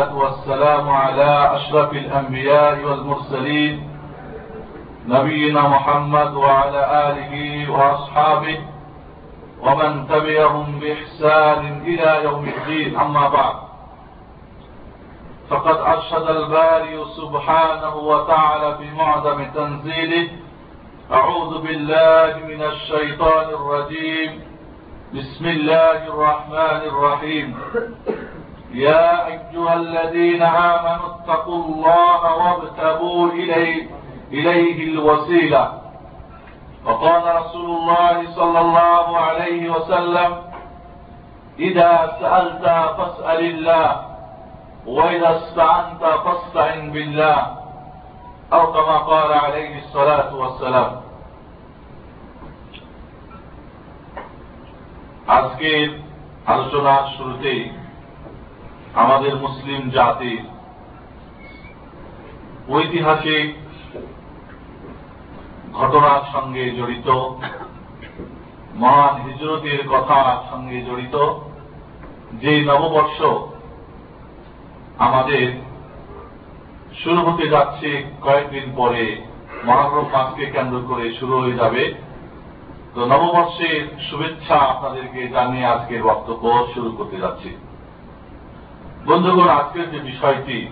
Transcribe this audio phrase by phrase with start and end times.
[0.00, 3.88] والسلام على أشرف الأنبياء والمرسلين
[5.08, 8.58] نبينا محمد وعلى آله وأصحابه
[9.60, 13.00] ومن تبعهم بإحسان إلى يوم الدين.
[13.00, 13.54] أما بعد
[15.50, 20.28] فقد أرشد الباري سبحانه وتعالى في معظم تنزيله
[21.12, 24.40] أعوذ بالله من الشيطان الرجيم
[25.14, 27.54] بسم الله الرحمن الرحيم.
[28.71, 33.89] يا أيها الذين آمنوا اتقوا الله وابتغوا إليه,
[34.31, 35.81] إليه الوسيلة
[36.85, 40.35] وقال رسول الله صلى الله عليه وسلم
[41.59, 42.65] إذا سألت
[42.97, 44.01] فاسأل الله
[44.87, 47.57] وإذا استعنت فاستعن بالله
[48.53, 50.91] أو كما قال عليه الصلاة والسلام
[55.37, 55.87] আজকের
[56.53, 57.61] আলোচনার শুরুতেই
[58.94, 60.42] আমাদের মুসলিম জাতির
[62.68, 63.54] ঐতিহাসিক
[65.72, 67.08] ঘটনার সঙ্গে জড়িত,
[68.74, 71.16] মহান হিজরতের কথার সঙ্গে জড়িত
[72.32, 73.22] যে নববর্ষ
[74.98, 75.52] আমাদের
[77.04, 79.22] শুরু হতে যাচ্ছে কয়েকদিন পরে,
[79.64, 81.94] মহারম মাসকে কেন্দ্র করে শুরু হয়ে যাবে।
[82.94, 87.56] তো নববর্ষের শুভেচ্ছা আপনাদেরকে জানিয়ে আজকের বক্তব্য শুরু করতে যাচ্ছি।
[89.06, 90.68] বন্ধুগণ, আজকের যে বিষয়টি,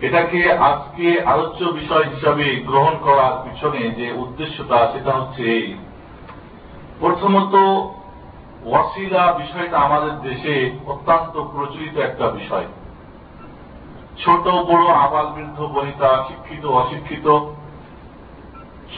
[0.00, 5.74] এটাকে আজকে আলোচ্য বিষয় হিসাবে গ্রহণ করার পিছনে যে উদ্দেশ্যটা, সেটা হচ্ছে এই।
[7.00, 7.54] প্রথমত,
[8.64, 12.66] ওয়াসিলা বিষয়টা আমাদের দেশে অত্যন্ত প্রচলিত একটা বিষয়।
[14.24, 17.26] ছোট, বড়, আবাল, বৃদ্ধ, বনিতা, শিক্ষিত, অশিক্ষিত,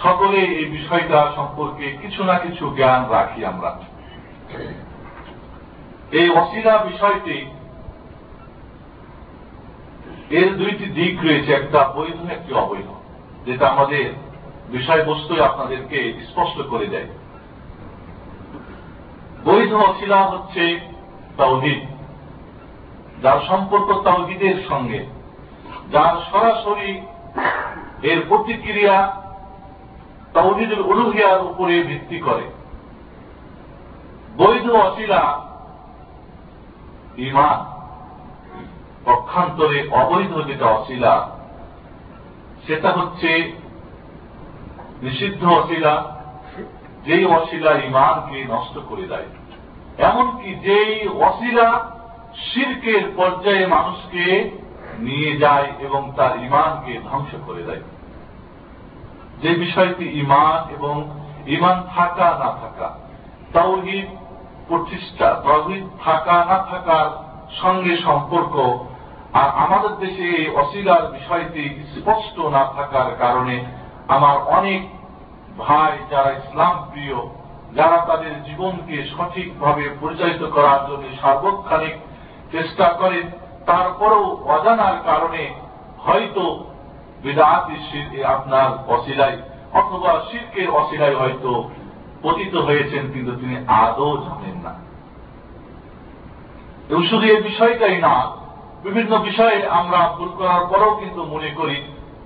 [0.02, 3.78] সকলে এই বিষয়টা সম্পর্কে কিছু না কিছু জ্ঞান রাখি আমরা।
[6.12, 7.46] এই অসিলা বিষয়টি
[10.30, 12.86] এর দুইটি দিক রয়েছে, একটা বৈধ একটি অবৈধ,
[13.46, 14.12] যেটা আমাদের
[14.68, 17.06] বিষয়বস্তু আপনাদেরকে স্পষ্ট করে দেয়।
[19.44, 20.80] বৈধ অশিলা হচ্ছে
[21.36, 21.80] তাওহিদ,
[23.22, 25.06] যার সম্পর্ক তাওহিদের সঙ্গে,
[25.92, 27.00] যার সরাসরি
[28.02, 29.22] এর প্রতিক্রিয়া
[30.32, 32.50] তাওহিদের উলুহিয়ার উপরে ভিত্তি করে।
[34.36, 35.40] বৈধ অশিলা,
[37.16, 37.77] ইমান
[39.08, 41.28] পক্ষান্তরে অবৈধ যেটা অশিলা,
[42.66, 43.52] সেটা হচ্ছে
[45.02, 45.94] নিষিদ্ধ অশিলা,
[47.06, 49.28] যেই অশিলা ইমানকে নষ্ট করে দেয়।
[49.98, 51.68] এমনকি যেই অশিলা
[52.54, 54.50] শির্কের পর্যায়ে মানুষকে
[54.98, 57.82] নিয়ে যায় এবং তার ইমানকে ধ্বংস করে দেয়।
[59.42, 60.94] যে বিষয়টি ইমান এবং
[61.46, 62.88] ইমান থাকা না থাকা,
[63.52, 64.06] তাওহিদ
[64.68, 67.28] প্রতিষ্ঠা, তাওহিদ থাকা না থাকার
[67.62, 68.54] সঙ্গে সম্পর্ক
[69.32, 73.64] আর আমাদের দেশে এই অশিলার বিষয়টি স্পষ্ট না থাকার কারণে
[74.08, 74.88] আমার অনেক
[75.58, 77.16] ভাই যারা ইসলাম প্রিয়,
[77.74, 81.96] যারা তাদের জীবনকে সঠিকভাবে পরিচালিত করার জন্য সার্বক্ষণিক
[82.52, 83.30] চেষ্টা করেন
[83.66, 85.54] তারপরেও অজানার কারণে
[85.98, 86.64] হয়তো
[87.22, 91.70] বিদাতি আপনার অশিলাই অথবা শিল্পের অশিলাই হয়তো
[92.22, 94.74] পতিত হয়েছেন, কিন্তু তিনি আদৌ জানেন না।
[96.88, 98.38] এবং শুধু এই বিষয়টাই না
[98.82, 101.76] বিভিন্ন বিষয়ে আমরা ভুল করার পরেও কিন্তু মনে করি,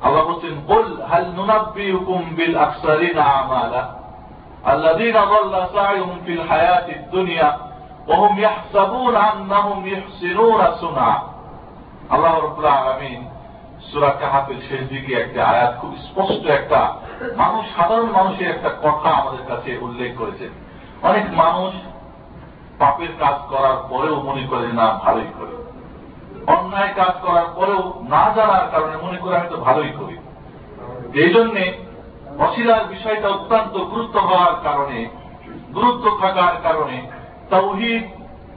[0.02, 3.82] আল্লাহ বলছেন বল হাল নুনাব্বি হুকুম বিল আফসারিন আমালা।
[4.64, 4.92] আল্লাহ
[12.92, 13.20] আমিন
[13.92, 14.10] সুরা
[14.68, 16.80] শেষ দিকে একটা আয়াত, খুব স্পষ্ট একটা
[17.36, 20.46] মানুষ, সাধারণ মানুষের একটা কথা আমাদের কাছে উল্লেখ করেছে
[21.02, 21.72] অনেক মানুষ
[22.78, 25.61] পাপের কাজ করার পরেও মনে করে না, ভালোই করে।
[26.47, 30.16] অন্যায় কাজ করার পরেও না জানার কারণে মনে করে আমি তো ভালোই করি।
[31.14, 31.72] এই জন্যে
[32.38, 35.06] অশিলার বিষয়টা অত্যন্ত গুরুত্ব হওয়ার কারণে,
[35.75, 37.03] গুরুত্ব থাকার কারণে
[37.50, 38.04] তৌহিদ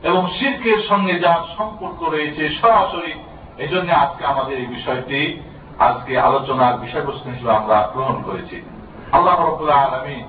[0.03, 3.13] এবং শিল্পের সঙ্গে যার সম্পর্ক রয়েছে সরাসরি
[3.57, 5.39] এই জন্য আজকে আমাদের এই বিষয়টি,
[5.79, 8.61] আজকে আলোচনার বিষয়বস্তু হিসেবে আমরা গ্রহণ করেছি।
[9.11, 10.23] আল্লাহ রবুল্লাহ আলমী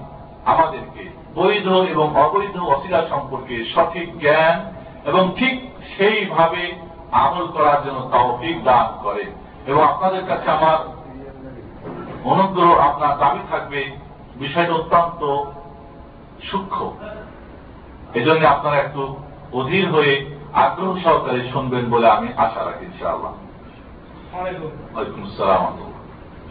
[0.45, 4.73] আমাদেরকে বৈধ এবং অবৈধ অশিলা সম্পর্কে সঠিক জ্ঞান
[5.05, 5.55] এবং ঠিক
[5.97, 9.25] সেইভাবে আমল করার জন্য তৌফিক দান করে।
[9.67, 10.79] এবং আপনাদের কাছে আমার
[12.25, 13.97] অনুগ্রহ আপনার দাবি থাকবে
[14.37, 15.45] বিষয়টা অত্যন্ত
[16.51, 16.91] সূক্ষ্ম।
[18.15, 19.17] এজন্য আপনারা একটু
[19.53, 23.33] অধীর হয়ে আগ্রহ সহকারে শুনবেন বলে আমি আশা রাখি ইনশাআল্লাহ।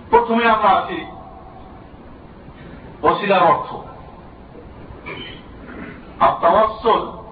[0.09, 1.05] প্রথমে আমরা আছি
[3.03, 3.75] ওসিলার অর্থ।
[6.19, 7.24] আর তাওয়াসল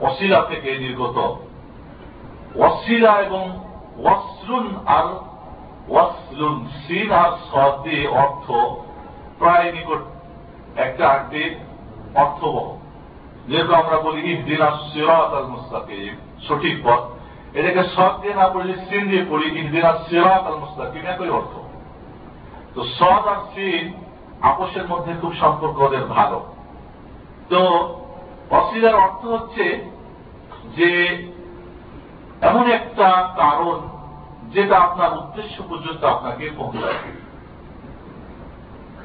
[0.00, 1.36] অশিলা থেকে নির্গত।
[2.60, 3.58] অসিলা এবং
[3.98, 5.06] ওয়াসলুন আর
[5.92, 8.52] ওয়াসলুন সিন আর সদ অর্থ
[9.38, 9.98] প্রায় নিকট
[10.78, 11.54] একটা আটটি
[12.14, 12.76] অর্থবহ।
[13.48, 16.16] যেহেতু আমরা বলি ইহদিনা সিরাত আল মুস্তাকিম,
[16.48, 17.02] সঠিক পথ।
[17.56, 21.54] এটাকে সদ দিয়ে না পড়লে সিন দিয়ে পড়ি, ইহদিনা সিরাত আল মুস্তাকিম, একই অর্থ।
[22.74, 23.92] তো সদ আর সিন
[24.40, 26.46] আপোষের মধ্যে খুব সম্পর্ক ওদের ভালো।
[27.50, 27.60] তো
[28.50, 29.84] অসিলার অর্থ হচ্ছে
[30.76, 30.88] যে
[32.40, 33.88] এমন একটা কারণ
[34.52, 36.94] যেটা আপনার উদ্দেশ্য পর্যন্ত আপনাকে পৌঁছায়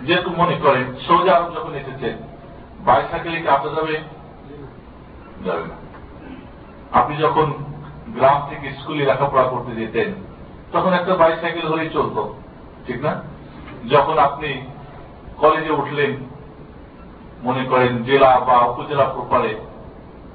[0.01, 2.17] যেহেতু মনে করেন সৌদি আরব যখন এসেছেন
[2.85, 3.99] বাইসাইকেলে কি আসা যাবে?
[5.45, 5.63] যাবে
[6.91, 7.53] আপনি যখন
[8.07, 10.13] গ্রাম থেকে স্কুলে লেখাপড়া করতে যেতেন,
[10.71, 12.33] তখন একটা বাইসাইকেল ধরেই চলত,
[12.87, 13.21] ঠিক না?
[13.89, 14.61] যখন আপনি
[15.37, 16.15] কলেজে উঠলেন
[17.43, 19.51] মনে করেন জেলা বা উপজেলা প্রপারে,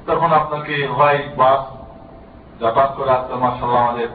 [0.06, 1.62] তখন আপনাকে হয় বাস
[2.60, 4.08] যাতায়াত করে আসতে মার্শাল্লাহ আমাদের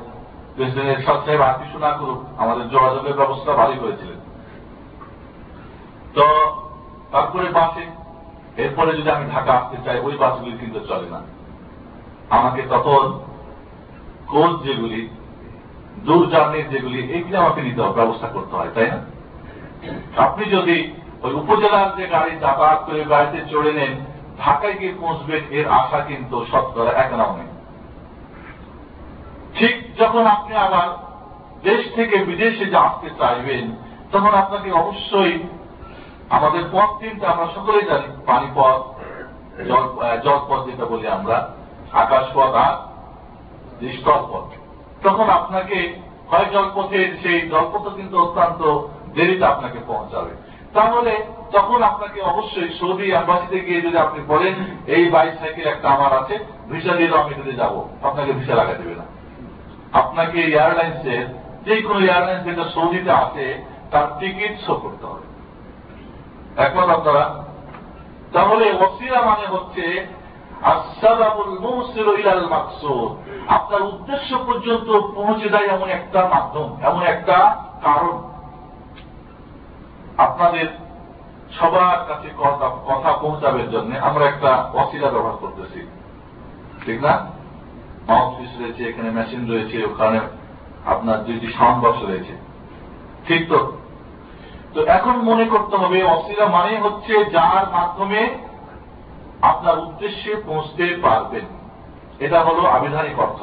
[0.56, 4.20] প্রেসিডেন্ট সাহেব সাহেব আর কিছু না করুক, আমাদের যোগাযোগের ব্যবস্থা ভালোই করেছিলেন।
[6.16, 6.26] তো
[7.12, 7.86] তারপরে বাসে,
[8.58, 11.22] এরপরে যদি আমি ঢাকা আসতে চাই, ওই বাসগুলি কিন্তু চলে না।
[12.30, 13.20] আমাকে তখন
[14.28, 15.10] কোচ যেগুলি,
[16.06, 19.00] দূর জার্নির যেগুলি, এইগুলি আমাকে নিতে ব্যবস্থা করতে হয়, তাই না?
[20.18, 20.78] আপনি যদি
[21.24, 23.94] ওই উপজেলার যে গাড়ি যাতায়াত করে গাড়িতে চড়ে নেন,
[24.44, 27.34] ঢাকায় গিয়ে পৌঁছবেন এর আশা কিন্তু শতকরা এক নাও
[29.58, 30.88] ঠিক যখন আপনি আবার
[31.64, 33.66] দেশ থেকে বিদেশে যে আসতে চাইবেন,
[34.12, 35.34] তখন আপনাকে অবশ্যই
[36.30, 38.82] আমাদের পথ তিনটা আমরা সকলেই জানি, পানিপথ,
[39.70, 39.84] জল
[40.26, 41.38] জলপথ যেটা বলি আমরা,
[42.04, 42.76] আকাশপথ আর
[43.98, 44.48] স্থলপথ
[45.04, 45.78] তখন আপনাকে
[46.32, 48.62] হয় জলপথের সেই জলপথ কিন্তু অত্যন্ত
[49.16, 50.34] দেরিতে আপনাকে পৌঁছাবে।
[50.74, 54.56] তাহলে তখন আপনাকে অবশ্যই সৌদি অ্যাম্বাসিতে গিয়ে যদি আপনি বলেন,
[54.88, 59.06] এই বাইসাইকেল একটা আমার আছে ভিসা দিয়ে আমি এটাতে যাব। আপনাকে ভিসা লাগা দেবে না।
[59.92, 61.26] আপনাকে এয়ারলাইন্সের
[61.66, 65.26] যে কোনো এয়ারলাইন্স যেটা সৌদিতে আছে, তার টিকিট শো করতে হবে।
[66.62, 67.44] একমত আপনারা?
[68.34, 70.08] তাহলে ওসিরা মানে হচ্ছে
[73.48, 78.31] আপনার উদ্দেশ্য পর্যন্ত পৌঁছে দেয় এমন একটা মাধ্যম, এমন একটা কারণ।
[80.22, 80.68] আপনাদের
[81.60, 82.30] সবার কাছে
[82.88, 85.80] কথা পৌঁছাবের জন্য আমরা একটা অসিলা ব্যবহার করতেছি।
[86.86, 87.14] ঠিক না?
[88.08, 90.20] মাউথপিস রয়েছে, এখানে মেশিন রয়েছে, ওখানে
[90.86, 92.34] আপনার দুইটি সাউন্ড বক্স রয়েছে।
[93.28, 93.78] ঠিক তো?
[94.74, 98.38] তো এখন মনে করতে হবে অসিলা মানে হচ্ছে যার মাধ্যমে
[99.42, 101.46] আপনার উদ্দেশ্যে পৌঁছতে পারবেন।
[102.20, 103.42] এটা হলো আবিধানিক অর্থ।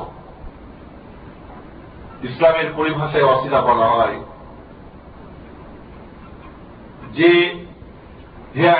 [2.24, 4.16] ইসলামের পরিভাষায় অসিলা বলা হয়
[7.18, 7.30] যে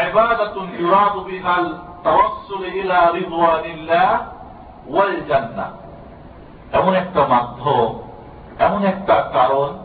[0.09, 4.19] ইবাদাতুন ইউরাদু বিহাল তাওয়াসসুল ইলা রিদওয়ানিল্লাহ
[4.95, 5.71] ওয়াল জান্নাহ।
[6.73, 7.99] এমন একটা মাধ্যম,
[8.59, 9.79] এমন একটা কারণ,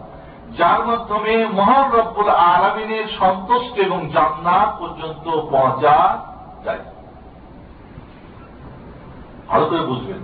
[0.57, 6.17] যার মাধ্যমে মহান রব্বুল আলমিনের সন্তুষ্ট এবং জান্নাত পর্যন্ত পৌঁছা
[6.65, 6.79] যায়।
[9.47, 10.21] ভালো করে বুঝবেন।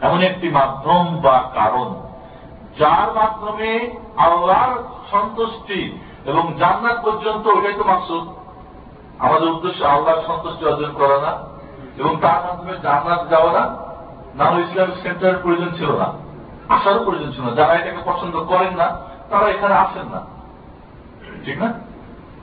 [0.00, 1.94] এমন একটি মাধ্যম বা কারণ,
[2.78, 5.98] যার মাধ্যমে আল্লাহর সন্তুষ্টি
[6.30, 8.24] এবং জান্নাত পর্যন্ত ওটাই তো মাকসুদ।
[9.26, 11.32] আমাদের উদ্দেশ্য আল্লাহর সন্তুষ্টি অর্জন করা না,
[12.00, 13.64] এবং তার মাধ্যমে জান্নাত যাওয়া না
[14.38, 16.08] না ইসলামিক সেন্টারের প্রয়োজন ছিল না,
[16.74, 18.88] আসারও প্রয়োজন ছিল না। যারা এটাকে পছন্দ করেন না,
[19.30, 20.20] তারা এখানে আসেন না।
[21.44, 21.68] ঠিক না?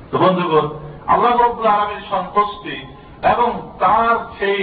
[0.10, 0.66] তো বন্ধুগণ,
[1.14, 2.76] আল্লাহ রব্বুল আলমীর সন্তুষ্টি
[3.34, 3.50] এবং
[3.80, 4.62] তার সেই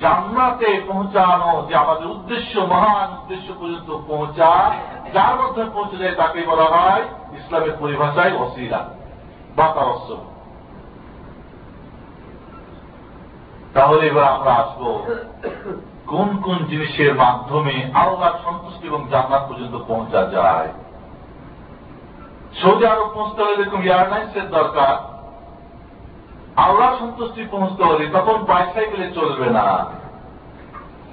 [0.00, 4.74] জান্নাতে পৌঁছানো, যে আমাদের উদ্দেশ্য, মহান উদ্দেশ্য পর্যন্ত পৌঁছা,
[5.14, 7.02] যার মধ্যে পৌঁছে যায় তাকে বলা হয়
[7.32, 8.88] ইসলামের পরিভাষায় অসিলা
[9.56, 10.16] বা তারস্য
[13.74, 15.02] তাহলে এবার আমরা আসব
[16.06, 20.68] কোন কোন জিনিসের মাধ্যমে আল্লাহর সন্তুষ্টি এবং জান্নাত পর্যন্ত পৌঁছা যায়।
[22.62, 25.07] সৌদি আরব পৌঁছতে হলে দেখুন এয়ারলাইন্সের দরকার।
[26.64, 29.66] আল্লাহ সন্তুষ্টি পৌঁছতে হলে তখন বাইসাইকেলে চলবে না।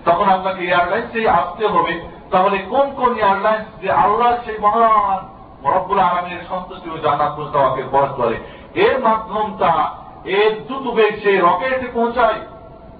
[0.06, 1.94] তখন আপনাকে এয়ারলাইন্সেই আসতে হবে।
[2.32, 5.20] তাহলে কোন কোন এয়ারলাইন্স যে আল্লাহ সেই মহান
[5.64, 6.98] মরব্বুল আলমের সন্তুষ্টি ও
[7.36, 8.36] পর্যন্ত আমাকে বস করে?
[8.76, 9.72] এর মাধ্যমটা,
[10.26, 12.40] এর দ্রুত বেগ সেই রকেটে পৌঁছায়,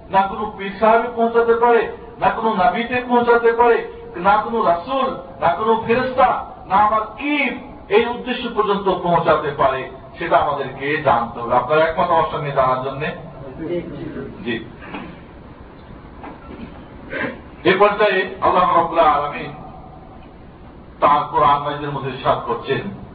[0.10, 1.82] না কোন পীর সাহেবে পৌঁছাতে পারে,
[2.20, 3.78] না কোনো নাবিতে পৌঁছাতে পারে,
[4.18, 5.08] না কোনো রাসুল,
[5.42, 6.30] না কোনো ফেরস্তা
[6.68, 7.34] না আমার কি
[7.90, 13.06] এই উদ্দেশ্য পর্যন্ত পৌঁছাতে পারে। সেটা আমাদেরকে জানতে হবে। আপনার একমত আমার সঙ্গে জানার জন্য?
[14.44, 14.66] জি।
[17.64, 19.44] এ পর্যায়ে আল্লাহ রবুল্লাহ আলমী
[21.00, 23.06] তার কোরআন মধ্যে সাত করছেন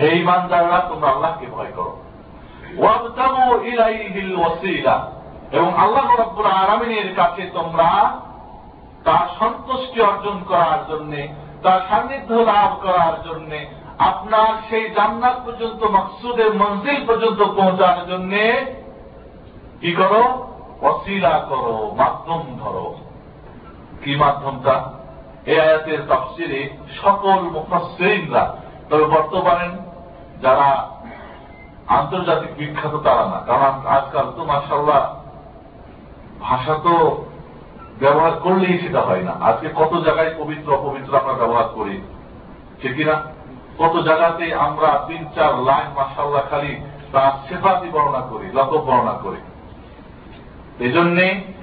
[0.00, 1.96] হে ঈমানদাররা, তোমরা আল্লাহকে ভয় করো।
[5.52, 8.20] এবং আল্লাহ রব্বুল আরামিনের কাছে তোমরা
[9.04, 13.66] তার সন্তুষ্টি অর্জন করার জন্যে তার সান্নিধ্য লাভ করার জন্যে,
[13.98, 18.42] আপনার সেই জান্নাত পর্যন্ত, মকসুদের মঞ্জিল পর্যন্ত পৌঁছার জন্যে
[19.80, 20.22] কি করো?
[20.82, 22.94] অশিলা করো, মাধ্যম ধরো।
[24.04, 24.74] কি মাধ্যমটা?
[25.46, 26.70] এ আয়াতের তফসিরে
[27.02, 28.56] সকল মুফাসসিরিনরা,
[28.90, 29.68] তবে বর্তমানে
[30.42, 30.68] যারা
[31.86, 35.02] আন্তর্জাতিক বিখ্যাত, তারা না। কারণ আজকাল তো মাসাল্লাহ
[36.40, 37.24] ভাষা তো
[38.00, 42.00] ব্যবহার করলেই সেটা হয় না। আজকে কত জায়গায় পবিত্র অপবিত্র আমরা ব্যবহার করি?
[42.82, 43.22] ঠিক কিনা?
[43.78, 46.80] কত জায়গাতে আমরা তিন, চার লাইন মাসাল্লাহ খালি
[47.12, 49.40] তার সেফাতি বর্ণনা করি লত বর্ণনা করি।
[50.84, 51.20] এজন্য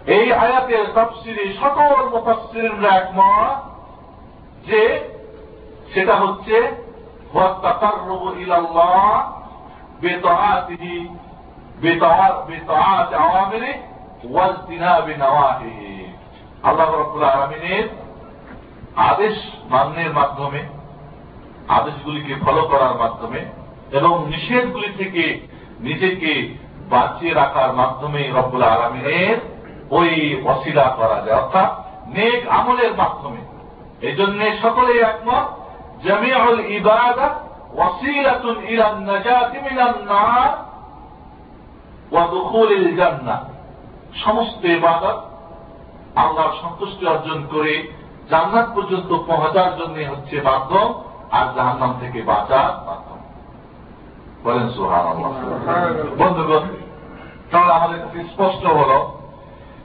[0.08, 3.58] এই আয়াতের তফসিরে সকল মুফাসসিরিনরা একমত
[4.68, 4.82] যে
[5.94, 6.72] সেটা হচ্ছে
[7.34, 9.32] ওয়াত্তাকাররুবু ইলাল্লাহ
[10.02, 11.08] বিতাআতিহি
[11.78, 13.74] বিতাআত বিতাআত আওয়ামিরি
[14.34, 15.91] ওয়াজতিনাবি নওয়াহিহি।
[16.64, 17.90] আল্লাহ রাব্বুল আলামিনের
[18.96, 19.38] আদেশ
[19.70, 20.62] মান্যের মাধ্যমে,
[21.68, 23.46] আদেশগুলিকে ফলো করার মাধ্যমে
[23.92, 25.48] এবং নিষেধগুলি থেকে
[25.80, 26.58] নিজেকে
[26.90, 29.38] বাঁচিয়ে রাখার মাধ্যমে রব্বুল আলমিনের
[29.92, 31.70] ওই অশিলা করা যায়। অর্থাৎ
[32.08, 33.42] নেক আমলের মাধ্যমে।
[34.08, 35.48] এই জন্য সকলে একমত
[36.08, 37.28] জামিউল ইবাদা
[37.74, 40.52] ওয়াসিলাতুন ইলান নাজাতি মিনান নার
[42.12, 43.42] ওয়া দুখুলিল জান্নাহ।
[44.26, 45.31] সমস্ত ইবাদত
[46.16, 47.94] আল্লাহর সন্তুষ্টি অর্জন করে
[48.30, 53.18] জান্নাত পর্যন্ত পৌঁছার জন্য হচ্ছে মাধ্যম আর জাহান্নাম থেকে বাঁচার মাধ্যম
[54.44, 55.18] বলেন সুহান
[56.18, 56.68] বন্ধুগণ
[57.52, 59.08] তাহলে আমাদের কাছে স্পষ্ট হল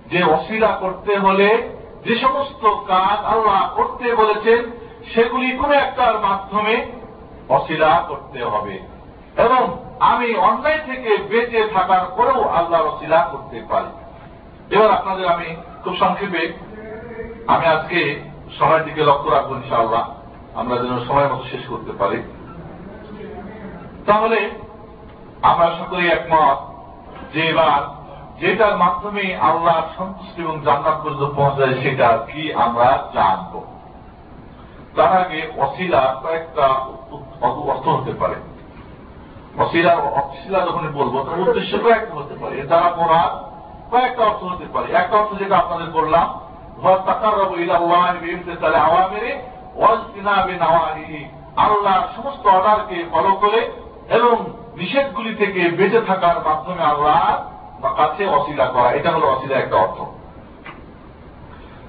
[0.06, 1.68] যে অশিলা করতে হলে
[2.04, 4.70] যে সমস্ত কাজ আল্লাহ করতে বলেছেন
[5.14, 6.86] সেগুলি কোন একটার মাধ্যমে
[7.48, 8.78] অশিলা করতে হবে।
[9.36, 14.06] এবং আমি অন্যায় থেকে বেঁচে থাকার পরেও আল্লাহর অশিলা করতে পারি।
[14.76, 15.56] এবার আপনাদের আমি
[15.86, 16.52] খুব সংক্ষেপে
[17.46, 18.20] আমি আজকে
[18.58, 20.14] সময়ের দিকে লক্ষ্য রাখব ইনশাআল্লাহ।
[20.54, 22.22] আমরা যেন সময় মতো শেষ করতে পারি।
[24.06, 24.50] তাহলে
[25.42, 26.58] আমরা সকলেই একমত
[27.34, 27.82] যে এবার
[28.40, 33.64] যেটার মাধ্যমে আল্লাহ সন্তুষ্টি এবং জান্নাত পর্যন্ত পৌঁছায় সেটা কি আমরা জানব।
[34.96, 36.66] তার আগে অশিলা কয়েকটা
[37.40, 38.34] অর্থ হতে পারে।
[39.58, 43.55] অশিলার অশিলা যখন বলব, তার উদ্দেশ্য কয়েকটা হতে পারে। দ্বারা পড়ার
[43.90, 46.40] কয়েকটা অর্থ হতে পারে। একটা অর্থ যেটা আপনাদের বললাম
[51.56, 53.72] আল্লাহ সমস্ত অর্ডারকে ফলো করে
[54.08, 54.36] এবং
[54.76, 57.50] নিষেধগুলি থেকে বেঁচে থাকার মাধ্যমে আল্লাহ
[57.96, 60.00] কাছে অশিলা করা। এটা হলো অশিলা একটা অর্থ।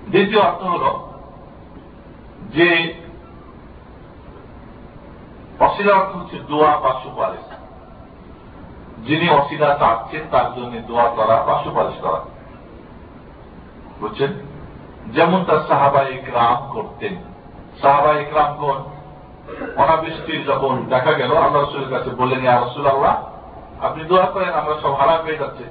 [0.09, 0.85] দ্বিতীয় অর্থ হল
[2.41, 2.93] যে
[5.59, 7.46] অশিলা অর্থ হচ্ছে দোয়া বা সুপারিশ।
[9.07, 12.19] যিনি অশিলা চাচ্ছেন, তার জন্য দোয়া করা বা সুপারিশ করা।
[13.99, 14.33] বুঝছেন?
[15.07, 17.15] যেমন তার সাহাবা ইকরাম করতেন।
[17.81, 18.83] সাহাবা ইকরাম কোন?
[19.75, 23.23] অনাবৃষ্টির যখন দেখা গেল, আল্লাহ রসুলের কাছে বললেন, ইয়া রসুল আল্লাহ
[23.85, 25.63] আপনি দোয়া করেন, আমরা সব হারাপ হয়ে যাচ্ছে।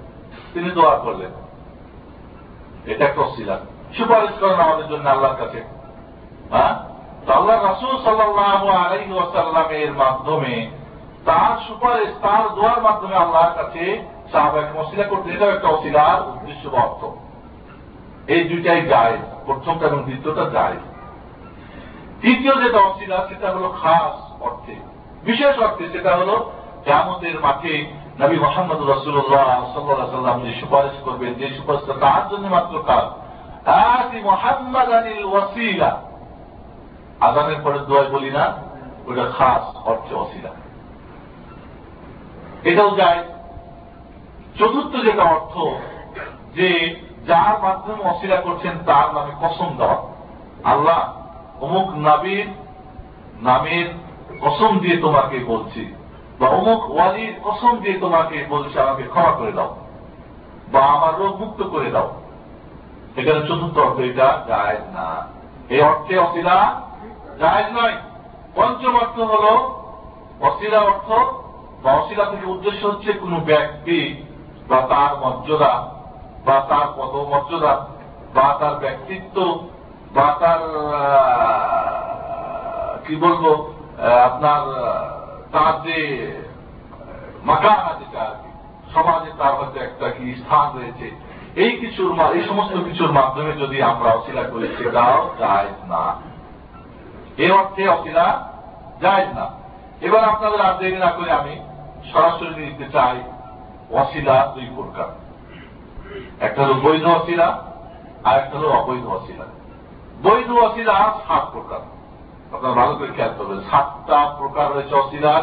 [0.55, 1.31] তিনি দোয়া করলেন।
[2.87, 3.59] এটা একটা অশিলা
[3.97, 5.65] সুপারিশ করেন আমাদের জন্য আল্লাহর কাছে।
[6.51, 6.97] হ্যাঁ?
[7.33, 10.71] আল্লাহ রাসুল সাল্লাহ আলাই ওয়াসাল্লামের মাধ্যমে
[11.29, 13.83] তার সুপারিশ, তার দোয়ার মাধ্যমে আল্লাহর কাছে
[14.33, 17.03] সাহাবাহিক মশিলা করতে এটাও একটা অশিলার উদ্দেশ্য বা অর্থ।
[18.35, 19.17] এই দুইটাই যায়
[19.47, 20.79] প্রথমটা এবং দ্বিতীয়টা যায়
[22.21, 24.15] তৃতীয় যেটা অশিলা সেটা হলো খাস
[24.47, 24.75] অর্থে।
[25.29, 26.35] বিশেষ অর্থে সেটা হলো
[26.87, 27.75] কেমতের মাঠে
[28.21, 33.07] নবী মোহাম্মদ রসুল্লাহ সাল্লাহ সাল্লাম যে সুপারিশ করবেন, যে সুপারিশটা তার জন্য মাত্র কাজ
[33.95, 35.91] আতি মোহাম্মদ আনিল ওয়াসিলা।
[37.27, 38.45] আজানের পরে দোয়াই বলি না
[39.09, 40.53] ওটা খাস অর্থে অশিলা
[42.71, 43.21] এটাও যায়
[44.59, 45.55] চতুর্থ যেটা অর্থ,
[46.57, 46.69] যে
[47.27, 49.99] যার মাধ্যমে অশিলা করছেন তার নামে কসম দেওয়া।
[50.65, 51.01] আল্লাহ
[51.65, 52.47] অমুক নাবির
[53.43, 53.87] নামের
[54.41, 55.83] কসম দিয়ে তোমাকে বলছি,
[56.41, 59.77] বা অমুক ওয়ালির কসম দিয়ে তোমাকে বলছি, আমাকে ক্ষমা করে দাও,
[60.73, 62.09] বা আমার রোগ মুক্ত করে দাও।
[63.17, 65.09] এখানে চতুর্থ অর্থ, এটা যায় না।
[65.69, 66.57] এই অর্থে অশিলা
[67.41, 67.97] যায় নয়।
[68.55, 69.45] পঞ্চম অর্থ হল
[70.41, 71.09] অশিলা অর্থ
[71.83, 74.25] বা থেকে উদ্দেশ্য হচ্ছে কোন ব্যক্তি
[74.69, 75.73] বা তার মর্যাদা
[76.45, 77.75] বা তার পদমর্যাদা
[78.35, 79.69] বা তার ব্যক্তিত্ব
[80.15, 80.59] বা তার
[83.07, 83.73] কি বলব
[84.25, 84.61] আপনার
[85.53, 85.99] তার যে
[87.45, 88.35] মাকান যেটা
[88.95, 91.11] সমাজে তার হয়তো একটা কি স্থান রয়েছে।
[91.57, 96.17] এই কিছুর এই সমস্ত কিছুর মাধ্যমে যদি আমরা অশিলা করি, সেটাও যায় না।
[97.39, 98.51] এ অর্থে অশিলা
[99.01, 99.51] যায় না।
[100.01, 101.55] এবার আপনাদের আর দেরি না করে আমি
[102.13, 103.17] সরাসরি নিতে চাই
[104.01, 105.09] অশিলা দুই প্রকার।
[106.47, 107.49] একটা হলো বৈধ অসিলা
[108.25, 109.47] আর একটা হলো অবৈধ অসিলা
[110.23, 110.95] বৈধ অসিলা
[111.27, 111.83] সাত প্রকার।
[112.55, 115.43] আপনার ভালো করে খেয়াল করবেন, সাতটা প্রকার রয়েছে অসিলার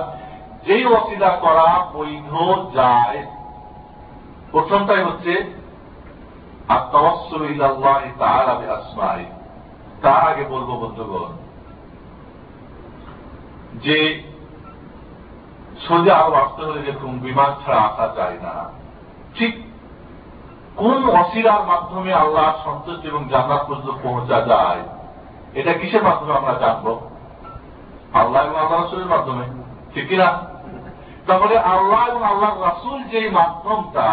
[0.65, 2.31] যেই অসিলা করা বৈধ
[2.75, 3.21] যায়।
[4.51, 5.33] প্রথমটাই হচ্ছে
[10.03, 11.31] তার আগে বলব বন্ধুগণ,
[13.79, 13.97] যে
[15.87, 18.53] সোজা আরও আসতে হলে যেরকম বিমান ছাড়া আসা যায় না।
[19.37, 19.53] ঠিক
[20.75, 24.81] কোন অসিরার মাধ্যমে আল্লাহ সন্তোষ এবং জান্নাত পর্যন্ত পৌঁছা যায়,
[25.53, 26.85] এটা কিসের মাধ্যমে আমরা জানব?
[28.13, 29.45] আল্লাহ এবং আল্লাহ রাসুলের মাধ্যমে।
[29.93, 30.29] ঠিক কিনা?
[31.27, 34.07] তাহলে আল্লাহ এবং আল্লাহ রাসুল যেই মাধ্যমটা,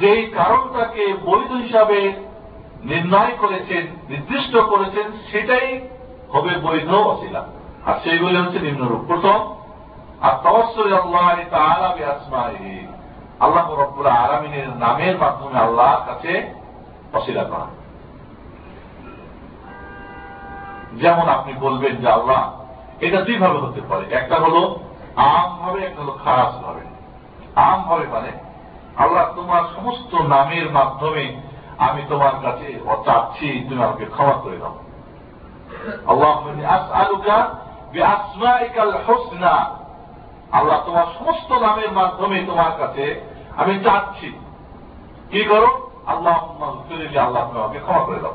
[0.00, 1.98] যেই কারণটাকে বৈধ হিসাবে
[2.84, 5.68] নির্ণয় করেছেন, নির্দিষ্ট করেছেন, সেটাই
[6.32, 7.42] হবে বৈধ অশিলা
[7.86, 9.38] আর সেইগুলি হচ্ছে নিম্নরূপ। প্রথম
[13.40, 13.64] আল্লাহ
[14.78, 16.54] নামের মাধ্যমে আল্লাহর কাছে
[17.44, 17.66] করা।
[20.92, 22.42] যেমন আপনি বলবেন যে আল্লাহ,
[23.00, 24.78] এটা দুইভাবে হতে পারে। একটা হলো
[25.16, 26.80] আম ভাবে একটা হলো খারাপ ভাবে
[27.56, 28.32] আম ভাবে মানে
[28.96, 31.24] আল্লাহ তোমার সমস্ত নামের মাধ্যমে
[31.78, 34.74] আমি তোমার কাছে চাচ্ছি, তুমি আমাকে ক্ষমা করে দাও।
[36.06, 36.34] আল্লাহ
[36.92, 37.36] আলুকা
[39.08, 39.81] হোসনা।
[40.52, 43.20] আল্লাহ তোমার সমস্ত নামের মাধ্যমে তোমার কাছে
[43.56, 44.32] আমি চাচ্ছি
[45.30, 45.90] কি করো?
[46.06, 46.36] আল্লাহ
[47.18, 48.34] আল্লাহ তোমাকে ক্ষমা করে দাও।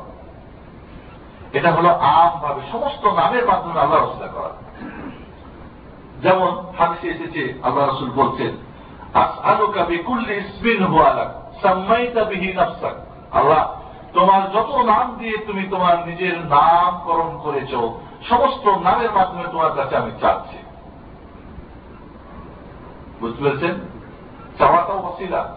[1.52, 4.50] এটা হলো আম সমস্ত নামের মাধ্যমে আল্লাহ রচনা করা।
[6.22, 8.52] যেমন হাদিসে এসেছে, আল্লাহ রসুল বলছেন
[13.32, 13.80] আল্লাহ,
[14.12, 17.72] তোমার যত নাম দিয়ে তুমি তোমার নিজের নামকরণ করেছ,
[18.28, 20.58] সমস্ত নামের মাধ্যমে তোমার কাছে আমি চাচ্ছি।
[23.20, 23.74] বুঝতে পেরেছেন?
[24.58, 25.48] চাওয়াটাও অসিলা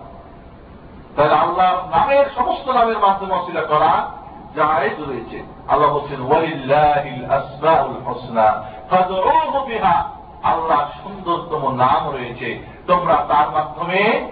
[1.15, 4.11] তাহলে আল্লাহ নামের সমস্ত নামের মাধ্যমে অসিলা করা
[4.55, 10.09] জায়েজ রয়েছে। আল্লাহ বলছেন, ওয়ালিল্লাহিল আসমাউল হোসনা, ফাদউহু বিহা।
[10.43, 14.29] আল্লাহ সুন্দরতম নাম রয়েছে। তোমরা তার মাধ্যমে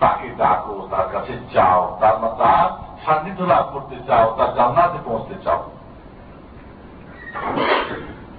[0.00, 2.68] তাকে ডাকো তার কাছে চাও তার তার
[3.06, 5.62] সান্নিধ্য লাভ করতে চাও, তার জান্নাতে পৌঁছতে চাও।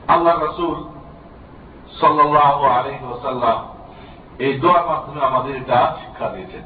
[0.08, 0.78] আল্লাহ রসুল
[2.00, 3.77] সাল্লাহ আলহি ওসাল্লাম
[4.40, 6.62] এই দোয়ার মাধ্যমে আমাদের এটা শিক্ষা দিয়েছেন।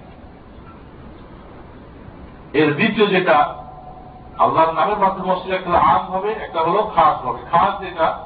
[2.53, 3.53] এর দ্বিতীয় যেটা,
[4.39, 8.17] আল্লাহর নামের মাধ্যমে অস্ত্র একটা আম হবে, একটা হলো খাস হবে। খাস যেটা,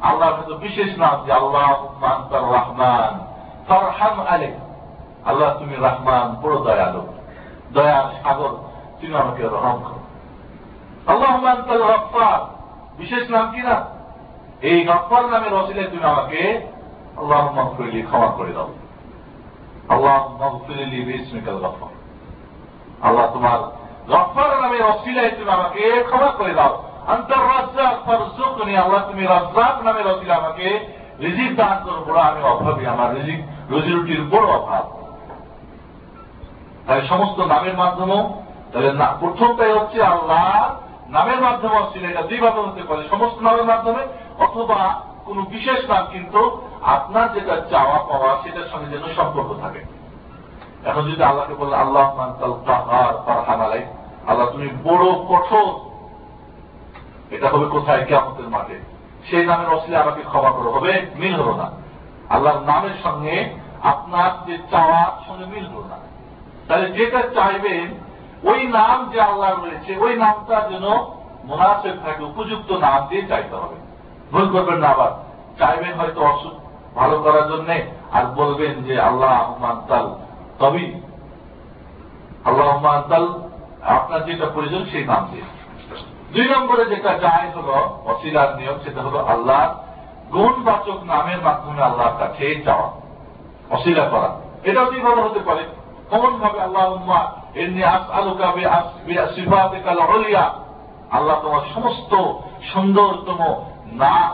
[0.00, 1.86] আল্লাহর মতো বিশেষ নাম যে আল্লাহ
[2.30, 3.18] তার রহমান,
[3.68, 4.52] ফরহাম আলে
[5.24, 7.06] আল্লাহ তুমি রহমান বড় দয়ালু।
[7.72, 8.56] দয়ার সাগর,
[9.00, 10.00] তুমি আমাকে রহম করো।
[11.06, 12.38] আল্লাহ তার রফার
[12.98, 13.84] বিশেষ নাম কি না?
[14.62, 16.68] এই গফার নামের অসিলে তুমি আমাকে
[17.16, 17.74] আল্লাহ
[18.06, 18.68] ক্ষমা করে দাও।
[23.06, 23.58] আল্লাহ তোমার
[24.10, 26.72] গফার নামের অসিলায় তুমি আমাকে ক্ষমা করে দাও।
[27.06, 27.94] আন্তর রাজ্জাক
[28.84, 30.66] আল্লাহ তুমি রাজ্জাক নামের অসিলা আমাকে
[31.20, 34.84] রিজিক দান করো বড় আমি অভাবী, আমার রিজিক রুজি রুটির বড় অভাব।
[36.86, 38.22] তাই সমস্ত নামের মাধ্যমেও
[38.72, 40.46] তাহলে প্রথমটাই হচ্ছে আল্লাহ
[41.08, 44.02] নামের মাধ্যমে অশ্লীল এটা দুইভাবে হতে পারে, সমস্ত নামের মাধ্যমে
[44.44, 44.80] অথবা
[45.26, 46.40] কোন বিশেষ নাম কিন্তু
[46.82, 49.84] আপনার যেটা চাওয়া পাওয়া, সেটার সঙ্গে যেন সম্পর্ক থাকে।
[50.84, 52.16] এখন যদি আল্লাহকে বললে আল্লাহ
[53.26, 53.86] ফারহামালাই
[54.26, 55.92] আল্লাহ তুমি বড় কঠোর।
[57.34, 58.04] এটা হবে কোথায়?
[58.04, 58.78] কেমতের মাঠে।
[59.30, 61.70] সেই নামের অশ্লীল আমাকে ক্ষমা করো। হবে মিল হলো না।
[62.30, 65.98] আল্লাহর নামের সঙ্গে আপনার যে চাওয়ার সঙ্গে মিল হলো না।
[66.68, 67.94] তাহলে যেটা চাইবেন,
[68.50, 70.84] ওই নাম যে আল্লাহ রয়েছে, ওই নামটা যেন
[71.44, 73.74] মোনাসের থাকে, উপযুক্ত নাম দিয়ে চাইতে হবে।
[74.32, 75.10] ভুল করবেন না আবার।
[75.58, 76.52] চাইবেন হয়তো অসুখ
[76.94, 77.72] ভালো করার জন্য
[78.12, 79.54] আর বলবেন যে আল্লাহ
[79.88, 80.14] তাল
[80.58, 81.00] তবেই
[82.44, 83.26] আল্লাহ তাল
[83.82, 85.42] আপনার যেটা প্রয়োজন সেই নাম দিয়ে।
[86.32, 87.68] দুই নম্বরে যেটা চায় হল
[88.04, 89.74] অসিলার নিয়ম, সেটা হলো আল্লাহ
[90.32, 92.90] গুণবাচক নামের মাধ্যমে আল্লাহর কাছে চাওয়া
[93.70, 94.30] অসিলা করা।
[94.64, 95.64] এটাও দুইভাবে হতে পারে?
[96.10, 96.86] কেমন ভাবে আল্লাহ
[97.54, 98.46] এমনি আলোকা
[101.10, 102.12] আল্লাহ তোমার সমস্ত
[102.72, 103.40] সুন্দরতম
[103.92, 104.30] না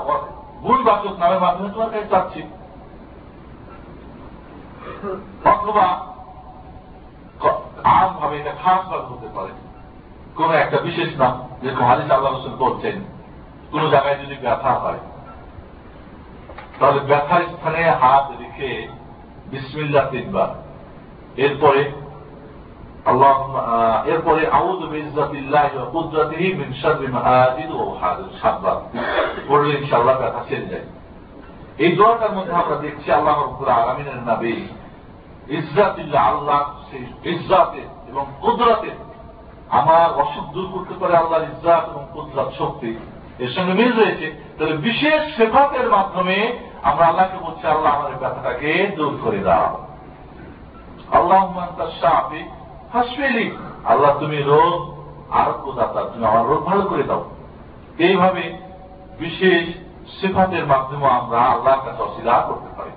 [0.64, 2.40] গুণবাচক নামের মাধ্যমে তোমার কাছে চাচ্ছি।
[5.52, 5.86] অথবা
[7.96, 9.52] আম ভাবে এটা খাস ভাবে হতে পারে।
[10.36, 12.96] কোন একটা বিশেষ নাম যেরকম হাদিস আল্লাহ রসুল বলছেন,
[13.72, 15.00] কোন জায়গায় যদি ব্যথা হয়,
[16.78, 18.70] তাহলে ব্যথার স্থানে হাত রেখে
[19.50, 20.50] বিসমিল্লা তিনবার।
[21.44, 21.80] এরপরে
[24.12, 24.80] এরপরে আউদ
[25.92, 27.06] কুদরাতিহি মিন শাররি
[29.48, 30.86] পড়লে ইনশাআল্লাহ ব্যথা ছেড়ে যায়।
[31.84, 33.38] এই দোয়াটার মধ্যে আমরা দেখছি আল্লাহ
[33.82, 34.20] আলামিনের
[35.58, 36.60] ইজ্জাতিল্লাহ, আল্লাহ
[37.24, 38.24] ইজ্জাতে এবং
[39.78, 42.90] আমার অসুখ দূর করতে পারে আল্লাহর ইজাত এবং কুদরত শক্তি।
[43.38, 46.38] এর সঙ্গে মিল রয়েছে। তাহলে বিশেষ সেফাতের মাধ্যমে
[46.82, 49.70] আমরা আল্লাহকে বলছি, আল্লাহ আমার ব্যথাটাকে দূর করে দাও।
[51.18, 51.40] আল্লাহ
[52.00, 52.42] সাফি
[52.92, 54.98] হাসপেলি আল্লাহ, তুমি রোগ
[55.30, 57.24] আরোগ্য দাতা তুমি আমার রোগ ভালো করে দাও।
[57.98, 58.58] এইভাবে
[59.18, 59.64] বিশেষ
[60.20, 62.90] সেফাতের মাধ্যমে আমরা আল্লাহর কাছে অসিলা করতে পারি।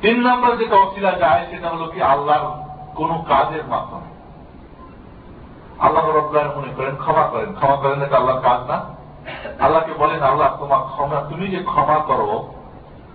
[0.00, 2.46] তিন নম্বর যেটা অসিলা যায়, সেটা হলো কি আল্লাহর
[2.94, 4.12] কোন কাজের মাধ্যমে।
[5.78, 8.84] আল্লাহ রব্লাহ মনে করেন, ক্ষমা করেন। ক্ষমা করেন এটা আল্লাহর কাজ না।
[9.60, 12.52] আল্লাহকে বলেন, আল্লাহ, তোমার ক্ষমা, তুমি যে ক্ষমা করো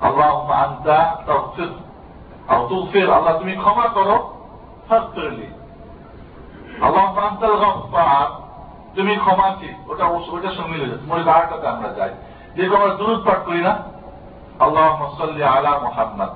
[0.01, 0.97] আল্লাহ আন্তা
[3.15, 4.36] আল্লাহ, তুমি ক্ষমা করো।
[4.89, 5.47] ফাকরলি
[6.81, 8.47] আল্লাহ আন্তাল গফফার,
[8.95, 12.09] তুমি ক্ষমাছি ওটা ওটার সঙ্গে মিলে যাচ্ছে। মনে আরেকটাতে আমরা যাই।
[12.55, 13.77] যে আমরা দূরত পাঠ করি না।
[14.59, 16.29] আল্লাহ মসল্লি আলা মোহাম্মদ।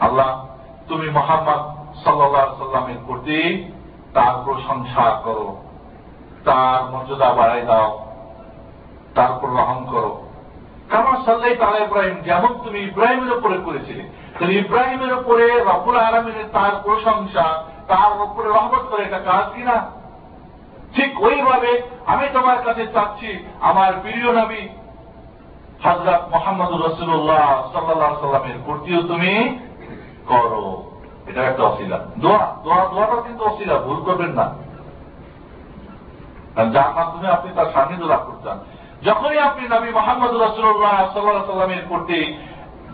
[0.00, 0.46] আল্লাহ,
[0.88, 1.58] তুমি মোহাম্মদ
[2.04, 3.72] সাল্লাহ সাল্লামের প্রতি
[4.14, 5.56] তার প্রশংসা করো।
[6.44, 8.06] তার মর্যাদা বাড়াই দাও।
[9.14, 10.25] তার উপর রহম করো।
[10.90, 14.04] কামার সাল্লাই তালা ইব্রাহিম, যেমন তুমি ইব্রাহিমের উপরে করেছিলে।
[14.36, 17.46] তাহলে ইব্রাহিমের উপরে রপুল আলমিনের তার প্রশংসা,
[17.90, 19.76] তার উপরে রহমত করে এটা কাজ কিনা
[20.94, 21.70] ঠিক ওইভাবে
[22.12, 23.30] আমি তোমার কাছে চাচ্ছি,
[23.68, 24.62] আমার প্রিয় নবী
[25.84, 29.32] হজরত মোহাম্মদ রসুল্লাহ সাল্লাহ সাল্লামের প্রতিও তুমি
[30.30, 30.66] করো।
[31.28, 34.46] এটা একটা অশিলা দোয়া দোয়া, দোয়াটা কিন্তু অশিলা ভুল করবেন না।
[36.74, 38.56] যার মাধ্যমে আপনি তার সান্নিধ্য লাভ করতেন
[39.04, 42.20] যখনই আপনি নবী মোহাম্মদ রসুল্লাহ সাল্লাহ সাল্লামের প্রতি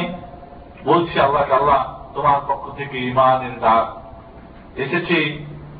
[0.85, 1.81] বলছি আল্লাহকে আল্লাহ
[2.13, 3.85] তোমার পক্ষ থেকে ইমানের ডাক
[4.75, 5.17] এসেছি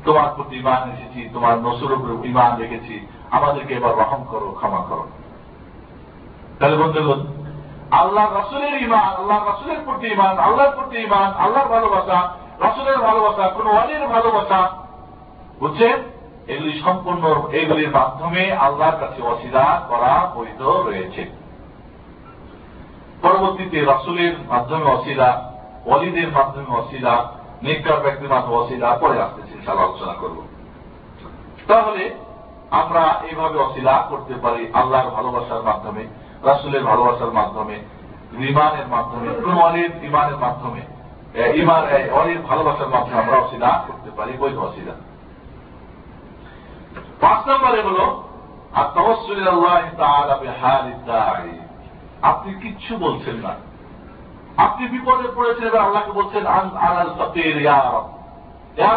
[0.04, 2.94] তোমার প্রতি ইমান এসেছি তোমার নসুর উপর ইমান রেখেছি
[3.30, 5.04] আমাদেরকে এবার রহম করো ক্ষমা করো
[6.58, 7.20] তাহলে বন্ধুগণ
[7.99, 12.17] আল্লাহ রসুলের ইমান আল্লাহ রসুলের প্রতি ইমান আল্লাহর প্রতি ইমান আল্লাহর ভালোবাসা,
[12.59, 14.69] রসুলের ভালোবাসা, কোন ওয়ালির ভালোবাসা।
[15.59, 15.97] বুঝছেন?
[16.47, 21.25] এগুলি সম্পূর্ণ এগুলির মাধ্যমে আল্লাহর কাছে অসিলা করা বৈধ রয়েছে।
[23.21, 25.29] পরবর্তীতে রসুলের মাধ্যমে অসিলা
[25.85, 27.13] অলিদের মাধ্যমে অসিলা
[27.63, 30.37] নিকার ব্যক্তির মাধ্যমে অসিলা পরে আসতেছি ইনশাল আলোচনা করব।
[31.67, 32.15] তাহলে
[32.71, 37.75] আমরা এইভাবে অসিলা করতে পারি আল্লাহর ভালোবাসার মাধ্যমে। রাসুলের ভালোবাসার মাধ্যমে
[38.49, 40.81] ইমানের মাধ্যমে, কোন অলির ইমানের মাধ্যমে
[41.61, 41.83] ইমান
[42.19, 44.95] অলির ভালোবাসার মাধ্যমে আমরা অসিলা করতে পারি, বৈধ অসিলা
[47.21, 47.99] পাঁচ নম্বরে হল
[48.79, 48.87] আর
[52.31, 53.53] আপনি কিচ্ছু বলছেন না।
[54.65, 56.43] আপনি বিপদে পড়েছেন এবার আল্লাহকে বলছেন
[56.87, 57.55] আনাল ফকির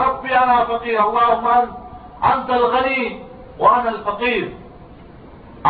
[0.04, 1.28] রব্বি আনা ফকির আল্লাহ
[2.30, 3.00] আনতাল গনি
[3.60, 4.44] ওয়ানাল ফকির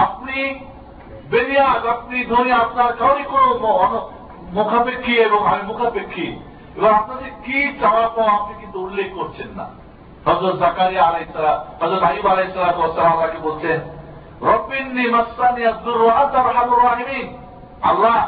[0.05, 0.39] আপনি
[1.31, 3.45] বেরিয়াজ, আপনি ধরে আপনার কাউরি কোন
[4.53, 6.27] মুখাপেক্ষী এবং আমি মুখাপেক্ষী।
[6.77, 9.67] এবার আপনাদের কি চাওয়া পাওয়া আপনি কিন্তু উল্লেখ করছেন না।
[10.27, 13.79] হজরত জাকারিয়া আলাইসালাম হজরত আইব আলাইসালাম আল্লাহকে বলছেন
[14.43, 16.01] রব্বিন্নি মাসানি আব্দুর
[16.85, 17.27] রাহিমিন।
[17.83, 18.19] আল্লাহ,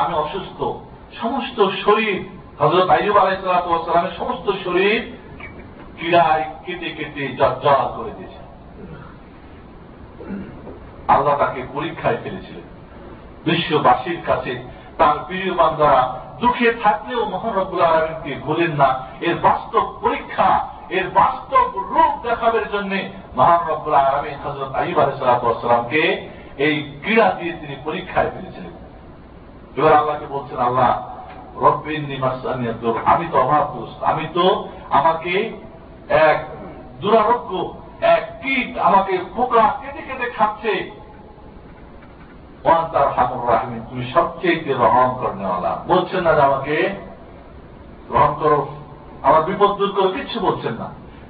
[0.00, 0.60] আমি অসুস্থ।
[1.20, 2.16] সমস্ত শরীর
[2.58, 5.00] হজরত আইব আলাইসালামের সমস্ত শরীর
[5.98, 8.45] কিড়ায় কেটে কেটে জর্জর করে দিয়েছে।
[11.08, 12.66] আল্লাহ তাকে পরীক্ষায় ফেলেছিলেন।
[13.44, 14.52] বিশ্ববাসীর কাছে
[14.98, 16.02] তার প্রিয় বান্দারা
[16.40, 18.88] দুঃখে থাকলেও মহানবুল আলমীকে ভুলেন না।
[19.20, 22.92] এর বাস্তব পরীক্ষা, এর বাস্তব রূপ দেখাবের জন্য
[23.36, 23.60] মহান
[23.94, 26.02] আলমী হজরত আইব আলাইসালামকে
[26.58, 28.74] এই ক্রীড়া দিয়ে তিনি পরীক্ষায় ফেলেছিলেন।
[29.76, 30.90] এবার আল্লাহকে বলছেন, আল্লাহ
[33.04, 35.34] আমি তো অভাবগ্রস্ত আমি তো আমাকে
[36.08, 36.38] এক
[37.00, 37.52] দুরারোগ্য
[38.00, 39.18] এক কীট আমাকে
[40.36, 40.90] খাচ্ছে।
[42.92, 43.08] তার
[43.90, 46.94] তুমি সবচেয়ে রহম করেনা বলছেন না আমাকে
[48.40, 48.66] করো,
[49.22, 50.88] আমার বিপদ দূর কিচ্ছু বলছেন না।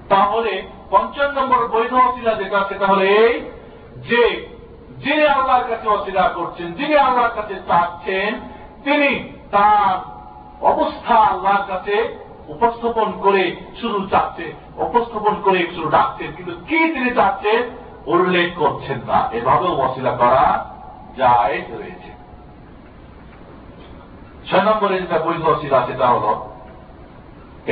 [0.09, 3.41] তাহলে পঞ্চাশ নম্বর বৈধ অসিলা যেটা, সেটা হলে এই
[3.97, 4.49] যে
[4.99, 8.41] যিনি আল্লাহর কাছে অসিলা করছেন, যিনি আল্লাহর কাছে চাচ্ছেন,
[8.85, 10.17] তিনি তার
[10.67, 13.43] অবস্থা আল্লাহর কাছে উপস্থাপন করে
[13.81, 14.47] শুধু চাচ্ছে,
[14.87, 17.61] উপস্থাপন করে শুধু ডাকছেন কিন্তু কি তিনি চাচ্ছেন
[18.15, 20.45] উল্লেখ করছেন না। এভাবেও ওয়াসিলা করা
[21.17, 22.11] যায় রয়েছে।
[24.49, 26.27] ছয় নম্বরে যেটা বৈধ অশিলা সেটা হল,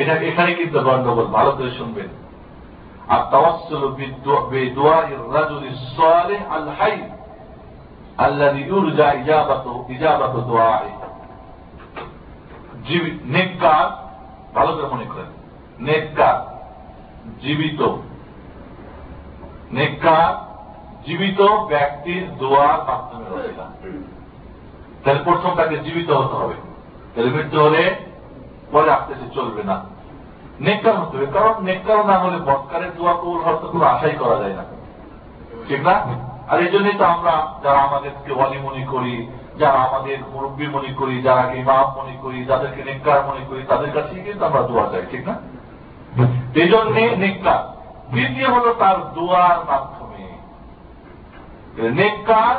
[0.00, 2.10] এটা এখানে কিন্তু গন্ডগোল ভালো করে শুনবেন।
[3.12, 3.84] আর তাওয়াসুল
[4.50, 4.98] বিদুয়া
[5.37, 5.64] রাজুল
[6.54, 6.96] আল হাই
[8.24, 10.72] আল্লাহ ইউরজা ইজাবাত ইজাবাত দোয়া
[13.34, 13.88] নেককার
[14.54, 15.26] ভালো করে মনে করেন।
[15.80, 16.54] নেককার,
[17.40, 17.82] জীবিত।
[19.72, 20.54] নেককার,
[21.06, 23.72] জীবিত ব্যক্তির দোয়ার মাধ্যমে রয়েছিলাম
[25.04, 26.54] তাহলে প্রথম তাকে জীবিত হতে হবে।
[27.14, 27.94] তাহলে মৃত্যু হলে
[28.72, 29.84] পরে আসতেছে চলবে না।
[30.60, 34.38] নেককার হতে হবে। কারণ নেককার না হলে বৎকারের দোয়া কবুল হওয়ার তো কোনো আশাই করা
[34.38, 34.64] যায় না।
[35.68, 36.06] ঠিক না?
[36.48, 41.22] আর এই জন্যই তো আমরা যারা আমাদেরকে অলি মনে করি যারা আমাদের মুরব্বী মনে করি,
[41.22, 45.28] যারা ইমাম মনে করি, যাদেরকে নেককার মনে করি, তাদের কাছেই কিন্তু আমরা দোয়া যাই ঠিক
[45.28, 45.34] না?
[46.54, 47.74] এই জন্যে নেককার।
[48.10, 50.38] দ্বিতীয় হল তার দোয়ার মাধ্যমে।
[51.90, 52.54] নেককার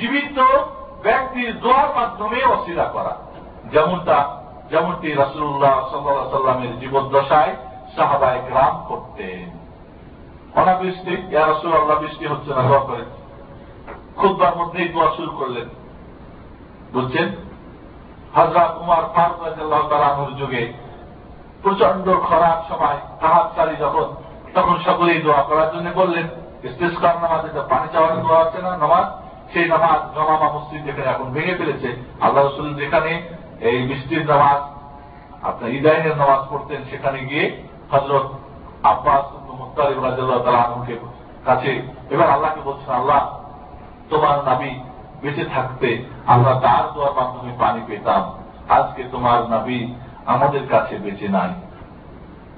[0.00, 0.38] জীবিত
[1.02, 3.16] ব্যক্তির দোয়ার মাধ্যমে অসিলা করা।
[3.72, 7.56] যেমনটা, যেমনটি রাসুল্লাহ সাল্লাহ সাল্লামের জীবদ্দশায়
[7.96, 9.64] সাহাবায় গ্রাম করতেন।
[10.60, 13.04] অনাবৃষ্টি, ইয়া রাসুল আল্লাহ বৃষ্টি হচ্ছে না, দোয়া করেন।
[14.16, 15.83] খুববার মধ্যেই দোয়া শুরু করলেন।
[16.94, 17.28] বুঝছেন?
[18.36, 20.62] হজরত কুমার ফারুক যুগে
[21.62, 23.46] প্রচণ্ড খরার সময় হাত
[23.80, 24.06] যখন,
[24.54, 26.26] তখন সকলেই দোয়া করার জন্য বললেন,
[26.68, 29.06] ইস্তেস্কার নামাজে পানি চাওয়ার দোয়া আছে না, নামাজ,
[29.52, 31.88] সেই নামাজ জমামা মসজিদ যেখানে এখন ভেঙে ফেলেছে,
[32.20, 33.12] আল্লাহ রসুল যেখানে
[33.60, 34.60] এই বৃষ্টির নামাজ,
[35.48, 37.44] আপনার ইদাইনের নামাজ পড়তেন, সেখানে গিয়ে
[37.92, 38.26] হজরত
[38.82, 39.26] আব্বাস
[39.60, 40.94] মুক্তারিব রাজ্লাহ তালানুকে
[41.44, 41.70] কাছে
[42.10, 43.20] এবার আল্লাহকে বলছেন, আল্লাহ,
[44.10, 44.72] তোমার নাবি
[45.24, 48.22] বেঁচে থাকতে আমরা তার দোয়ার মাধ্যমে পানি পেতাম।
[48.68, 49.94] আজকে তোমার নাবি
[50.26, 51.50] আমাদের কাছে বেঁচে নাই।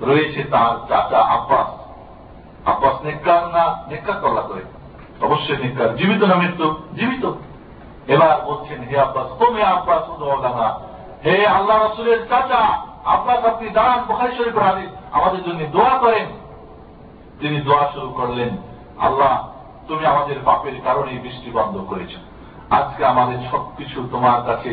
[0.00, 1.68] রয়েছে তার চাচা আব্বাস।
[2.68, 4.60] আব্বাস নেককার না নেককার কল্লা করে
[5.20, 6.76] অবশ্যই নেককার। জীবিত না মৃত্যু?
[6.94, 7.32] জীবিত।
[8.06, 10.10] এবার বলছেন, হে আব্বাস, তুমি আব্বাস
[10.42, 10.68] না
[11.24, 14.58] হে আল্লাহ রসুলের চাচা, আব্বাস আপনি দাঁড়ান বোখারি শরীফ
[15.12, 16.26] আমাদের জন্য দোয়া করেন।
[17.40, 18.48] তিনি দোয়া শুরু করলেন,
[18.98, 19.48] আল্লাহ,
[19.88, 22.10] তুমি আমাদের পাপের কারণে বৃষ্টি বন্ধ করেছ।
[22.70, 24.72] আজকে আমাদের সবকিছু তোমার কাছে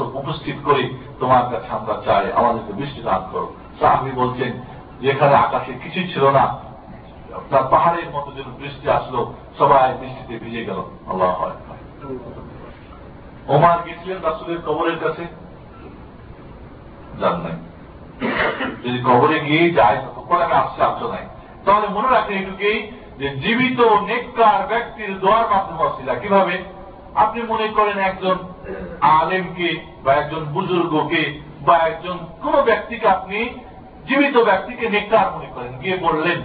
[0.00, 0.82] উপস্থিত করে
[1.20, 4.52] তোমার কাছে আমরা চাই। আমাদেরকে বৃষ্টি দান করো। সাহাবি বলছেন,
[5.00, 6.44] যেখানে আকাশে কিছু ছিল না,
[7.50, 11.50] তার পাহাড়ের মতো যেন বৃষ্টি আসলো, সবাই বৃষ্টিতে ভিজে গেল। আল্লাহ
[13.48, 15.24] ওমার গেছিলেন রাসুলের কবরের কাছে?
[17.20, 17.56] জান নাই।
[18.84, 21.24] যদি কবরে গিয়ে যায় তখন আমি আসছে আসছো নাই।
[21.64, 26.62] তাহলে মনে রাখেন এটুকুই যে জীবিত, নেককার ব্যক্তির দোয়ার মাধ্যমে অসিলা কীভাবে?
[27.14, 28.36] আপনি মনে করেন একজন
[29.00, 33.48] আলেমকে বা একজন বুজুর্গকে বা একজন কোন ব্যক্তিকে আপনি
[34.08, 36.42] জীবিত ব্যক্তিকে নেককার মনে করেন। গিয়ে বললেন,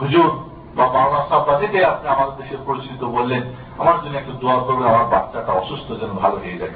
[0.00, 0.30] হুজুর
[0.76, 3.42] বা বাংলা সাহ বা যেতে আপনি আমাদের দেশের পরিচিত বললেন,
[3.78, 6.70] আমার জন্য একটু দোয়া করবেন, আমার বাচ্চাটা অসুস্থ যেন ভালো হয়ে যায়।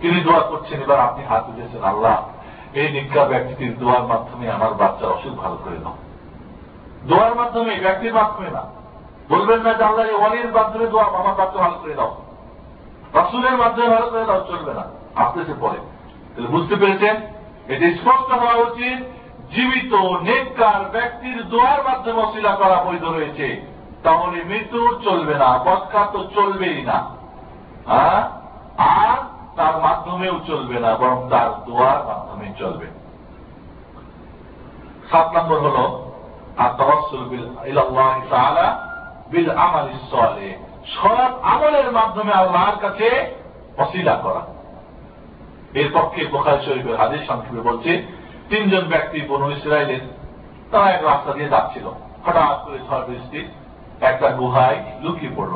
[0.00, 2.28] তিনি দোয়া করছেন, এবার আপনি হাত উঠেছেন, আল্লাহ,
[2.74, 5.96] এই নিকা ব্যক্তির দোয়ার মাধ্যমে আমার বাচ্চার অসুখ ভালো করে দাও
[7.06, 8.79] দোয়ার মাধ্যমে, ব্যক্তির মাধ্যমে না।
[9.30, 12.16] বলবেন না যে আল্লাহ ওয়ালির মাধ্যমে দোয়া, আমার বাচ্চা ভালো করে দাও।
[13.14, 14.82] রাসুলের মাধ্যমে ভালো করে দাও, চলবে না।
[15.14, 15.76] আসতেছে পরে।
[16.34, 17.16] তাহলে বুঝতে পেরেছেন?
[17.68, 19.04] এটি স্পষ্ট হওয়া উচিত,
[19.52, 23.66] জীবিত নেককার ব্যক্তির দোয়ার মাধ্যমে অশিলা করা বৈধ রয়েছে।
[24.02, 27.04] তাহলে মৃত্যু চলবে না পথকার তো চলবেই না।
[27.86, 28.30] হ্যাঁ?
[28.78, 29.16] আর
[29.56, 32.86] তার মাধ্যমেও চলবে না, বরং তার দোয়ার মাধ্যমে চলবে।
[35.10, 36.10] সাত নম্বর হল
[39.30, 39.88] বিল আমাল
[40.86, 43.34] সৎ আমলের মাধ্যমে আল্লাহর কাছে
[43.78, 44.42] অশিলা করা।
[45.74, 48.02] এর পক্ষে বোখার শরীফের হাদিস সংক্ষেপে বলছে,
[48.48, 50.00] তিনজন ব্যক্তি বনু ইসরায়েলের
[50.70, 51.86] তারা এক রাস্তা দিয়ে যাচ্ছিল।
[52.24, 53.48] হঠাৎ করে ঝড় বৃষ্টি,
[54.00, 55.54] একটা গুহায় লুকিয়ে পড়ল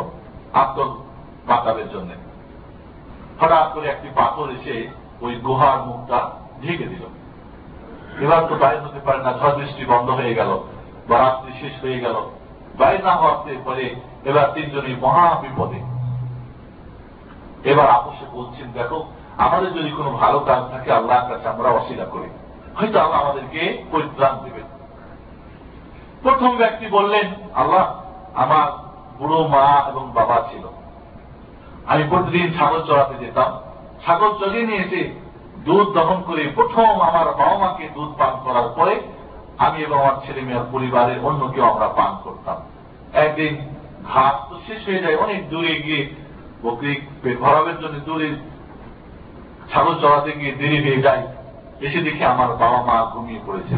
[0.53, 0.79] আত্ম
[1.47, 2.11] বাঁচাবের জন্য।
[3.41, 4.89] হঠাৎ করে একটি পাথর এসে
[5.21, 6.31] ওই গুহার মুখটা
[6.63, 7.05] ঢেকে দিল।
[8.21, 10.51] এবার তো বাইরে হতে পারে না, ঝড় বৃষ্টি বন্ধ হয়ে গেল
[11.09, 12.17] বা রাত্রি শেষ হয়ে গেল।
[12.79, 15.81] বাইরে না হওয়াতে পরে এবার তিনজনই মহা বিপদে।
[17.71, 19.05] এবার আপোষে বলছেন, দেখো,
[19.37, 22.29] আমাদের যদি কোনো ভালো কাজ থাকে, আল্লাহর কাছে আমরা অস্বীকার করি।
[22.77, 24.65] হয়তো আল্লাহ আমাদেরকে পরিত্রাণ দেবেন।
[26.23, 28.01] প্রথম ব্যক্তি বললেন, আল্লাহ,
[28.35, 28.73] আমার
[29.19, 30.69] বুড়ো মা এবং বাবা ছিল।
[31.87, 33.61] আমি প্রতিদিন ছাগল চড়াতে যেতাম।
[34.07, 35.21] ছাগল চড়িয়ে নিয়ে এসে
[35.65, 39.01] দুধ দহন করে প্রথম আমার বাবা মাকে দুধ পান করার পরে
[39.59, 42.57] আমি এবং আমার ছেলে মেয়ের পরিবারের অন্য কেউ আমরা পান করতাম।
[43.13, 43.53] একদিন
[44.13, 46.15] ঘাস তো শেষ হয়ে যায়, অনেক দূরে গিয়ে
[46.63, 48.29] বকরি পেট ভরাবের জন্য দূরে
[49.73, 51.23] ছাগল চড়াতে গিয়ে দেরি হয়ে যায়।
[51.81, 53.77] এসে দেখে আমার বাবা মা ঘুমিয়ে পড়েছে।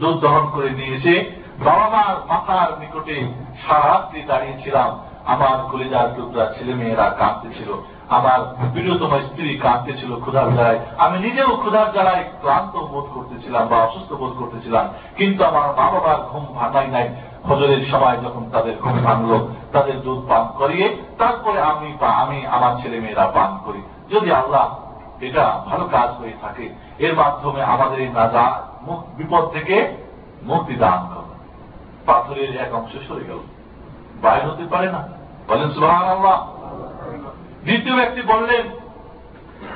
[0.00, 1.14] দুধ দহন করে নিয়ে এসে
[1.64, 3.16] বাবা মার মাথার নিকটে
[3.66, 7.70] সারা রাত্রি দাঁড়িয়েছিলাম আমার কলিজার টুকরা ছেলে মেয়েরা কাঁদতেছিল।
[8.08, 8.40] আমার
[8.72, 14.32] প্রিয়তম স্ত্রী কাঁদতেছিল ক্ষুধার জ্বালায়। আমি নিজেও ক্ষুধার জ্বালায় ক্লান্ত বোধ করতেছিলাম বা অসুস্থ বোধ
[14.38, 17.08] করতেছিলাম। কিন্তু আমার মা বাবার ঘুম ভাঙাই নাই।
[17.48, 22.82] হজরের সময় যখন তাদের ঘুম ভাঙলো, তাদের দুধ পান করিয়ে তারপরে আমি বা আমি আমার
[22.82, 24.76] ছেলে মেয়েরা পান করি। যদি আল্লাহ
[25.20, 28.62] এটা ভালো কাজ হয়ে থাকে, এর মাধ্যমে আমাদের এই নাজা
[29.16, 29.96] বিপদ থেকে
[30.42, 31.34] মুক্তি দান করবে
[32.06, 33.38] পাথরের এক অংশ সরে গেল।
[34.22, 35.02] বাইর হতে পারে না।
[35.48, 36.36] বলেন সুহান আল্লাহ
[37.64, 38.64] দ্বিতীয় ব্যক্তি বললেন,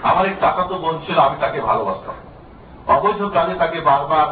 [0.02, 2.14] আমার এই টাকা তো বোন ছিল, আমি তাকে ভালোবাসতাম।
[2.94, 4.28] অবৈধ কাজে তাকে বারবার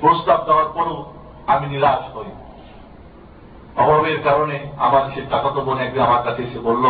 [0.00, 1.04] প্রস্তাব দেওয়ার পরও
[1.46, 2.30] আমি নিরাশ হই।
[3.76, 6.84] অভাবের কারণে আমার সে টাকা তো বোন একদিন আমার কাছে এসে বলল,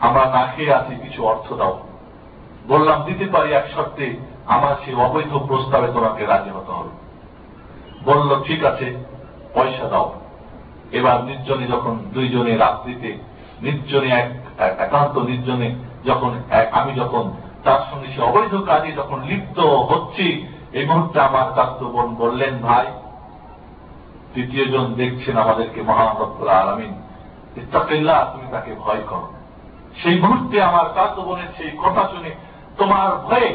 [0.00, 1.74] আমরা না খেয়ে আছি, কিছু অর্থ দাও।
[2.68, 6.92] বললাম, দিতে পারি এক শর্তে, আমার সেই অবৈধ প্রস্তাবে তোমাকে রাজি হতে হবে।
[8.04, 8.88] বলল, ঠিক আছে।
[9.54, 10.06] পয়সা দাও।
[10.98, 13.10] এবার নির্জনে যখন দুইজনে রাত্রিতে,
[13.62, 14.28] নির্জনে এক
[14.78, 15.68] একান্ত নির্জনে
[16.06, 16.30] যখন
[16.72, 17.24] আমি যখন
[17.64, 19.58] তার সঙ্গে সে অবৈধ কাজে যখন লিপ্ত
[19.90, 20.26] হচ্ছি,
[20.72, 22.86] এই মুহূর্তে আমার চাস্ত বোন বললেন, ভাই,
[24.34, 26.92] তৃতীয় জন দেখছেন আমাদেরকে মহানবুল আলমিন।
[27.56, 29.28] ইত্তাকিল্লাহ, তুমি তাকে ভয় করো
[30.00, 32.30] সেই মুহূর্তে আমার চাস্ত বোনের সেই কথা শুনে
[32.78, 33.50] তোমার ভয়ে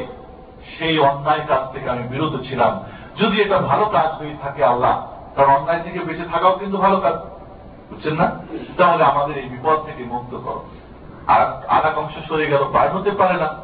[0.73, 2.73] সেই অন্যায় কাজ থেকে আমি বিরত ছিলাম।
[3.19, 4.95] যদি এটা ভালো কাজ হয়ে থাকে আল্লাহ
[5.37, 7.13] তার অন্যায় থেকে বেঁচে থাকাও কিন্তু ভালো কাজ।
[7.89, 8.39] বুঝছেন না?
[8.77, 10.65] তাহলে আমাদের এই বিপদ থেকে মুক্ত করো।
[11.27, 13.55] আর এক অংশ সরে গেল বাইর হতে পারে না।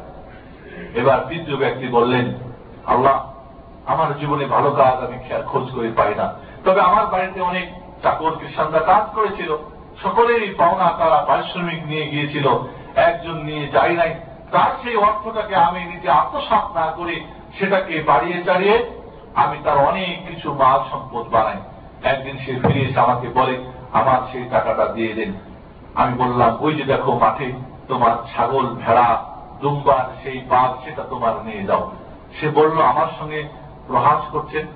[0.94, 2.34] এবার তৃতীয় ব্যক্তি বললেন,
[2.86, 3.34] আল্লাহ,
[3.86, 6.34] আমার জীবনে ভালো কাজ আমি খেয়াল খোঁজ করে পাই না।
[6.64, 9.56] তবে আমার বাড়িতে অনেক চাকর কৃষানরা কাজ করেছিল।
[10.02, 12.48] সকলেরই পাওনা তারা পারিশ্রমিক নিয়ে গিয়েছিল।
[12.96, 14.14] একজন নিয়ে যাই নাই।
[14.52, 17.20] তার সেই অর্থটাকে আমি নিজে আত্মসাত না করে
[17.58, 18.90] সেটাকে বাড়িয়ে চাড়িয়ে
[19.34, 21.56] আমি তার অনেক কিছু মাল সম্পদ বানাই।
[22.02, 25.32] একদিন সে ফিরে এসে আমাকে বলে, আমার সেই টাকাটা দিয়ে দেন।
[25.94, 27.52] আমি বললাম, ওই যে দেখো মাঠে
[27.88, 29.24] তোমার ছাগল, ভেড়া,
[29.60, 31.90] দুম্বার, সেই বাঘ, সেটা তোমার নিয়ে যাও।
[32.40, 33.48] সে বলল, আমার সঙ্গে
[33.86, 34.66] প্রহাস করছেন?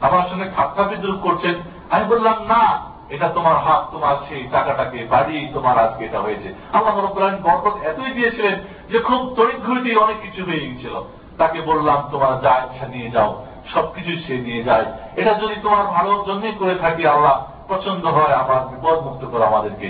[0.00, 1.54] আমার সঙ্গে ঠাট্টা বিদ্রুপ করছেন?
[1.90, 6.98] আমি বললাম, না, এটা তোমার হাত, তোমার সেই টাকাটাকে বাড়িয়ে তোমার আজকে এটা হয়েছে। আল্লাহ
[6.98, 8.58] রব্বুল বরকত এতই দিয়েছিলেন
[8.90, 11.02] যে খুব তড়িৎ অনেক কিছু হয়ে গেছিল
[11.38, 16.20] তাকে বললাম, তোমার যা ইচ্ছা নিয়ে যাও। সবকিছু সে নিয়ে যায়। এটা যদি তোমার ভালোর
[16.26, 17.36] জন্যই করে থাকি, আল্লাহ,
[17.68, 19.88] পছন্দ হয় আমার বিপদ মুক্ত করে আমাদেরকে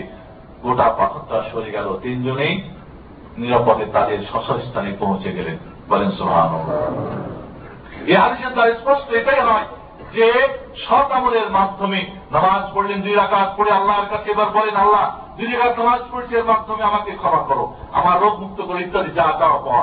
[0.63, 2.55] গোটা পাথরটা সরে গেল। তিনজনেই
[3.39, 4.19] নিরাপদে তাদের
[4.69, 5.57] স্থানে পৌঁছে গেলেন।
[5.89, 6.53] বলেন সোহান
[8.07, 9.67] এই হাদিসের দ্বারা স্পষ্ট এটাই হয়
[10.15, 10.27] যে,
[10.77, 15.05] সৎ আমলের মাধ্যমে নামাজ পড়লেন, দুই রাকাত পড়ে আল্লাহর কাছে এবার বলেন, আল্লাহ,
[15.37, 19.27] দুই রাকাত নামাজ পড়ছি, এর মাধ্যমে আমাকে ক্ষমা করো। আমার রোগ মুক্ত করে ইত্যাদি যা
[19.39, 19.83] চাওয়া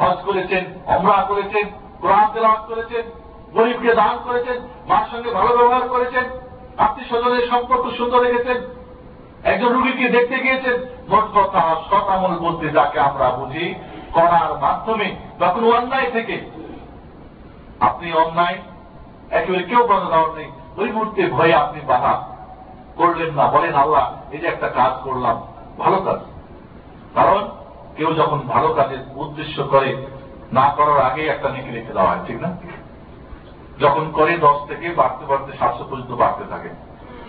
[0.00, 1.66] হজ করেছেন অমরা করেছেন
[2.00, 3.04] কোরআন তেলাওয়াত করেছেন,
[3.52, 4.56] গরিবকে দান করেছেন,
[4.88, 6.24] মার সঙ্গে ভালো ব্যবহার করেছেন
[6.78, 8.56] আত্মীয় স্বজনের সম্পর্ক সুন্দর রেখেছেন,
[9.44, 10.76] একজন রুগীকে দেখতে গিয়েছেন,
[11.08, 11.60] মোট কথা
[12.14, 13.74] আমল বলতে যাকে আমরা বুঝি,
[14.12, 16.36] করার মাধ্যমে বা অন্যায় থেকে।
[17.80, 18.58] আপনি অন্যায়,
[19.30, 22.22] একেবারে কেউ বাধা দেওয়ার নেই। ওই মুহূর্তে ভয়ে আপনি বাধা
[22.96, 25.42] করলেন না। বলেন, আল্লাহ, এই যে একটা কাজ করলাম,
[25.78, 26.18] ভালো কাজ।
[27.14, 27.48] কারণ
[27.96, 30.06] কেউ যখন ভালো কাজের উদ্দেশ্য করে
[30.52, 32.50] না করার আগে একটা নেকি রেখে দেওয়া হয়, ঠিক না?
[33.80, 36.68] যখন করে দশ থেকে বাড়তে বাড়তে সাতশো পর্যন্ত বাড়তে থাকে।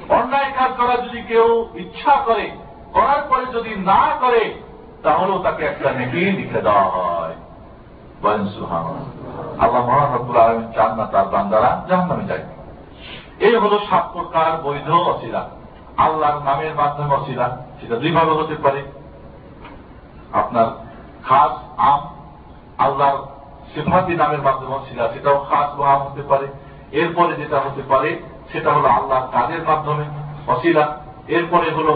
[0.09, 2.51] অন্যায় কাজ করা যদি কেউ ইচ্ছা করে,
[2.93, 4.53] করার পরে যদি না করে,
[5.03, 7.35] তাহলেও তাকে একটা নেকি লিখে দেওয়া হয়।
[9.59, 12.43] আল্লাহ মহানবুল আলম চান না তার বান্দারা জাহান নামে যায়।
[13.39, 15.49] এই হল সাত প্রকার বৈধ অসিলা
[15.97, 18.83] আল্লাহর নামের মাধ্যমে অসিলা সেটা দুইভাবে হতে পারে।
[20.33, 20.67] আপনার
[21.23, 22.01] খাস আম
[22.85, 23.19] আল্লাহর
[23.73, 26.47] সেফাতি নামের মাধ্যমে অসিলা সেটাও খাস বা হতে পারে।
[26.99, 28.09] এরপরে যেটা হতে পারে,
[28.51, 30.05] সেটা হলো আল্লাহ কাজের মাধ্যমে
[30.53, 30.85] অসিলা
[31.35, 31.95] এরপরে হলো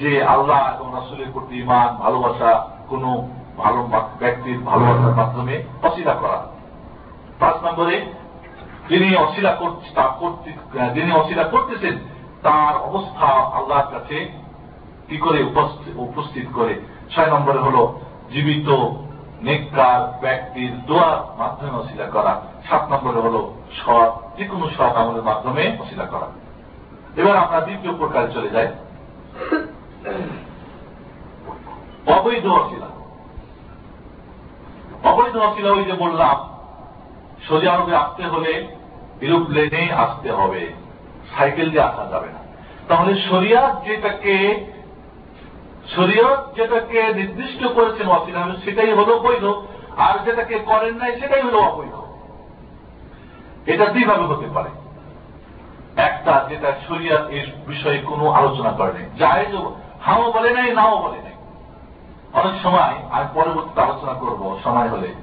[0.00, 2.50] যে আল্লাহ এবং রাসুলের প্রতি ইমান ভালোবাসা,
[2.90, 3.04] কোন
[3.62, 3.80] ভালো
[4.20, 5.54] ব্যক্তির ভালোবাসার মাধ্যমে
[5.88, 6.38] অসিলা করা।
[7.40, 7.96] পাঁচ নম্বরে,
[8.88, 9.50] যিনি অশিলা
[10.96, 11.94] যিনি অশিলা করতেছেন,
[12.44, 13.28] তার অবস্থা
[13.58, 14.16] আল্লাহর কাছে
[15.08, 15.38] কি করে
[16.06, 16.74] উপস্থিত করে?
[17.12, 17.76] ছয় নম্বরে হল,
[18.32, 18.68] জীবিত
[19.42, 23.36] নেককার ব্যক্তির দোয়ার মাধ্যমে অশিলা করা। সাত নম্বরে হল
[23.72, 26.28] সৎ যে কোনো সৎ আমলের মাধ্যমে অশিলা করা।
[27.16, 28.68] এবার আমরা দ্বিতীয় প্রকারে চলে যাই।
[32.06, 32.86] অবৈধ অশিলা
[35.10, 36.36] অবৈধ অশিলা ওই যে বললাম,
[37.48, 38.76] সৌদি আরবে আসতে হলে
[39.20, 40.72] এরোপ্লেনে আসতে হবে।
[41.36, 42.40] সাইকেল দিয়ে আসা যাবে না।
[42.88, 44.64] তাহলে শরিয়াত যেটাকে
[45.88, 49.44] শরীয়ত যেটাকে নির্দিষ্ট করেছেন অসিলা সেটাই হলো বৈধ
[49.96, 52.00] আর যেটাকে করেন নাই, সেটাই হলো অবৈধ।
[53.66, 54.68] এটা দুইভাবে হতে পারে।
[55.96, 59.46] একটা, যেটা শরিয়াত এর বিষয়ে কোনো আলোচনা করেনি যাই
[60.00, 61.32] হাও বলে নাই, নাও বলে নাই।
[62.32, 65.14] অনেক সময়, আমি পরবর্তীতে আলোচনা করব, সময় হলে।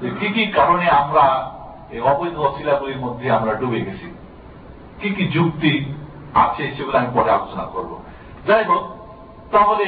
[0.00, 1.50] যে কি কি কারণে আমরা
[1.90, 4.14] এই অবৈধ অশিলাগুলির মধ্যে আমরা ডুবে গেছি?
[5.00, 5.94] কি কি যুক্তি
[6.34, 8.02] আছে সেগুলো আমি পরে আলোচনা করব।
[8.46, 8.99] যাই হোক
[9.52, 9.86] তাহলে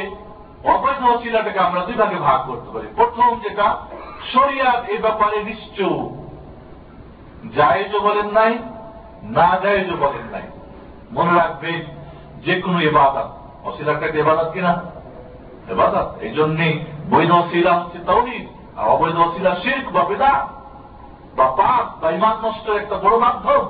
[0.72, 3.66] অবৈধ অশিলাটাকে আমরা দুই ভাগে ভাগ করতে পারি। প্রথম যেটা
[4.32, 5.98] শরিয়াত এ ব্যাপারে নিশ্চয়
[7.56, 8.52] জায়েজও বলেন নাই,
[9.36, 10.46] না জায়েজও বলেন নাই।
[11.12, 11.80] মনে রাখবেন
[12.44, 13.28] যে কোনো এবাদত
[13.64, 14.72] অশিলাটাকে এবাদত কিনা
[15.68, 16.74] এবাদত। এই জন্যই
[17.10, 18.44] বৈধ অশিলা হচ্ছে তৌহিদ,
[18.76, 20.32] আর অবৈধ অশিলা শিল্প বা বেদা
[21.36, 23.62] বা পাপ, বা ইমান নষ্টের একটা বড় মাধ্যম,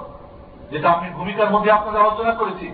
[0.71, 2.69] যেটা আমি ভূমিকার মধ্যে আপনাদের আলোচনা করেছি।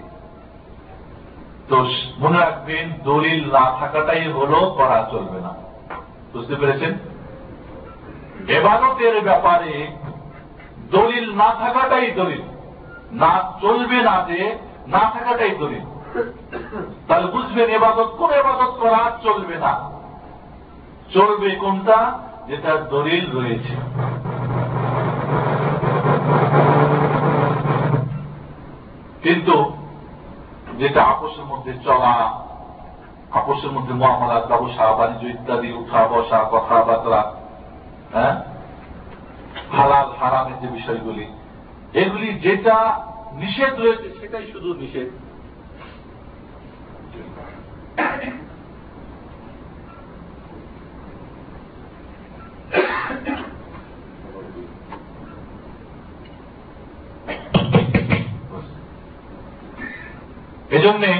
[1.68, 1.86] তো
[2.18, 5.54] মনে রাখবেন, দলিল না থাকাটাই হলো করা চলবে না।
[6.32, 6.94] বুঝতে পেরেছেন?
[8.48, 9.86] এবাদতের ব্যাপারে
[10.90, 12.42] দলিল না থাকাটাই দলিল।
[13.12, 14.58] না চলবে না যে,
[14.88, 15.80] না থাকাটাই দলিল।
[17.08, 19.90] তাহলে বুঝবেন, এবাদত কোন এবাদত করা চলবে না।
[21.14, 22.18] চলবে কোনটা?
[22.46, 23.76] যেটা দলিল রয়েছে।
[29.22, 29.77] কিন্তু
[30.78, 32.44] যেটা আপোষের মধ্যে চলা,
[33.30, 37.32] আপোষের মধ্যে মহামালাত ব্যবসা বাণিজ্য ইত্যাদি উঠা, বসা, কথাবার্তা
[38.12, 38.42] হ্যাঁ?
[39.72, 41.26] হালাল, হারামের যে বিষয়গুলি,
[41.94, 45.08] এগুলি যেটা নিষেধ রয়েছে সেটাই শুধু নিষেধ।
[60.76, 61.12] এজন্যে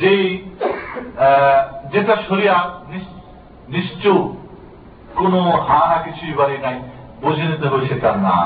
[0.00, 0.24] যেই
[1.92, 2.56] যেটা সরিয়া
[3.74, 4.12] নিশ্চু,
[5.18, 5.34] কোন
[5.68, 6.76] হা হা কিছুই বাড়ি নাই,
[7.22, 8.38] বুঝে নিতে হবে সেটা না।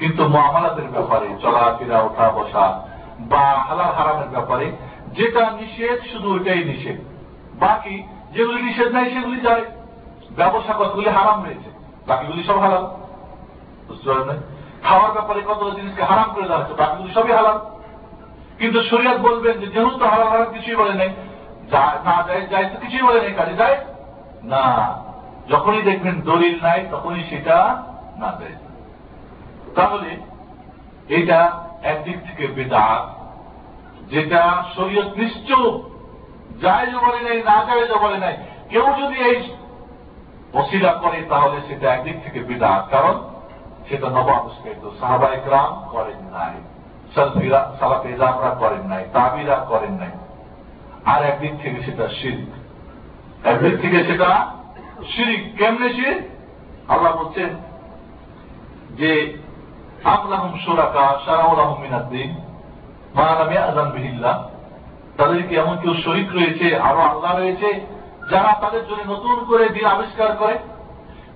[0.00, 2.66] কিন্তু মহামালাতের ব্যাপারে, চলাফেরা ওঠা বসা
[3.30, 4.66] বা হালাল হারামের ব্যাপারে,
[5.16, 6.98] যেটা নিষেধ, শুধু ওইটাই নিষেধ।
[7.64, 7.94] বাকি
[8.34, 9.64] যেগুলি নিষেধ নাই, সেগুলি যায়।
[10.38, 11.70] ব্যবসা কতগুলি হারাম রয়েছে,
[12.08, 12.84] বাকিগুলি সব হারাম
[13.88, 14.40] বুঝতে পারেন
[14.86, 17.58] খাওয়ার ব্যাপারে কত জিনিসকে হারাম করে দেওয়া হচ্ছে বাকিগুলি সবই হারাম
[18.62, 21.08] কিন্তু শরিয়াত বলবেন যে যেহেতু হারাম হারাম কিছুই বলে নেই
[22.06, 23.76] না যায় যায় তো কিছুই বলে নেই, কাজে যায়?
[24.42, 24.64] না।
[25.50, 27.82] যখনই দেখবেন দলিল নাই, তখনই সেটা
[28.16, 28.56] না যায়।
[29.74, 30.16] তাহলে
[31.08, 33.02] এটা একদিক থেকে বেদাত,
[34.10, 35.70] যেটা শরীয়ত নিশ্চয়
[36.62, 38.36] যায় বলে নাই, না যায় বলে নাই।
[38.68, 39.38] কেউ যদি এই
[40.52, 43.14] অশিলা করে, তাহলে সেটা একদিক থেকে বেদাত, কারণ
[43.88, 46.71] সেটা নব আবিষ্কৃত সাহাবাই গ্রাম করেন নাই।
[47.14, 50.10] সালাফেজামরা করেন নাই, তাবিরা করেন নাই।
[51.04, 52.50] আর একদিক থেকে সেটা শিরিক।
[53.46, 54.46] একদিক থেকে সেটা
[55.16, 56.22] শিরিক। কেমনে শির
[56.88, 57.48] আল্লাহ বলছেন
[58.90, 59.36] যে
[60.04, 62.34] আমলাহম সুরাকা সারাউলাহম মিনাদ্দিন
[63.14, 64.48] মানামে আজান বিহিল্লা
[65.16, 67.86] তাদেরকে এমন কেউ শরিক রয়েছে, আরও আল্লাহ রয়েছে,
[68.30, 70.58] যারা তাদের জন্য নতুন করে দিন আবিষ্কার করে।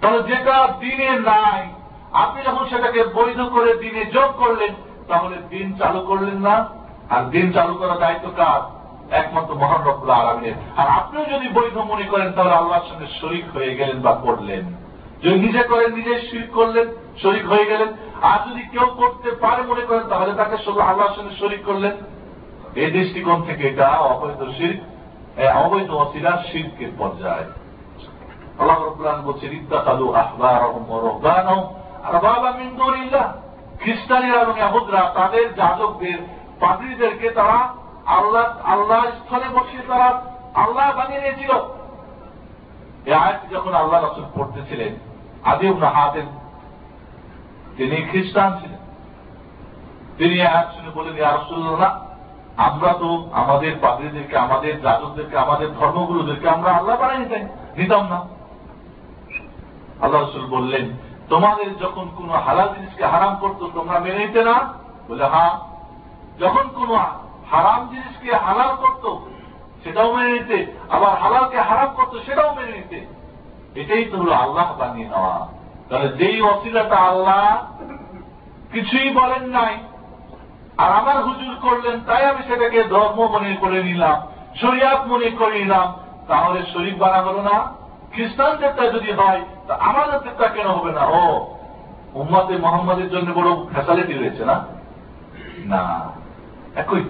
[0.01, 1.69] তাহলে যেটা দিনে নাই,
[2.13, 4.75] আপনি যখন সেটাকে বৈধ করে দিনে যোগ করলেন
[5.09, 6.69] তাহলে দিন চালু করলেন না?
[7.11, 8.77] আর দিন চালু করার দায়িত্ব কার?
[9.15, 13.75] একমাত্র মহান রব্লা আলমিনের। আর আপনিও যদি বৈধ মনে করেন, তাহলে আল্লাহর সঙ্গে শরিক হয়ে
[13.75, 14.65] গেলেন বা করলেন।
[15.23, 16.89] যদি নিজে করেন, নিজে শরিক করলেন,
[17.23, 17.89] শরিক হয়ে গেলেন।
[18.23, 21.93] আর যদি কেউ করতে পারে মনে করেন, তাহলে তাকে আল্লাহর সঙ্গে শরিক করলেন।
[22.75, 24.81] এই দৃষ্টিকোণ থেকে এটা অবৈধ শিল্প
[25.57, 27.67] অবৈধ অসিলা শিল্পের পর্যায়ে।
[28.59, 30.63] আল্লাহ রব্লান বলছেন ইত্তাকালু আহবার
[31.05, 31.47] রহবান
[32.05, 33.33] আর বাবা মিন্দুরিল্লাহ
[33.81, 36.19] খ্রিস্টানিরা এবং ইয়াহুদরা তাদের যাজকদের,
[36.61, 37.59] পাদ্রীদেরকে তারা
[38.07, 40.23] আল্লাহ আল্লাহ স্থলে বসিয়ে তারা
[40.55, 41.53] আল্লাহ বানিয়ে নিয়েছিল।
[43.51, 44.95] যখন আল্লাহ রসুল পড়তেছিলেন
[45.45, 46.23] আদিম হাতের
[47.77, 48.79] তিনি খ্রিস্টান ছিলেন।
[50.19, 52.01] তিনি আয়াত শুনে বলেন না
[52.57, 57.19] আমরা তো আমাদের পাদ্রীদেরকে, আমাদের যাজকদেরকে, আমাদের ধর্মগুরুদেরকে আমরা আল্লাহ বানাই
[57.77, 58.19] নিতাম না।
[60.01, 60.91] আল্লাহ রসুল বললেন
[61.29, 64.57] তোমাদের যখন কোন হালাল জিনিসকে হারাম করতো তোমরা মেনে নিতে না?
[65.09, 65.55] বলে হ্যাঁ
[66.41, 66.91] যখন কোন
[67.51, 69.05] হারাম জিনিসকে হালাল করত
[69.85, 70.59] সেটাও মেনে নিতে,
[70.91, 72.99] আবার হালালকে হারাম করত সেটাও মেনে নিতে।
[73.81, 75.47] এটাই তো হলো আল্লাহ বানিয়ে নেওয়া।
[75.89, 77.45] তাহলে যেই অসিলাটা আল্লাহ
[78.73, 79.75] কিছুই বলেন নাই,
[80.77, 84.17] আর আমার হুজুর করলেন, তাই আমি সেটাকে ধর্ম মনে করে নিলাম,
[84.61, 85.87] শরিয়াত মনে করে নিলাম,
[86.29, 87.57] তাহলে শরীফ বানা হলো না?
[88.17, 91.03] খ্রিস্টানদেরটা যদি হয়, তা আমাদেরটা কেন হবে না?
[91.07, 91.47] ও,
[92.15, 94.57] উম্মাতে মোহাম্মদের জন্য বড় ফ্যাসালিটি রয়েছে না?
[95.65, 95.83] না,
[96.75, 97.03] একই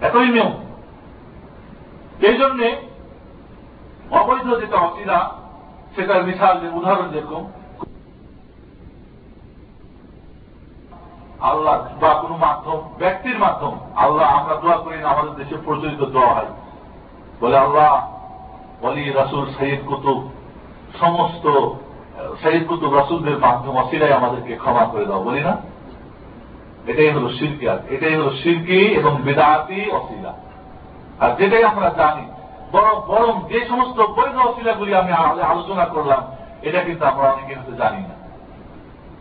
[0.00, 0.52] একই নিয়ম।
[2.28, 2.68] এই জন্যে
[4.10, 5.30] অবৈধ যেটা অসিলা
[5.96, 7.42] সেটার মিশাল যে উদাহরণ যেরকম,
[11.40, 16.34] আল্লাহ বা কোন মাধ্যম, ব্যক্তির মাধ্যম, আল্লাহ আমরা দোয়া করি না, আমাদের দেশে প্রচলিত দোয়া
[16.34, 16.50] হয়।
[17.40, 17.92] বলে আল্লাহ
[18.82, 20.18] বলি রাসুল সঈদ কুতুব,
[21.00, 21.44] সমস্ত
[22.42, 25.54] সঈদ কুতুব রাসুলদের মাধ্যম অসিলাই আমাদেরকে ক্ষমা করে দাও, বলি না?
[26.90, 30.32] এটাই হলো শিল্পী আর, এটাই হলো শিল্পী এবং বেদাতি অসিলা।
[31.22, 32.24] আর যেটাই আমরা জানি,
[32.72, 35.12] বরং বরং যে সমস্ত বৈধ অসিলাগুলি আমি
[35.52, 36.22] আলোচনা করলাম,
[36.68, 38.14] এটা কিন্তু আমরা অনেকে হতে জানি না।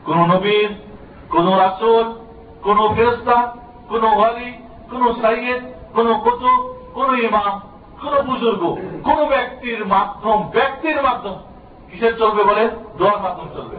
[0.05, 0.71] কোন নবীর
[1.33, 2.05] কোন রাসুল,
[2.65, 3.37] কোন ফেরস্তা
[3.89, 4.51] কোন ওয়ালি,
[4.91, 5.61] কোন সাইয়েদ
[5.95, 6.59] কোন কুতুব,
[6.95, 7.53] কোন ইমাম
[8.01, 11.35] কোন বুজুর্গ, কোন ব্যক্তির মাধ্যম ব্যক্তির মাধ্যম
[11.91, 12.69] কিসের চলবে বলে?
[12.97, 13.77] দোয়ার মাধ্যম চলবে।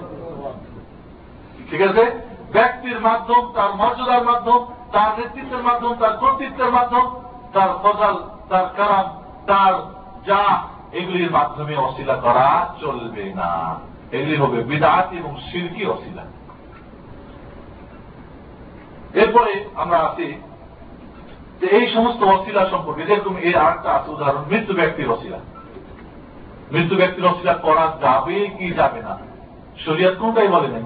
[1.70, 2.04] ঠিক আছে?
[2.52, 7.20] ব্যক্তির মাধ্যম, তার মর্যাদার মাধ্যম, তার নেতৃত্বের মাধ্যম, তার কর্তৃত্বের মাধ্যম,
[7.52, 9.74] তার ফজল, তার কারাম তার
[10.26, 10.62] যা,
[10.92, 13.78] এগুলির মাধ্যমে অশিলা করা চলবে না।
[14.12, 16.22] এগুলি হবে বিদাত এবং শিরকি অশিলা।
[19.14, 20.34] এরপরে আমরা আসি
[21.60, 25.38] যে এই সমস্ত অশিলা সম্পর্কে, যেরকম এর আরেকটা আছে উদাহরণ, মৃত্যু ব্যক্তির অশিলা
[26.72, 29.18] মৃত্যু ব্যক্তির অশিলা করা যাবে কি যাবে না?
[29.86, 30.82] শরিয়াত কোনটাই বলে নাই।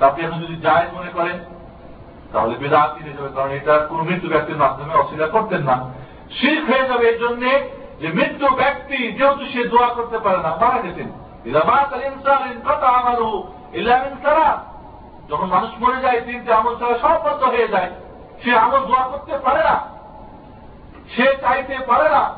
[0.00, 1.38] আপনি এখন যদি যায় মনে করেন,
[2.32, 5.90] তাহলে বেদাত হয়ে যাবে কারণ এটা কোন মৃত্যু ব্যক্তির মাধ্যমে অস্বীকার করতেন না।
[6.40, 7.42] শিখ হয়ে যাবে এর জন্য
[8.00, 11.08] যে মৃত্যু ব্যক্তি, যেহেতু সে দোয়া করতে পারে না, মারা গেছেন।
[15.28, 17.90] যখন মানুষ মরে যায় তিনটে আমল ছাড়া সব বন্ধ হয়ে যায়।
[18.44, 19.80] সে আমল দোয়া করতে পারে না।
[21.16, 22.34] সে চাইতে পারে না।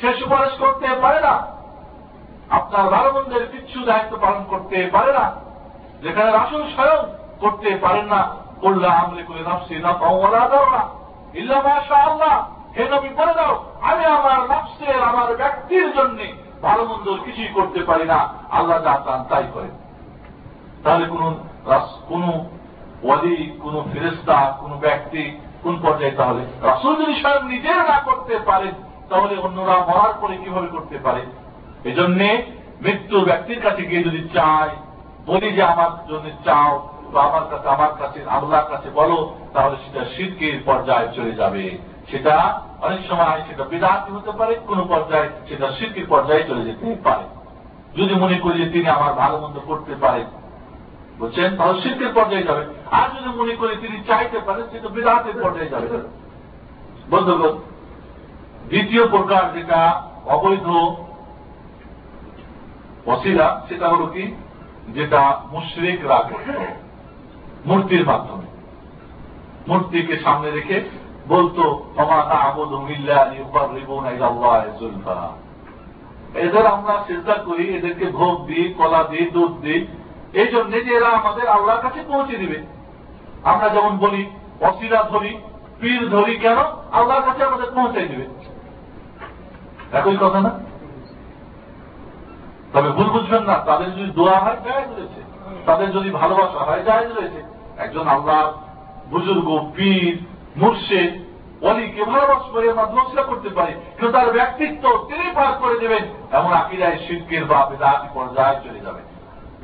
[0.00, 1.46] সে সুপারিশ করতে পারে না।
[2.50, 5.32] আপনার ভালো মন্দের কিচ্ছু দায়িত্ব পালন করতে পারে না।
[6.02, 7.06] যেখানে রাসুল স্বয়ং
[7.40, 10.88] করতে পারেন না। করলে আমলে করে নাফসি না পাওয়া দাও না
[11.34, 12.48] ইল্লা মাসা আল্লাহ
[12.78, 16.18] হে নবী, বলে দাও, আমি আমার নফসের, আমার ব্যক্তির জন্য
[16.62, 19.68] ভালো মন্দ কিছুই করতে পারি না। আল্লাহ যা চান তাই করে
[20.84, 21.38] তাহলে কোন
[22.08, 22.46] কোন
[23.02, 26.42] ওয়ালি, কোন ফেরেস্তা কোন ব্যক্তি কোন পর্যায়ে তাহলে?
[26.62, 28.72] রাসুল যদি স্বয়ং নিজের না করতে পারেন
[29.10, 31.20] তাহলে অন্যরা মরার পরে কীভাবে করতে পারে?
[31.84, 32.42] এজন্যে
[32.82, 34.70] মৃত্যু ব্যক্তির কাছে গিয়ে যদি চায়,
[35.26, 40.04] বলি যে আমার জন্য চাও, বা আমার কাছে আমার কাছে, আল্লাহর কাছে বলো, তাহলে সেটা
[40.16, 41.78] শীতকের পর্যায়ে চলে যাবে।
[42.10, 47.24] সেটা অনেক সময় সেটা বিদাতি হতে পারে, কোন পর্যায়ে সেটা শীতকের পর্যায়ে চলে যেতে পারে।
[48.02, 50.43] যদি মনে করি যে তিনি আমার ভালো মন্দ করতে পারেন
[51.18, 55.68] বুঝছেন তাহলে শীতের পর্যায়ে যাবে। আর যদি মনে করি তিনি চাইতে পারেন সেটা বিদাতের পর্যায়ে
[55.68, 55.88] যাবে।
[57.10, 57.58] বন্ধুগণ,
[58.68, 60.68] দ্বিতীয় প্রকার যেটা অবৈধ
[63.08, 64.34] অসিলা সেটা হল কি?
[64.88, 66.60] যেটা মুশ্রিকরা করত
[67.66, 68.44] মূর্তির মাধ্যমে।
[69.68, 70.82] মূর্তিকে সামনে রেখে
[71.28, 71.84] বলতো
[76.34, 79.86] এদের আমরা চিন্তা করি, এদেরকে ভোগ দিই, কলা দিই, দুধ দিই।
[80.34, 82.58] এই জন্য যে এরা আমাদের আল্লাহর কাছে পৌঁছে দিবে।
[83.44, 84.30] আমরা যেমন বলি,
[84.60, 85.40] অসিরা ধরি
[85.80, 86.58] পীর ধরি কেন
[86.92, 88.26] আল্লাহর কাছে আমাদের পৌঁছে দিবে।
[89.92, 90.60] একই কথা না?
[92.72, 95.20] তবে ভুল বুঝবেন না, তাদের যদি দোয়া হয়, জায়জ রয়েছে।
[95.66, 97.42] তাদের যদি ভালোবাসা হয়, জায়জ রয়েছে।
[97.78, 98.52] একজন আল্লাহ
[99.10, 100.14] বুজুর্গ, পীর,
[100.56, 101.12] মুর্শেদ
[101.64, 106.52] অলিকে ভালোবাসবো এর মাধ্যমে সেটা করতে পারে, কিন্তু তার ব্যক্তিত্ব তিনি পার করে দেবেন, এমন
[106.52, 109.13] আকিদায় শিল্পের বা বেদাতি পর্যায়ে চলে যাবে।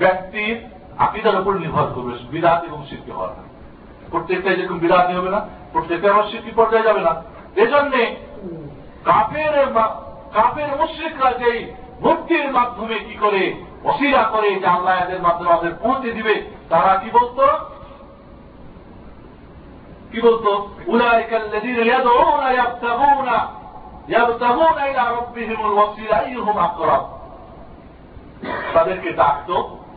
[0.01, 0.57] ব্যক্তির
[1.05, 3.33] আকিদার উপর নির্ভর করবে বিরাট এবং শিল্পী হওয়ার
[4.13, 5.41] প্রত্যেকটাই যেরকম বিরাটি হবে না,
[5.73, 7.13] প্রত্যেকটা আমার শিল্পী পর্যায়ে যাবে না।
[7.63, 8.03] এজন্যে
[9.05, 9.55] কাপের
[10.37, 11.61] কাপের মুশ্রিকরা যেই
[12.05, 13.43] ভক্তির মাধ্যমে কি করে
[13.85, 16.35] অসিরা করে যে আল্লাহ এদের মাধ্যমে আমাদের পৌঁছে দিবে,
[16.71, 17.45] তারা কি বলতো?
[20.11, 20.51] কি বলতো?
[28.75, 29.51] তাদেরকে ডাকত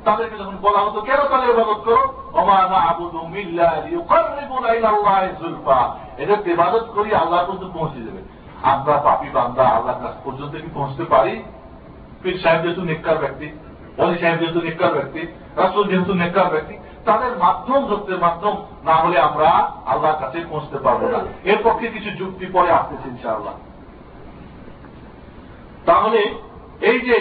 [0.06, 2.04] তাদেরকে যখন বলা হতো, কেন তাদের ইবাদত করো?
[2.90, 3.20] আবুদু
[6.18, 8.00] এদেরকে ইবাদত করি, আল্লাহ পর্যন্ত পৌঁছে
[8.64, 9.66] আমরা পাপি বান্দা
[10.04, 11.34] কাছ পর্যন্ত কি পৌঁছতে পারি?
[12.24, 13.48] পীর সাহেব যেহেতু নিকার ব্যক্তি
[13.98, 15.22] অলি সাহেব যেহেতু নিকার ব্যক্তি,
[15.56, 16.76] রাসুল যেহেতু নিকার ব্যক্তি,
[17.06, 19.50] তাদের মাধ্যম যুক্তির মাধ্যম না হলে আমরা
[19.86, 23.56] আল্লাহর কাছে পৌঁছতে পারব না। এর পক্ষে কিছু যুক্তি পরে আসতেছে, ইনশাআল্লাহ।
[25.86, 26.22] তাহলে
[26.82, 27.18] এই যে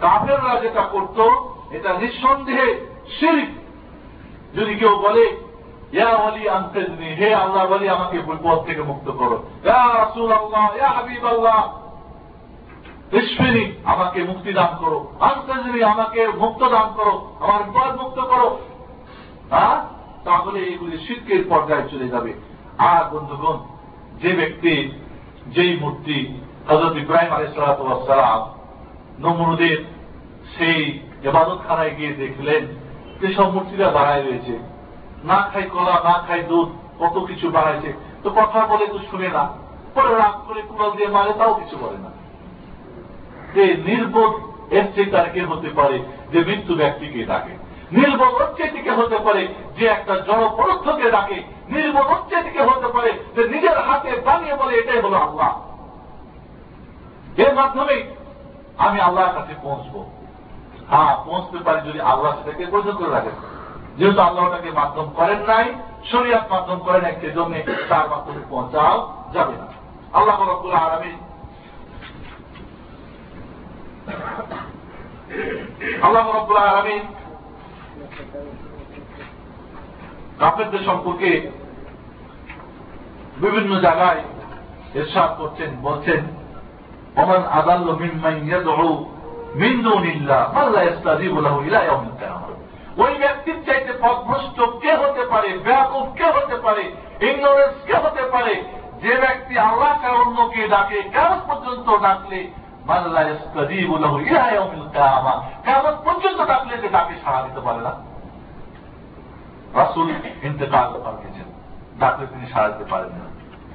[0.00, 1.18] কাফেররা যেটা করত
[1.70, 2.86] এটা নিঃসন্দেহে
[3.20, 3.50] শিরিক।
[4.54, 5.24] যদি কেউ বলে
[7.18, 10.92] হে আল্লাহ বলি আমাকে বিপদ থেকে মুক্ত করো। ইয়া
[13.84, 18.58] আমাকে মুক্তি দান করো। আনতেজনি, আমাকে মুক্ত দান করো, আমার বিপদ মুক্ত করো।
[20.24, 22.32] তাহলে এগুলি শিল্পের পর্যায়ে চলে যাবে।
[22.78, 23.58] আর বন্ধুগণ,
[24.22, 24.90] যে ব্যক্তি,
[25.46, 28.54] যেই মূর্তি হজরত ইব্রাহিম আলাইসালাম
[29.18, 29.84] নমরুদের
[30.58, 32.66] সেই এবাদতখানায় গিয়ে দেখলেন
[33.20, 34.58] যেসব মূর্তিরা বাড়ায় রয়েছে।
[35.24, 36.68] না খাই কলা, না খাই দুধ,
[37.02, 39.48] কত কিছু বাড়াইছে তো কথা বলে তো শুনে না।
[39.94, 42.10] পরে রাগ করে কুড়াল দিয়ে মারে, তাও কিছু বলে না।
[43.54, 44.32] যে নির্বোধ
[44.72, 45.98] এর চেয়ে তার কে হতে পারে
[46.32, 47.54] যে মৃত্যু ব্যক্তিকে ডাকে।
[47.92, 49.48] নির্বোধ থেকে হতে পারে
[49.78, 55.16] যে একটা জড় ডাকে। নির্বোধ থেকে হতে পারে যে নিজের হাতে বানিয়ে বলে, এটাই হলো
[55.16, 55.62] আল্লাহ।
[57.36, 58.14] এর মাধ্যমে
[58.78, 60.10] আমি আল্লাহর কাছে পৌঁছবো।
[60.90, 63.36] হ্যাঁ পৌঁছতে পারি যদি আল্লাহ সেটাকে বৈধ করে রাখেন।
[63.98, 65.66] যেহেতু আল্লাহ তাকে মাধ্যম করেন নাই,
[66.10, 67.54] শরীয়ত মাধ্যম করেন নাই সেজন্য
[67.90, 68.96] তার মাধ্যমে পৌঁছাও
[69.34, 69.66] যাবে না।
[70.18, 71.12] আল্লাহ রব্বুল আলমী
[76.04, 76.98] আল্লাহ রব্বুল আলমী
[80.40, 81.30] কাপেরদের সম্পর্কে
[83.42, 84.22] বিভিন্ন জায়গায়
[84.98, 86.20] এরশাদ করছেন, বলছেন
[87.22, 87.88] অমান আদাল্য
[88.24, 88.92] মাইয়া ইয়াদউ
[89.60, 92.44] মিন দুনিল্লাহ, আল্লাহ ইস্তাজিবু লাহু ইলা ইয়াউমিল কিয়ামাহ
[93.02, 95.58] ওই ব্যক্তির চাইতে পথভ্রষ্ট কে হতে পারে?
[95.58, 96.84] বেয়াকুফ কে হতে পারে?
[97.20, 98.54] ইগনোরেন্স কে হতে পারে?
[99.02, 102.40] যে ব্যক্তি আল্লাহ কে অন্যকে ডাকে, কেমন পর্যন্ত ডাকলে?
[102.86, 107.92] মাল্লা ইস্তাজিবু লাহু ইলা ইয়াউমিল কিয়ামাহ কেমন পর্যন্ত ডাকলে যে ডাকে সাড়া দিতে পারে না?
[109.74, 110.06] রাসূল
[110.42, 111.48] ইন্তেকাল করেছেন
[112.00, 113.26] ডাকলে তিনি সাড়া দিতে পারেন না।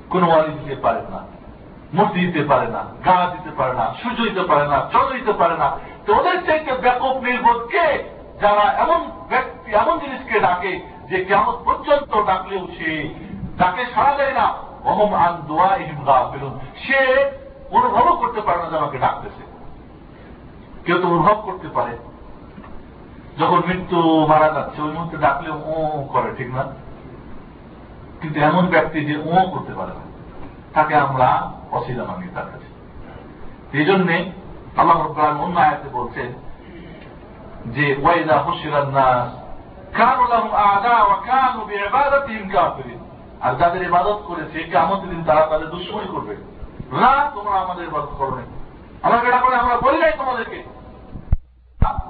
[0.09, 1.40] কোনো ওয়ালি দিতে পারেন না।
[1.93, 5.57] মূর্তি দিতে পারে না গা দিতে পারে না, সূর্য দিতে পারে না চন্দ্র দিতে পারে
[5.57, 8.03] না। তো ওদের চাইতে ব্যাপক নির্বোধ কে?
[8.41, 10.79] যারা এমন ব্যক্তি, এমন জিনিসকে ডাকে
[11.09, 13.13] যে কেমন পর্যন্ত ডাকলেও সে
[13.57, 17.31] ডাকে সারা দেয় না। অহম আন দোয়া ইহিম গা ফেলুন সে
[17.71, 19.43] অনুভবও করতে পারে না যে আমাকে ডাকতেছে।
[20.85, 21.97] কেউ তো অনুভব করতে পারে।
[23.39, 26.63] যখন মৃত্যু মারা যাচ্ছে, ওই মুহূর্তে ডাকলে ও করে, ঠিক না?
[28.21, 30.10] কিন্তু এমন ব্যক্তি যে ও করতে পারে না।
[30.73, 32.71] তাকে আমরা অসিলা মানি তার কাছে
[33.77, 34.31] এই জন্যে
[34.77, 36.33] আল্লাহ রব্বান অন্য আয়াতে বলছেন
[37.65, 39.41] যে, ওয়াইদা হুশিরান নাস,
[39.97, 42.99] কানু আদা ওয়া কানু বিইবাদাতিহিম কাফিরিন।
[43.41, 46.35] আর যাদের ইবাদত করেছে কিয়ামত দিন তারা তাদের দুশ্মনী করবে।
[46.91, 48.41] না, তোমরা আমাদের ইবাদত করবে
[49.01, 50.63] আমাকে এটা করে আমরা বলি নাই তোমাদেরকে।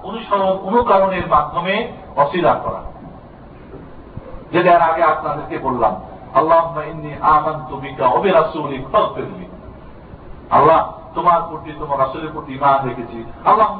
[0.04, 2.82] অনুসরণ অনুকরণের মাধ্যমে অস্বীকার করা।
[4.52, 6.02] যেটা আগে আপনাদেরকে বললাম।
[6.34, 6.80] আল্লাহ
[10.52, 13.78] আল্লাহ, তোমার প্রতি, তোমার রাসুলের প্রতি রেখেছি। আল্লাহ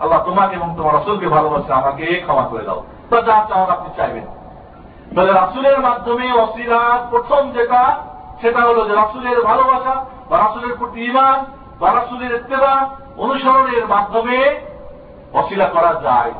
[0.00, 4.26] আল্লাহ, তোমাকে এবং তোমার রাসুলকে ভালোবাসে আমাকে ক্ষমা করে দাও। তো যা চাওয়ার আপনি চাইবেন।
[5.14, 7.98] তাহলে রাসুলের মাধ্যমে অসিলার প্রথম যেটা,
[8.40, 11.44] সেটা হলো যে রাসুলের ভালোবাসা বা রাসুলের প্রতি ইমান
[11.80, 14.60] বা রাসুলের ইত্তেবা অনুসরণের মাধ্যমে
[15.32, 16.32] অশিলা করা যায়।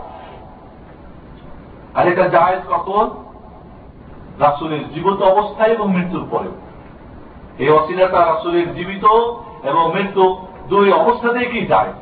[1.94, 3.10] আর এটা জায়েজ কখন?
[4.40, 6.48] রাসুলের জীবিত অবস্থায় এবং মৃত্যুর পরে
[7.58, 9.04] এই অশিলাটা রাসুলের জীবিত
[9.62, 10.36] এবং মৃত্যু
[10.68, 11.92] দুই অবস্থাতেই কি যায়।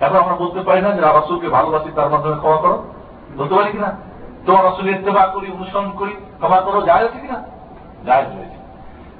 [0.00, 2.84] এখন আমরা বলতে পারি না যে রাসুলকে ভালোবাসি তার মাধ্যমে ক্ষমা করো।
[3.36, 3.96] বলতে পারি কিনা?
[4.46, 7.42] তোমার রাসুল ইত্তেবা করি, অনুসরণ করি, ক্ষমা করো যায় আছে কিনা?
[8.06, 8.56] যায় রয়েছে।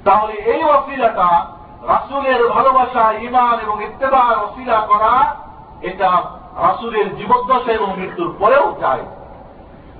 [0.03, 1.45] তাহলে এই অশিলাটা
[1.87, 5.35] রাসুলের ভালোবাসা ইমান এবং ইত্তেবার অশিলা করা,
[5.81, 6.11] এটা
[6.55, 9.03] রাসুলের জীবদ্দশা এবং মৃত্যুর পরেও যায়।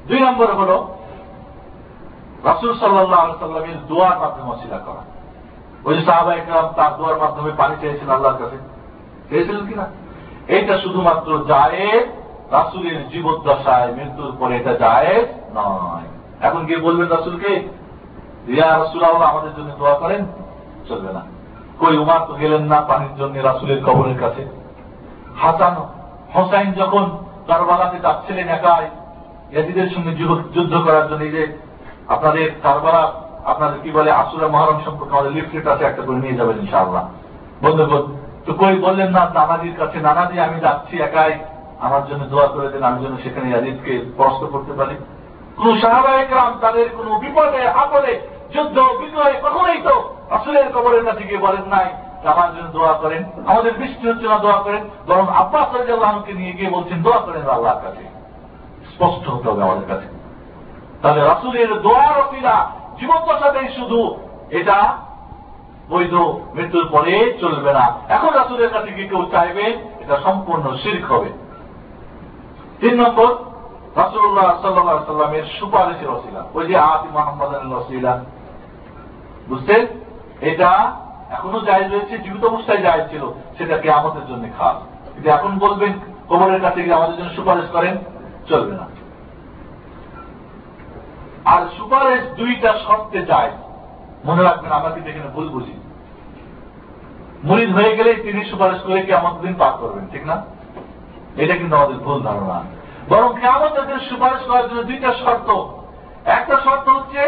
[0.07, 0.71] দুই নম্বর হল,
[2.43, 5.03] রাসুল সাল্লাহ সাল্লামের দোয়ার মাধ্যমে অশিলা করা।
[5.85, 8.57] ওই যে সাহাবা একরাম তার দোয়ার মাধ্যমে পানি চেয়েছেন আল্লাহর কাছে।
[9.29, 9.85] চেয়েছিলেন কিনা?
[10.47, 12.05] এইটা শুধুমাত্র জায়েজ,
[12.51, 16.07] রাসুলের জীবদ্দশায় মৃত্যুর পরে এটা জায়েজ নয়।
[16.41, 17.51] এখন গিয়ে বলবেন রাসুলকে
[18.47, 20.25] রিয়া রাসুল আমাদের জন্য দোয়া করেন,
[20.89, 21.21] চলবে না।
[21.79, 24.45] কই, উমার তো গেলেন না পানির জন্য রাসুলের কবরের কাছে?
[25.41, 25.75] হাসান
[26.35, 27.03] হোসাইন যখন
[27.47, 28.89] কারবালাতে যাচ্ছিলেন একাই
[29.55, 30.11] ইয়াজিদের সঙ্গে
[30.55, 31.57] যুদ্ধ করার জন্য যে
[32.07, 33.03] আপনাদের কারবালা
[33.51, 37.03] আপনাদের কি বলে আসুরা মহারম সম্পর্কে আমাদের লিফলেট আছে, একটা করে নিয়ে যাবেন ইনশাআল্লাহ।
[37.63, 38.03] বন্ধুগণ,
[38.45, 41.33] তো কই বললেন না, নানাজির কাছে, নানাজি, আমি যাচ্ছি একাই।
[41.85, 44.95] আমার জন্য দোয়া করে দেন, আমি যেন সেখানে ইয়াজিদকে স্পষ্ট করতে পারি।
[45.57, 48.13] কোন সাহাবাহিকরাম তাদের কোন বিপদে আপদে
[48.53, 49.95] যুদ্ধ বিগ্রহে কখনোই তো
[50.35, 51.87] আসলের কবরের কাছে গিয়ে বলেন নাই।
[52.33, 56.69] আমার জন্য দোয়া করেন। আমাদের বৃষ্টি হচ্ছে না, দোয়া করেন। বরং আব্বাস রাজাকে নিয়ে গিয়ে
[56.69, 58.14] বলছেন, দোয়া করেন আল্লাহর কাছে।
[58.95, 60.07] স্পষ্ট হতে হবে আমাদের কাছে।
[61.01, 64.15] তাহলে রাসুলের দোয়ার অপিলা জীবন্ত সাথে শুধু
[64.49, 64.97] এটা
[65.89, 66.13] বৈধ
[66.53, 69.63] মৃত্যুর পরে চলবে না। এখন রাসুলের কাছে গিয়ে কেউ চাইবে?
[69.99, 71.29] এটা সম্পূর্ণ শির্ক হবে।
[72.79, 73.25] তিন নম্বর
[73.95, 78.23] রাসুল্লাহ সাল্লাহ সাল্লামের সুপারিশের অশিলা ওই যে আতি মোহাম্মদ অশিলা
[79.49, 79.85] বুঝছেন?
[80.41, 80.95] এটা
[81.31, 84.75] এখনও জায়জ রয়েছে জীবিত অবস্থায় জায়জ ছিল। সেটাকে আমাদের জন্য খাস।
[85.13, 85.93] কিন্তু এখন বলবেন,
[86.27, 87.97] কোমরের কাছে গিয়ে আমাদের জন্য সুপারিশ করেন।
[88.49, 88.87] চলবে না।
[91.45, 93.51] আর সুপারিশ দুইটা শর্তে যায়
[94.25, 95.73] মনে রাখবেন, আমরা কিন্তু এখানে ভুল বুঝি।
[97.43, 100.45] মরিদ হয়ে গেলে তিনি সুপারিশ করে কি আমাদের দিন পার করবেন, ঠিক না?
[101.37, 102.63] এটা কিন্তু আমাদের ভুল ধারণা।
[103.09, 105.49] বরং কেমন সুপারিশ করার জন্য দুইটা শর্ত।
[106.25, 107.21] একটা শর্ত হচ্ছে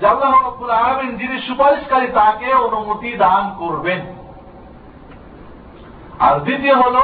[0.00, 4.00] জাল্লাহ রব্বুল আলমিন যিনি সুপারিশকারী, তাকে অনুমতি দান করবেন।
[6.18, 6.96] আর দ্বিতীয় হল,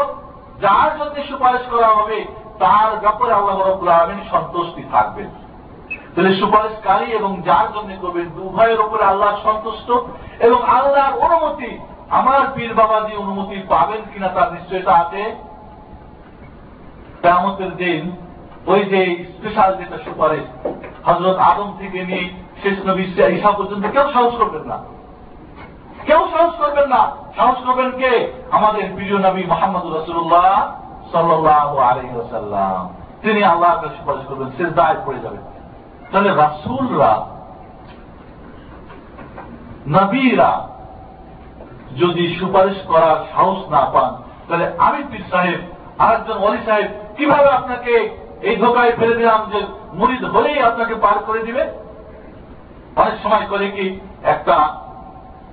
[0.60, 2.24] যার জন্য সুপারিশ করা হবে
[2.58, 5.28] তার ব্যাপারে আল্লাহ রব্বুল আলমিন সন্তুষ্টি থাকবেন।
[6.14, 9.90] তাহলে সুপারিশকারী এবং যার জন্য করবেন, উভয়ের উপরে আল্লাহ সন্তুষ্ট
[10.42, 11.78] এবং আল্লাহর অনুমতি,
[12.08, 15.34] আমার পীর বাবাজি অনুমতি পাবেন কিনা তার নিশ্চয়তা আছে?
[17.22, 18.16] কেমতের দিন
[18.66, 20.68] ওই যে স্পেশাল যেটা সুপারিশ
[21.04, 22.30] হজরত আদম থেকে নিয়ে
[22.62, 24.84] শেষ নবী ঈশা পর্যন্ত কেউ সাহস করবেন না।
[26.06, 28.32] কেউ সাহস করবেন না। সাহস করবেন কে?
[28.50, 30.80] আমাদের প্রিয় নবী মোহাম্মদ রসুল্লাহ
[31.12, 32.82] সাল্লাহ আলহিহাল্লাম
[33.22, 35.44] তিনি আল্লাহ সুপারিশ করবেন শেষ দায় পড়ে যাবেন।
[36.12, 37.12] তাহলে রাসুলরা,
[39.96, 40.52] নবীরা
[41.96, 44.10] যদি সুপারিশ করার সাহস না পান,
[44.48, 45.60] তাহলে আমি পীর সাহেব,
[45.98, 47.94] আরেকজন অলি সাহেব, কীভাবে আপনাকে
[48.42, 49.60] এই ধোকায় ফেলে দিলাম যে
[49.92, 51.62] মুরিদ হলেই আপনাকে পার করে দিবে?
[52.96, 53.86] অনেক সময় করে কি,
[54.22, 54.56] একটা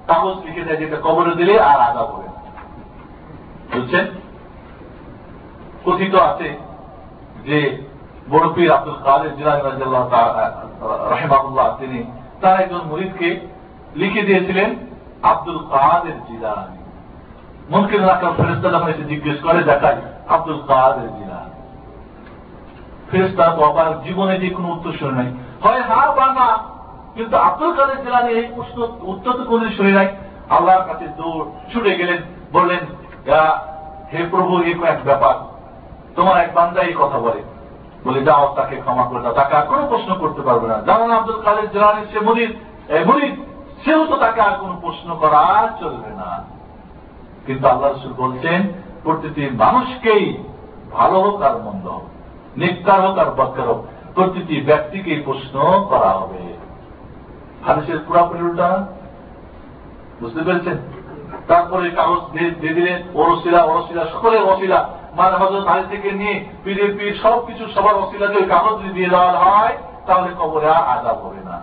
[0.08, 2.28] কাগজ লিখে দেয় যেটা কবরে দিলে আর আগা করে
[3.74, 4.06] বুঝছেন?
[5.86, 6.50] কথিত আছে
[7.48, 7.58] যে
[8.32, 9.62] বড় পীর আব্দুল কাদের জিলানি
[11.12, 12.00] রহেমাবুল্লাহ তিনি
[12.42, 13.30] তার একজন মুরিদকে
[14.02, 14.70] লিখে দিয়েছিলেন
[15.32, 16.80] আব্দুল কাদের জিলানি।
[17.72, 20.00] মনকে রাখার ফেরেস্তা যখন এসে জিজ্ঞেস করে দেখায়
[20.36, 21.54] আব্দুল কাদের জিলানি।
[23.10, 25.30] ফেরেস্তা তো আবার জীবনে যে কোনো উত্তর শুনে নাই।
[25.64, 26.48] হয় হা বা না,
[27.16, 28.78] কিন্তু আব্দুল কাদের জিলানি এই প্রশ্ন
[29.12, 30.08] উত্তর তো কোনদিন শুনে নাই।
[30.56, 32.20] আল্লাহর কাছে দৌড় ছুটে গেলেন,
[32.56, 32.82] বললেন
[34.12, 34.54] হে প্রভু
[34.92, 35.36] এক ব্যাপার।
[36.16, 37.44] তোমার এক বান্দা এই কথা বলে।
[38.06, 41.42] বলে যাও তাকে ক্ষমা করে দাও। তাকে আর কোনো প্রশ্ন করতে পারবে না। যেমন আব্দুল
[41.42, 42.52] কাদের জিলানি, সে মরিদ।
[43.08, 43.36] মরিদ,
[43.86, 46.44] সেও তো তাকে আর কোনো প্রশ্ন করা চলবে না।
[47.46, 50.38] কিন্তু আল্লাহ রসুল বলছেন, প্রতিটি মানুষকেই
[50.92, 52.04] ভালো হোক আর মন্দ হোক
[52.58, 53.86] নিকার হোক আর বক্কার হোক,
[54.16, 56.58] প্রতিটি ব্যক্তিকেই প্রশ্ন করা হবে।
[57.66, 58.88] হাদিসের পুরাপুরি উল্টা।
[60.20, 60.78] বুঝতে পেরেছেন?
[61.48, 66.36] তারপরে কাগজ দিয়ে দিলেন, ওরসিলা ওরসিলা, সকলের অসিলা মানে হজরত আলী থেকে নিয়ে
[67.24, 67.96] সবকিছু সবার
[68.40, 69.76] ওই কাগজ দিয়ে দেওয়া হয়,
[70.08, 70.70] তাহলে কবরে
[71.50, 71.58] না।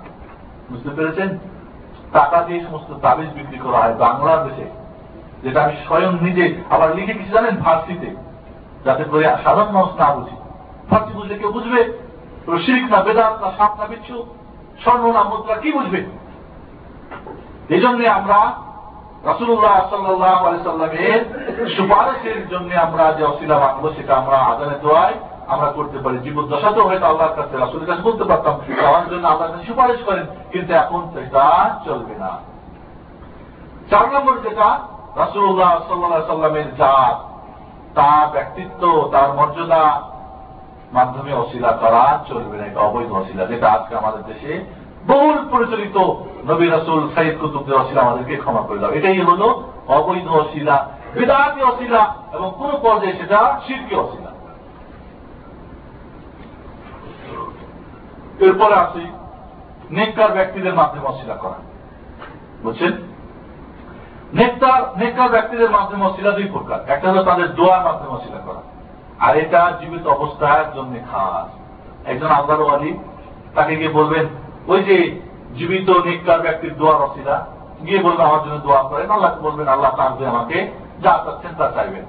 [0.71, 1.29] বুঝতে পেরেছেন?
[2.17, 4.67] টাকা দিয়ে সমস্ত তাবিজ বিক্রি করা হয় বাংলাদেশে,
[5.43, 6.45] যেটা আমি স্বয়ং নিজে
[6.75, 8.11] আবার লিখে কিছু জানেন ফার্সিতে,
[8.85, 10.35] যাতে করে সাধারণ মানুষ না বুঝি।
[10.91, 11.81] ফার্সি বুঝলে কেউ বুঝবে?
[12.93, 12.99] না
[13.43, 14.17] না সাপ না বিচ্ছু,
[14.83, 16.01] স্বর্ণ না মুদ্রা, কি বুঝবে?
[17.75, 18.39] এই জন্য আমরা
[19.31, 21.21] রাসুল্লাহ সাল্লাহ আলাইসাল্লামের
[21.77, 25.17] সুপারিশের জন্য আমরা যে অসিলা মানবো সেটা আমরা আদানে দোয়ায়
[25.53, 28.55] আমরা করতে পারি। জীবন দশাতেও হয়তো আল্লাহর কাছে, রাসুলের কাছে বলতে পারতাম
[28.89, 31.47] আমার জন্য আল্লাহ কাছে সুপারিশ করেন, কিন্তু এখন সেটা
[31.87, 32.33] চলবে না।
[33.91, 34.69] চার নম্বর যেটা
[35.23, 37.17] রাসুল্লাহ সাল্লাহ সাল্লামের জাত,
[37.99, 38.83] তার ব্যক্তিত্ব,
[39.15, 39.85] তার মর্যাদা
[40.97, 44.53] মাধ্যমে অশিলা করা চলবে না, এটা অবৈধ অশিলা যেটা আজকে আমাদের দেশে
[45.07, 45.97] বহুল পরিচালিত
[46.47, 52.15] নবী রাসুল সাইদ কুতুবদের অশিলা আমাদেরকে ক্ষমা করে দাও। এটাই হল অবৈধ অশিলা, বেদাতি অশিলা
[52.33, 54.33] এবং কোন পর্যায়ে সেটা শিল্পী অশিলা।
[58.41, 59.07] এরপরে আসি
[59.91, 61.55] নেককার ব্যক্তিদের মাধ্যমে অশিলা করা।
[62.63, 62.93] বুঝছেন?
[64.35, 68.63] নেককার নেককার ব্যক্তিদের মাধ্যমে অশিলা দুই প্রকার। একটা হলো তাদের দোয়ার মাধ্যমে অশিলা করা।
[69.19, 71.59] আর এটা জীবিত অবস্থার জন্য খাস।
[72.09, 72.99] একজন আল্লাহর আলী
[73.55, 74.27] তাকে গিয়ে বলবেন
[74.69, 75.21] ওই যে
[75.57, 77.47] জীবিত নেককার ব্যক্তির দোয়ার অশিলা
[77.87, 79.69] গিয়ে বলবেন আমার জন্য দোয়া করেন আল্লাহকে বলবেন?
[79.69, 80.71] আল্লাহ তার আমাকে
[81.03, 82.05] যা চাচ্ছেন তা চাইবেন।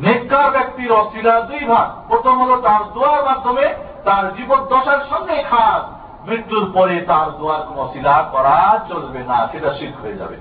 [0.00, 3.74] নেককার ব্যক্তির অশিলা দুই ভাগ। প্রথম হলো তার দোয়ার মাধ্যমে
[4.04, 5.82] তার জীবন দশার সঙ্গে খাস।
[6.28, 10.36] মৃত্যুর পরে তার দোয়ার কোন অশিলা করা চলবে না, সেটা শিখ হয়ে যাবে।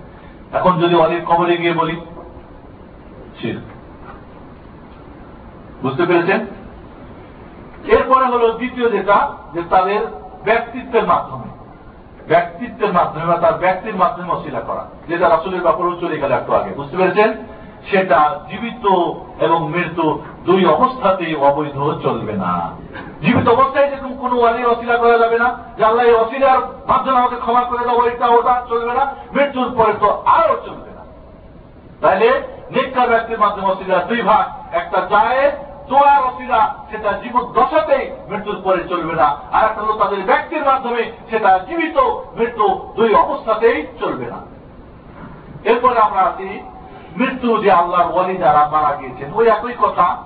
[0.54, 2.02] এখন যদি অলির কবরে গিয়ে বলি
[3.42, 3.62] শির
[5.82, 6.46] বুঝতে পেরেছেন?
[7.86, 10.02] এরপরে হলো দ্বিতীয় যেটা, যে তাদের
[10.46, 11.50] ব্যক্তিত্বের মাধ্যমে
[12.28, 16.72] ব্যক্তিত্বের মাধ্যমে বা তার ব্যক্তির মাধ্যমে অশিলা করা। যেটা রাসুলের ব্যাপারেও চলে গেল একটু আগে,
[16.74, 17.30] বুঝতে পেরেছেন?
[17.92, 18.86] সেটা জীবিত
[19.44, 22.54] এবং মৃত্যু দুই অবস্থাতেই অবৈধ চলবে না।
[23.22, 27.36] জীবিত অবস্থায় যেরকম কোন ওয়ালি অশিলা করা যাবে না, যে আল্লাহ এই অশিলার মাধ্যমে আমাকে
[27.36, 31.04] ক্ষমা করে দেবো এটা ওটা চলবে না, মৃত্যুর পরে তো আরও চলবে না।
[32.02, 32.30] তাইলে
[32.72, 35.52] নিকার ব্যক্তির মাধ্যমে অশিলা দুই ভাগ, একটা যায়
[35.90, 41.12] দোয়ার অসিলা সেটা জীবন দশাতেই মৃত্যুর পরে চলবে না। আর একটা হলো তাদের ব্যক্তির মাধ্যমে
[41.30, 41.98] সেটা জীবিত
[42.34, 44.38] মৃত্যু দুই অবস্থাতেই চলবে না।
[45.64, 46.62] এরপরে আমরা আছি,
[47.18, 50.18] মৃত্যু যে আল্লাহর ওয়ালি যারা মারা গিয়েছেন, ওই একই কথা।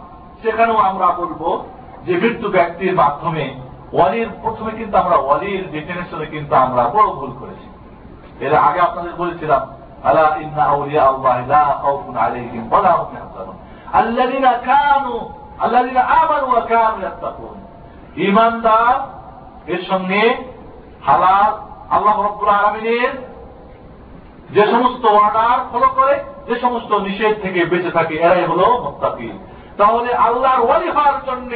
[0.42, 1.64] সেখানেও আমরা বলব
[2.06, 3.56] যে মৃত্যু ব্যক্তির মাধ্যমে,
[3.94, 7.68] ওয়ালির প্রথমে কিন্তু আমরা, ওয়ালির ডেফিনেশনে কিন্তু আমরা বড় ভুল করেছি।
[8.46, 13.58] এর আগে আপনাদের বলেছিলাম, আলা ইন্না আউলিয়া আল্লাহ লা খাউফুন আলাইহিম ওয়া হুম ইয়াহজানুন।
[13.94, 15.30] আল্লাযীনা কানু
[15.64, 17.56] আল্লাযীনা আমানু ওয়া কানু ইয়াত্তাকুন।
[18.28, 18.96] ঈমানদার,
[19.74, 20.22] এর সঙ্গে
[21.08, 21.52] হালাল,
[21.96, 23.12] আল্লাহ রাব্বুল আলামিনের
[24.56, 26.16] যে সমস্ত অর্ডার ফলো করে,
[26.48, 29.30] যে সমস্ত নিষেধ থেকে বেঁচে থাকে, এরাই হলো মোত্তাকি
[29.80, 31.52] তাহলে আল্লাহর ওয়ালি হওয়ার জন্য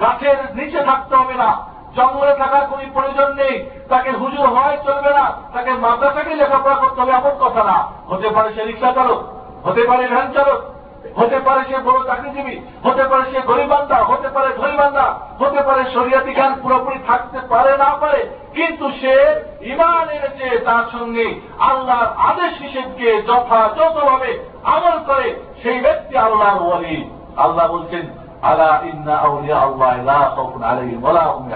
[0.00, 1.50] গাছের নিচে থাকতে হবে না,
[1.96, 3.54] জঙ্গলে থাকার কোন প্রয়োজন নেই,
[3.88, 5.24] তাকে হুজুর হয় চলবে না,
[5.54, 7.78] তাকে মাদ্রাসাকে লেখাপড়া করতে হবে এমন কথা না।
[8.10, 9.20] হতে পারে সে রিক্সা চালক,
[9.66, 10.60] হতে পারে ভ্যান চালক
[11.18, 15.06] হতে পারে সে বড় চাকরিজীবী, হতে পারে সে গরিবান্ধা হতে পারে ধরিবান্ধা
[15.38, 18.20] হতে পারে শরিয়াতি জ্ঞান পুরোপুরি থাকতে পারে, না পারে,
[18.54, 19.14] কিন্তু সে
[19.60, 27.72] ইমান এনেছে তার সঙ্গে আল্লাহর আদেশ নিষেধকে যথাযথভাবে আমল করে সেই ব্যক্তি আল্লাহর ওয়ালি। আল্লাহ
[27.72, 28.06] বলছেন,
[28.42, 31.50] আলা ইন্না আউলিয়া আল্লাহ লা খাউফুন আলাইহিম ওয়া হুম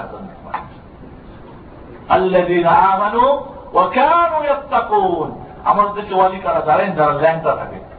[2.09, 3.25] আল্লাযীনা আমানু
[3.73, 6.93] ওয়া কানু ইয়াত্তাকুন। আমাদের দেশে ওয়ালি কারা জানেন?
[6.93, 7.90] যারা ল্যাংটা থাকে।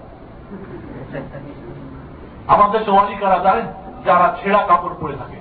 [2.51, 3.65] আমাদের সোয়ালিকারা জানেন
[4.05, 5.39] যারা ছেঁড়া কাপড় পরে থাকে।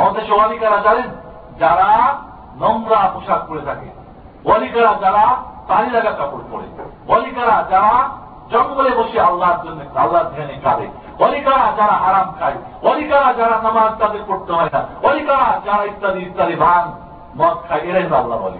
[0.00, 1.08] আমাদের সোয়ালিকারা জানেন
[1.58, 2.18] যারা
[2.60, 3.86] নোংরা পোশাক পরে থাকে।
[4.44, 5.36] ওয়ালিকারা যারা
[5.68, 10.88] তালি লাগা কাপড় পরে। ওয়ালিকারা যারা জঙ্গলে বসে আল্লাহর জন্য, আল্লাহর ধ্যানে কাঁদে।
[11.24, 16.54] অলিকারা যারা আরাম খায়। অলিকারা যারা নামাজ তাদের পড়তে হয় না। অলিকারা যারা ইত্যাদি ইত্যাদি
[16.54, 16.92] ভান
[17.36, 18.58] মদ খায়, এরাই আল্লাহ বলি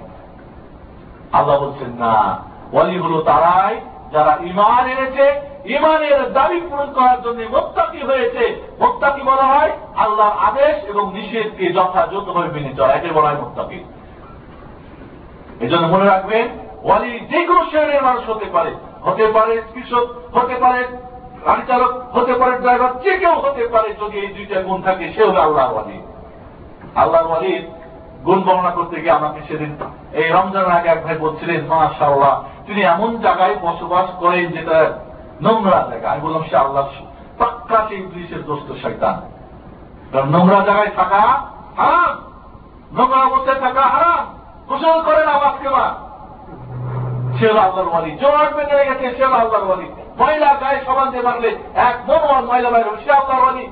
[1.33, 2.39] আল্লাহ বলছেন, না।
[2.73, 3.81] ওয়ালি হলো তারাই
[4.13, 10.85] যারা ইমান এনেছে ইমানের দাবি পূরণ করার জন্য মোত্তাকি হয়েছে। মোত্তাকি বলা হয় আল্লাহর আদেশ
[10.85, 13.85] এবং নিষেধকে যথাযথভাবে মেনে চলা। একে বলা হয় মোত্তাকি।
[15.61, 16.49] এই জন্য মনে রাখবেন,
[16.83, 20.07] ওয়ালি যে কোনো শ্রেণির মানুষ হতে পারে। হতে পারে কৃষক,
[20.37, 20.85] হতে পারে
[21.47, 25.25] গাড়ি চালক হতে পারে ড্রাইভার, যে কেউ হতে পারে যদি এই দুইটা গুণ থাকে সে
[25.25, 25.99] হলো আল্লাহ ওয়ালি।
[26.95, 27.67] আল্লাহ ওয়ালির
[28.25, 29.77] গুণ বর্ণনা করতে গিয়ে আমাকে সেদিন
[30.13, 34.93] এই রমজানের আগে এক ভাই বলছিলেন, মাশাআল্লাহ, তিনি এমন জায়গায় বসবাস করেন যেটা
[35.43, 36.85] নোংরা জায়গা। আমি বললাম, সে আল্লাহ
[37.39, 39.17] পাক্কা সেই ইংলিশের দোস্ত শৈতান
[40.13, 41.21] কারণ নোংরা জায়গায় থাকা
[41.77, 42.15] হারাম।
[42.99, 44.25] নোংরা অবস্থায় থাকা হারাম।
[44.69, 45.87] গোসল করে না আজকে বা
[47.39, 49.87] সে আল্লাহর ওয়ালি। জোয়ার বেঁধে গেছে সে আল্লাহর ওয়ালি।
[50.19, 53.67] মহিলা গায়ে সমান দিয়ে মারলে এক মনোয়ার মহিলা বাইরে সে আল্লাহর ওয়ালি।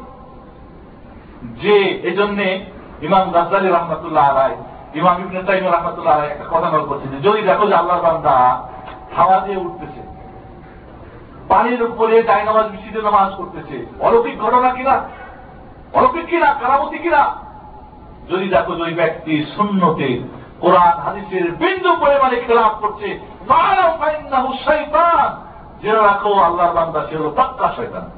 [1.63, 1.77] যে
[2.11, 2.65] এজন্যে
[3.03, 4.57] ইমাম গাজ্জালি রহমতুল্লাহ আলাই
[4.95, 8.63] ইমাম ইবনে তাইম রহমতুল্লাহ আলাই একটা কথা নল করছে যে, যদি দেখো যে আল্লাহর বান্দা
[9.17, 10.02] হাওয়া দিয়ে উঠতেছে
[11.53, 14.95] পানির উপরে নামাজ মিশিতে নামাজ করতেছে অলৌকিক ঘটনা কিনা?
[15.93, 16.49] অলৌকিক কিনা?
[16.61, 17.23] কারামতি কিনা?
[18.31, 20.09] যদি দেখো ওই ব্যক্তি শূন্যতে
[20.61, 23.09] কোরআন, হাদিসের বিন্দু পরিমাণে খেলাপ করছে
[25.83, 28.11] জেনে রাখো, আল্লাহর বান্দা, সে হল পাক্কা শয়তান।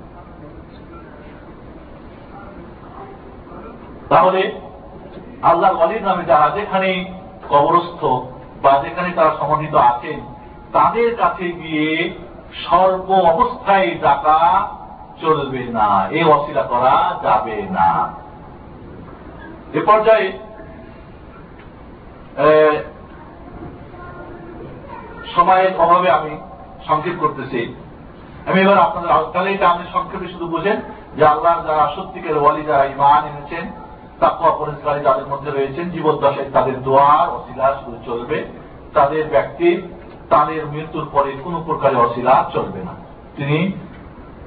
[4.09, 4.43] তাহলে
[5.43, 6.91] আল্লাহর অলির নামে যারা যেখানে
[7.49, 8.03] কবরস্থ
[8.62, 10.18] বা যেখানে তারা সমাধিত আছেন,
[10.72, 11.89] তাদের কাছে গিয়ে
[12.62, 14.40] সর্ব অবস্থায় ডাকা
[15.20, 17.90] চলবে না। এ অশিলা করা যাবে না।
[19.72, 20.26] এ পর্যায়ে
[25.36, 26.32] সময়ের অভাবে আমি
[26.86, 27.61] সংক্ষেপ করতেছি।
[28.46, 30.76] আমি এবার আপনাদের তাহলে এটা আপনি সংক্ষেপে শুধু বোঝেন
[31.16, 33.64] যে আল্লাহ যারা সত্যিকের ওয়ালি, যারা ইমান এনেছেন
[34.20, 38.38] তাকুয়া পরিষ্কারী তাদের মধ্যে রয়েছেন, জীবদ্দশায় তাদের দোয়ার অশিলা শুধু চলবে।
[38.94, 39.78] তাদের ব্যক্তির
[40.30, 42.94] তাদের মৃত্যুর পরে কোন প্রকারের অশিলা চলবে না।
[43.36, 43.58] তিনি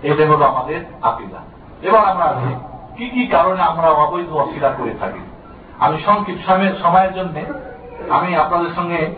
[0.03, 1.39] এটা হল আমাদের আকিদা।
[1.81, 2.53] এবার আমরা আছি
[2.97, 5.23] কি কি কারণে আমরা অবৈধ অশিলা করে থাকি?
[5.79, 7.35] আমি সংক্ষিপ্ত সময়ের জন্য
[8.09, 9.15] আমি আপনাদের সঙ্গে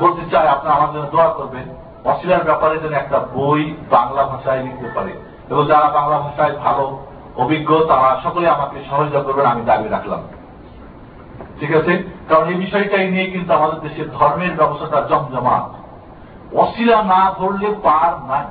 [0.00, 1.66] বলতে চাই, আপনারা আমার জন্য দোয়া করবেন।
[2.04, 5.12] অশিলার ব্যাপারে যেন একটা বই বাংলা ভাষায় লিখতে পারে।
[5.50, 6.98] এবং যারা বাংলা ভাষায় ভালো,
[7.36, 10.22] অভিজ্ঞ, তারা সকলে আমাকে সহযোগিতা করবেন, আমি দাবি রাখলাম।
[11.60, 12.02] ঠিক আছে?
[12.28, 15.87] কারণ এই বিষয়টাই নিয়ে কিন্তু আমাদের দেশের ধর্মের ব্যবস্থাটা জমজমাট।
[16.56, 18.46] অশিলা না ধরলে পার নাই।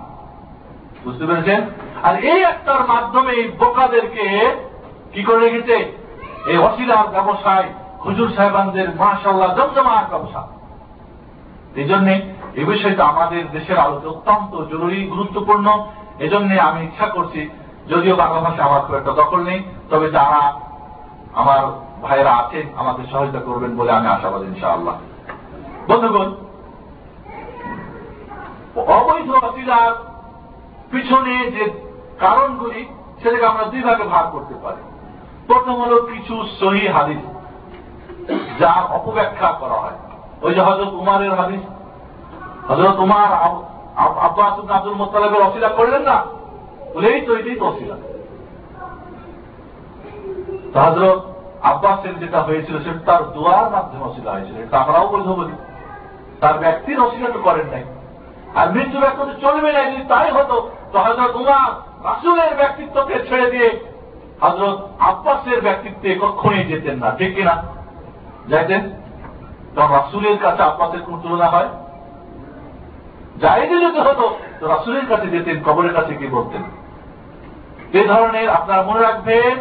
[1.03, 1.65] বুঝতে পেরেছেন?
[2.03, 4.55] আর এই একটার মাধ্যমে এই বোকাদেরকে
[5.13, 5.93] কি করে রেখেছে?
[6.45, 7.63] এই অসিলার ব্যবসায়
[8.05, 10.47] হুজুর সাহেবানদের মাসাল্লাহ জমজমার ব্যবসা।
[11.75, 12.21] এই জন্যে
[12.53, 15.85] এই বিষয়টা আমাদের দেশের আলোচনা অত্যন্ত জরুরি, গুরুত্বপূর্ণ।
[16.19, 17.49] এজন্য আমি ইচ্ছা করছি,
[17.87, 20.53] যদিও বাংলা ভাষা আমার খুব একটা দখল নেই, তবে যারা
[21.33, 21.59] আমার
[22.01, 24.95] ভাইয়েরা আছেন, আমাদের সহায়তা করবেন বলে আমি আশাবাদ, ইনশাআল্লাহ।
[25.87, 26.31] বন্ধুগণ
[28.81, 29.93] অবৈধ অসিলার
[30.91, 31.71] পিছনে যে
[32.19, 32.85] কারণগুলি,
[33.23, 34.81] সেটাকে আমরা দুই ভাগে ভাগ করতে পারি।
[35.47, 37.17] প্রথম হল কিছু সহি হাদিস
[38.59, 39.97] যার অপব্যাখ্যা করা হয়।
[40.41, 41.61] ওই যে হজরত উমারের হাদিস।
[42.71, 43.33] হজরত উমার
[43.97, 46.25] আব্বাস আব্দুল মোত্তালেবের অসিলা করলেন না?
[46.93, 47.95] বলে এই তো এটাই তো অসিলা।
[50.81, 51.25] হজরত
[51.61, 55.51] আব্বাসের যেটা হয়েছিল, সেটা তার দোয়ার মাধ্যমে অসিলা হয়েছিল। এটা আমরাও বৈধ বলি।
[56.39, 57.83] তার ব্যক্তির অসিলা তো করেন নাই।
[58.57, 61.71] আর মৃত্যু ব্যক্তি চলবে না, যদি তাই হতো, তো হজরত উমার
[62.03, 63.69] রাসুলের ব্যক্তিত্বকে ছেড়ে দিয়ে
[64.41, 67.55] হজরত আব্বাসের ব্যক্তিত্বে কখনই যেতেন না, ঠিক কিনা?
[68.49, 68.83] যাইতেন?
[69.75, 71.69] তখন রাসুলের কাছে আব্বাসের কোন তুলনা হয়?
[73.37, 74.25] যাইতে যদি হতো,
[74.59, 76.63] তো রাসুলের কাছে যেতেন, কবরের কাছে কি বলতেন।
[77.99, 79.55] এ ধরনের আপনারা মনে রাখবেন,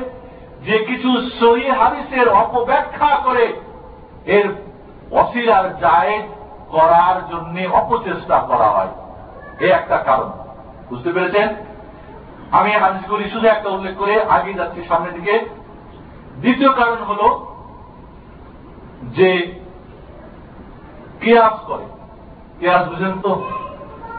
[0.67, 3.47] যে কিছু সহি হাদিসের অপব্যাখ্যা করে
[4.27, 4.47] এর
[5.11, 6.27] অসিলার জায়েজ
[6.71, 8.89] করার জন্য অপচেষ্টা করা হয়।
[9.61, 10.31] এ একটা কারণ।
[10.89, 11.49] বুঝতে পেরেছেন?
[12.51, 15.49] আমি হাদিসগুলি শুধু একটা উল্লেখ করে আগে যাচ্ছি সামনের দিকে।
[16.41, 17.47] দ্বিতীয় কারণ হল
[19.03, 19.61] যে
[21.21, 21.85] কেয়াস করে।
[22.61, 23.45] কেয়াস বুঝেন তো?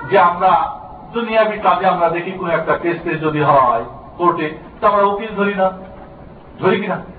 [0.09, 0.79] যে আমরা
[1.13, 3.85] দুনিয়াবি কাজে আমরা দেখি কোন একটা কেস যদি হয়
[4.17, 5.71] কোর্টে তো আমরা উকিল ধরি না।
[6.59, 7.16] ধরি কিনা?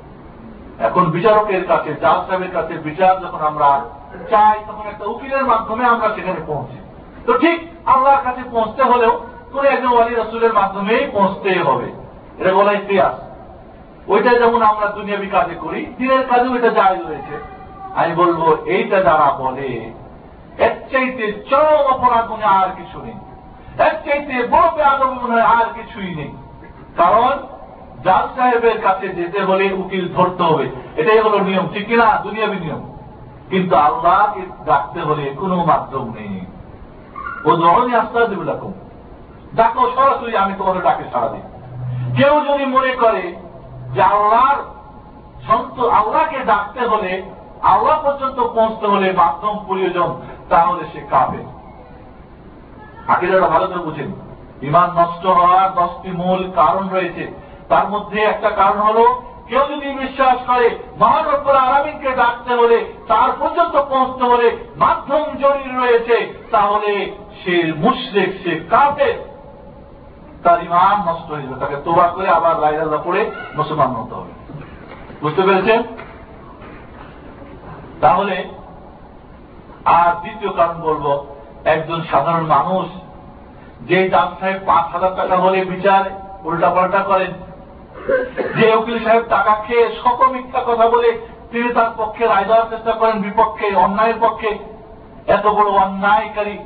[0.79, 3.85] এখন বিচারকের কাছে, জাজ সাহেবের কাছে বিচার যখন আমরা
[4.31, 6.79] চাই, তখন একটা উকিলের মাধ্যমে আমরা সেখানে পৌঁছি।
[7.27, 9.21] তো ঠিক আল্লাহর কাছে পৌঁছতে হলেও
[9.53, 11.93] কোন একজন ওয়ালি রসুলের মাধ্যমেই পৌঁছতে হবে।
[12.39, 13.15] এটা বলা ইতিহাস।
[14.09, 17.43] ওইটা যেমন আমরা দুনিয়াবি কাজে করি, দিনের কাজেও এটা জায়জ রয়েছে।
[17.95, 19.93] আমি বলব, এইটা যারা বলে,
[20.59, 23.15] এর চাইতে চরম অপরাধ মনে আর কিছু নেই।
[23.85, 26.37] এর চাইতে বড় বেআদব মনে আর কিছুই নেই।
[26.97, 27.58] কারণ
[28.05, 32.21] জাজ সাহেবের কাছে যেতে হলে উকিল ধরতে হবে। এটাই হলো নিয়ম, ঠিক কিনা?
[32.23, 32.99] দুনিয়াবি নিয়ম।
[33.51, 36.47] কিন্তু আল্লাহকে ডাকতে হলে কোনো মাধ্যম নেই।
[37.45, 38.73] ও ধরনের আস্তা দেবে ডাকুন
[39.55, 41.41] ডাকো সরাসরি আমি তোমাদের ডাকে সারা দিই।
[42.17, 43.37] কেউ যদি মনে করে
[43.95, 44.57] যে আল্লাহর
[45.47, 47.23] সন্ত, আল্লাহকে ডাকতে হলে
[47.63, 50.15] আল্লাহ পর্যন্ত পৌঁছতে হলে মাধ্যম প্রয়োজন,
[50.49, 51.45] তাহলে সে কাবে
[53.09, 54.13] আকিদাটা ভালো করে বুঝেন।
[54.63, 60.39] ইমান নষ্ট হওয়ার দশটি মূল কারণ রয়েছে। তার মধ্যে একটা কারণ হলো, কেউ যদি বিশ্বাস
[60.47, 67.13] করে মহানব্বর আরামিনকে ডাকতে হলে, তার পর্যন্ত পৌঁছতে হলে মাধ্যম জরুরি রয়েছে, তাহলে
[67.45, 69.15] সে মুশরেক, সে কাফের।
[70.43, 74.33] তার ইমান নষ্ট হয়ে যাবে, তাকে তোবা করে আবার লাইলাল্লাহ পড়ে মুসলমান হতে হবে।
[75.23, 75.83] বুঝতে পেরেছেন?
[78.01, 78.49] তাহলে,
[79.85, 81.27] আর দ্বিতীয় কারণ বলব,
[81.65, 82.87] একজন সাধারণ মানুষ
[83.89, 86.05] যে সাহেব পাঁচ হাজার টাকা হলে বিচার
[86.45, 87.33] উল্টা পাল্টা করেন
[88.61, 92.93] যে উকিল সাহেব টাকা খেয়ে শত মিথ্যা কথা বলে তিনি তার পক্ষে রায় দেওয়ার চেষ্টা
[92.93, 94.59] করেন, বিপক্ষে, অন্যায়ের পক্ষে,
[95.27, 96.59] এত বড় অন্যায়কারী,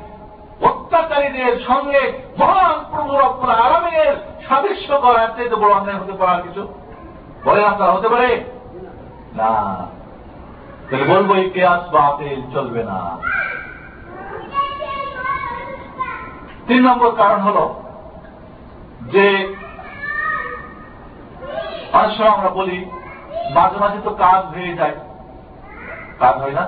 [0.61, 4.15] অত্যাচারীদের সঙ্গে মহান প্রভু রক্ষণ আরামের
[4.47, 6.67] সাদৃশ্য করার চাইতে বড় অন্যায় হতে পারার কিছু?
[7.45, 8.43] বলেন আপনারা হতে পারে?
[9.35, 9.87] না।
[10.89, 13.17] তাহলে বলব, এই কেয়াস বা আপেল চলবে না।
[16.67, 17.73] তিন নম্বর কারণ হল
[19.01, 19.55] যে
[21.97, 22.77] অনেক সময় আমরা বলি,
[23.55, 24.95] মাঝে মাঝে তো কাজ হয়ে যায়।
[26.21, 26.65] কাজ হয় না?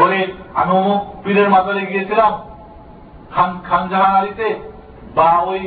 [0.00, 0.18] বলে,
[0.60, 2.32] আমি অমুক পীরের মাতালে গিয়েছিলাম,
[3.34, 4.48] খান খানজাহান আলীতে,
[5.16, 5.62] বা ওই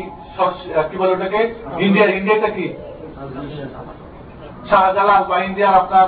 [0.89, 1.41] কি বলে ওটাকে?
[1.85, 2.67] ইন্ডিয়ার ইন্ডিয়াটা কি?
[4.69, 6.07] শাহজালাল বা ইন্ডিয়ার আপনার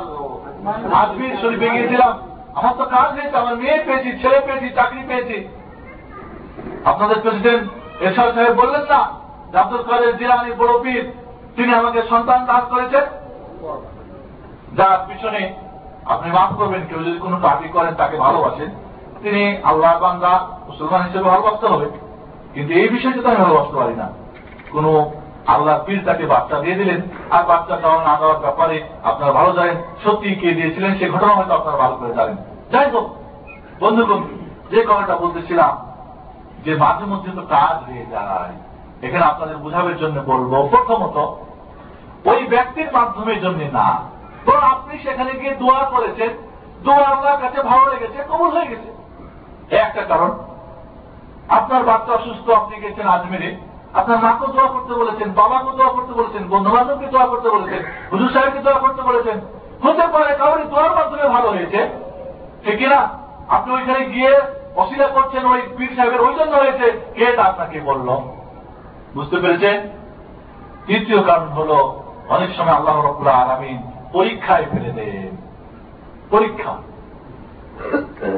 [1.02, 2.14] আজমির শরীফে গিয়েছিলাম।
[2.58, 5.38] আমার তো কাজ হয়েছে, আমার মেয়ে পেয়েছি, ছেলে পেয়েছি, চাকরি পেয়েছি।
[6.90, 7.64] আপনাদের প্রেসিডেন্ট
[8.06, 9.02] এরশাদ সাহেব বললেন না
[9.62, 11.04] আব্দুল কাদের জিলানি বড় পীর
[11.56, 13.06] তিনি আমাকে সন্তান দান করেছেন।
[14.78, 15.42] যার পিছনে
[16.06, 18.70] আপনি মাফ করবেন, কেউ যদি কোনো পার্টি করেন, তাকে ভালোবাসেন।
[19.24, 20.34] তিনি আল্লাহ বান্দা,
[20.68, 21.88] মুসলমান হিসেবে ভালোবাসতে হবে।
[22.54, 24.08] কিন্তু এই বিষয়টা তো আমি ভালোবাসতে পারি না।
[24.72, 24.86] কোন
[25.48, 27.02] আল্লাহ পীর তাকে বাচ্চা দিয়ে দিলেন,
[27.32, 31.54] আর বাচ্চা দেওয়া না দেওয়ার ব্যাপারে আপনারা ভালো জানেন। সত্যি কে দিয়েছিলেন, সে ঘটনা হয়তো
[31.54, 32.38] আপনারা ভালো করে জানেন।
[32.72, 33.06] যাই হোক,
[33.80, 34.22] বন্ধুগণ,
[34.72, 35.74] যে কথাটা বলতেছিলাম,
[36.66, 38.54] যে মাঝে মধ্যে তো কাজ হয়ে যায়।
[39.06, 41.18] এখানে আপনাদের বুঝাবের জন্য বলব, প্রথমত,
[42.28, 43.88] ওই ব্যক্তির মাধ্যমের জন্য না।
[44.46, 46.30] তো আপনি সেখানে গিয়ে দোয়া করেছেন,
[46.84, 48.90] দোয়া আপনার কাছে ভালো লেগেছে, কবল হয়ে গেছে।
[49.76, 50.32] একটা কারণ।
[51.50, 53.56] আপনার বাচ্চা অসুস্থ, আপনি গেছেন আজমেরে
[53.94, 58.30] আপনার মাকে দোয়া করতে বলেছেন, বাবাকে দোয়া করতে বলেছেন বন্ধু বান্ধবকে দোয়া করতে বলেছেন, হুজুর
[58.30, 59.38] সাহেবকে দোয়া করতে বলেছেন।
[59.84, 61.90] হতে পারে কারণ দোয়ার মাধ্যমে ভালো হয়েছে।
[62.64, 63.10] ঠিক কিনা?
[63.48, 64.42] আপনি ওইখানে গিয়ে
[64.76, 68.10] অসুবিধা করছেন, ওই পীর সাহেবের ওই জন্য হয়েছে, কে তা আপনাকে বলল?
[69.16, 69.82] বুঝতে পেরেছেন?
[70.86, 71.72] তৃতীয় কারণ হল,
[72.30, 75.38] অনেক সময় আল্লাহ রবুল্লাহ আলমিন পরীক্ষায় ফেলে দেন।
[76.30, 76.72] পরীক্ষা।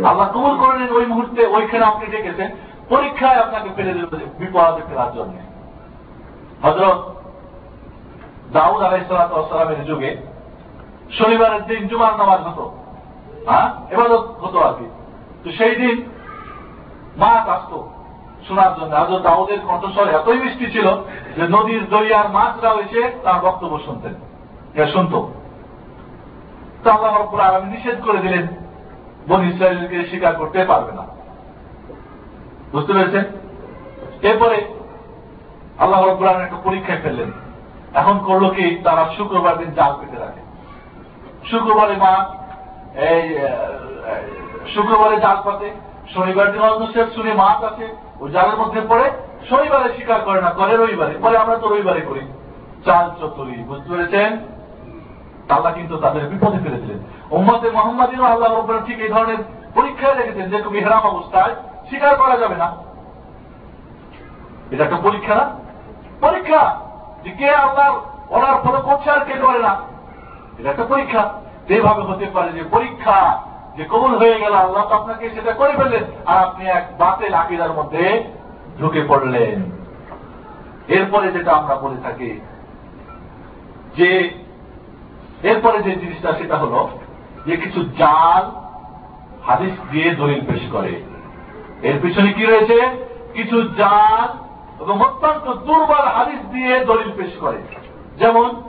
[0.09, 2.51] আল্লাহ কবুল করেন ওই মুহূর্তে, ওইখানে আপনি ডেকেছেন।
[2.89, 5.33] পরীক্ষায় আপনাকে ফেলে দেবে বিপদে ফেলার জন্য
[6.67, 7.13] হজরত
[8.53, 10.17] দাউদ আলাইসালামের যুগে
[11.17, 12.77] শনিবারের দিন জুমার নামাজ হতো।
[13.45, 13.69] হ্যাঁ?
[13.89, 14.85] এবাদত হতো আর কি।
[15.43, 16.05] তো সেই দিন
[17.17, 17.83] মাছ আসত।
[18.47, 20.87] শোনার জন্য। হজরত দাউদের কণ্ঠস্বর এতই মিষ্টি ছিল
[21.35, 24.13] যে নদীর দরিয়ার মাছরা এসে তার বক্তব্য শুনতেন।
[24.93, 25.13] শুনত।
[26.83, 28.45] তো আল্লাহ রব্বুল আলমী নিষেধ করে দিলেন,
[29.27, 31.03] বন ইসরায়েলকে স্বীকার করতে পারবে না।
[32.71, 33.25] বুঝতে পেরেছেন?
[34.29, 34.57] এরপরে
[35.83, 37.29] আল্লাহ রব্বুল আলম একটা পরীক্ষায় ফেললেন।
[37.99, 38.65] এখন করল কি?
[38.83, 40.41] তারা শুক্রবার দিন জাল পেতে রাখে
[41.51, 42.13] শুক্রবারে মা
[43.09, 43.23] এই
[44.73, 45.67] শুক্রবারে জাল পাতে,
[46.13, 47.87] শনিবার দিন অন্য শেষ শুনে মাছ আছে
[48.33, 49.11] জালের মধ্যে পড়ে
[49.49, 52.21] শনিবারে স্বীকার করে না, করে রবিবারে। পরে আমরা তো রবিবারে করি।
[52.85, 54.37] চাল চতুরি বুঝতে পেরেছেন?
[55.49, 56.97] আল্লাহ কিন্তু তাদের বিপদে ফেলে দিলেন
[57.31, 59.37] উম্মতে মোহাম্মদিনও আল্লাহ রব্বর ঠিক এই ধরনের
[59.75, 61.55] পরীক্ষায় রেখেছেন যে তুমি হেরাম অবস্থায়
[61.87, 62.75] স্বীকার করা যাবে না।
[64.71, 65.59] এটা একটা পরীক্ষা না?
[66.21, 66.79] পরীক্ষা!
[67.23, 67.99] যে কে আল্লাহ
[68.29, 69.75] ওনার ফলো করছে আর কে করে না?
[70.59, 71.33] এটা একটা পরীক্ষা।
[71.67, 73.41] যেভাবে হতে পারে যে পরীক্ষা
[73.77, 77.73] যে কবুল হয়ে গেল, আল্লাহ তো আপনাকে সেটা করে ফেললেন। আর আপনি এক বাতেল আকিদার
[77.73, 78.23] মধ্যে
[78.79, 79.71] ঢুকে পড়লেন।
[80.87, 82.39] এরপরে যেটা আমরা বলে থাকি,
[83.97, 84.09] যে
[85.43, 86.89] এরপরে যে জিনিসটা, সেটা হলো
[87.45, 88.43] যে কিছু জাল
[89.45, 90.93] হাদিস দিয়ে দলিল পেশ করে।
[91.81, 92.77] এর পিছনে কি রয়েছে?
[93.33, 94.29] কিছু জাল
[94.79, 97.59] এবং অত্যন্ত দুর্বল হাদিস দিয়ে দলিল পেশ করে।
[98.17, 98.61] যেমন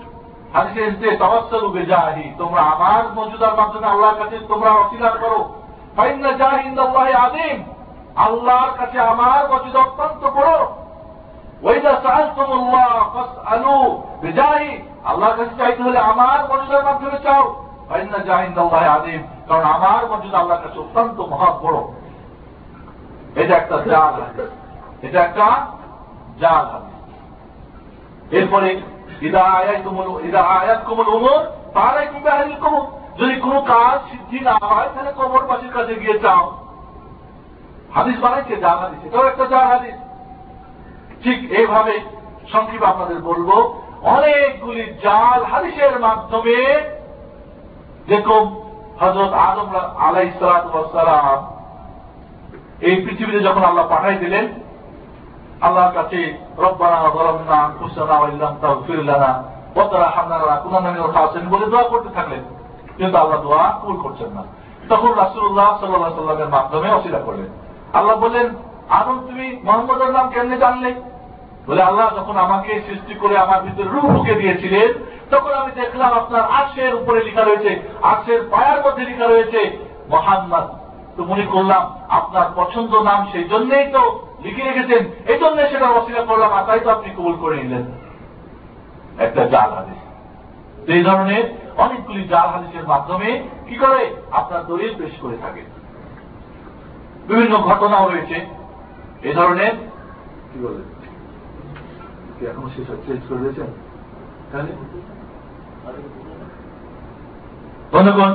[0.55, 5.40] হাদিসে এসছে তবাসলু বেজাহি, তোমরা আমার মজুদার মাধ্যমে আল্লাহর কাছে তোমরা অস্বীকার করো।
[5.96, 7.59] ফাইন্না জাহিন্দাল্লাহ আদিম
[8.16, 10.53] আল্লাহর কাছে আমার মজুদা অত্যন্ত বড়।
[11.62, 14.72] ওইদা সাহায্যমুল্লাহ ফাসআলু বেজাহি,
[15.05, 17.44] আল্লাহর কাছে চাইতে হলে আমার মজুদার মাধ্যমে চাও।
[17.88, 21.78] ফাইন্না জাহিন্দাল্লাহ আদিম কারণ আমার মজুদ আল্লাহর কাছে অত্যন্ত মহা বড়।
[23.40, 24.14] এটা একটা জাল
[25.07, 25.46] এটা একটা
[26.40, 26.66] জাল
[29.22, 30.62] হাদিস
[32.14, 32.80] এরপরে
[33.18, 36.56] যদি কোন কাজ সিদ্ধি না হয়, তাহলে কবর পাশের কাছে গিয়ে চাও
[37.94, 39.94] হাদিস বানাইছে জাল হাদিস। এটাও একটা জাল হাদিস।
[41.22, 42.00] ঠিক এইভাবে
[42.52, 46.82] সংক্ষেপ আপনাদের বলব, অনেকগুলি জাল হাদিসের মাধ্যমে
[48.08, 48.60] যেরকম
[49.00, 51.58] হজরত আদম আলাই সালাম
[52.80, 54.48] এই পৃথিবীতে যখন আল্লাহ পাঠাই দিলেন
[55.61, 59.42] আল্লাহর কাছে রব্বানা আনফুসানা ওয়া ইল্লাম তাগফির লানা
[59.76, 62.42] ওয়া তারহামনা কুনানা মিনাল খাসিরিন বলে দোয়া করতে থাকলেন।
[62.96, 64.42] কিন্তু আল্লাহ দোয়া কবুল করছেন না।
[64.88, 67.46] তখন রাসূলুল্লাহ সাল্লাল্লাহু আলাইহি সাল্লামের মাধ্যমে অসিলা করলেন।
[67.92, 68.54] আল্লাহ বলেন
[68.88, 70.94] আদম তুমি মোহাম্মদের নাম কেমনে জানলে?
[71.66, 74.92] বলে, আল্লাহ যখন আমাকে সৃষ্টি করে আমার ভিতরে রূপ ঢুকে দিয়েছিলেন,
[75.30, 80.66] তখন আমি দেখলাম আপনার আশের উপরে লেখা রয়েছে আশের পায়ার মধ্যে লেখা রয়েছে, মোহাম্মদ।
[81.16, 86.26] তো মনে করলাম, আপনার পছন্দ নাম সেই জন্যই তো লিখে রেখেছেন। এই জন্য সেটা অস্বীকার
[86.26, 87.84] করলাম, আর তাই তো আপনি কবুল করে নিলেন।
[89.18, 90.00] একটা জাল হাদিস।
[90.91, 91.45] এই ধরনের
[91.76, 94.17] অনেকগুলি জাল হাদিসের মাধ্যমে কি করে?
[94.30, 95.62] আপনার দলিল পেশ করে থাকে।
[97.29, 98.46] বিভিন্ন ঘটনাও রয়েছে।
[99.29, 99.72] এ ধরনের
[100.53, 100.83] কি বলে?
[102.50, 103.67] এখনও শেষ চেঞ্জ করে দিয়েছেন?
[107.92, 108.33] বন্ধুগণ,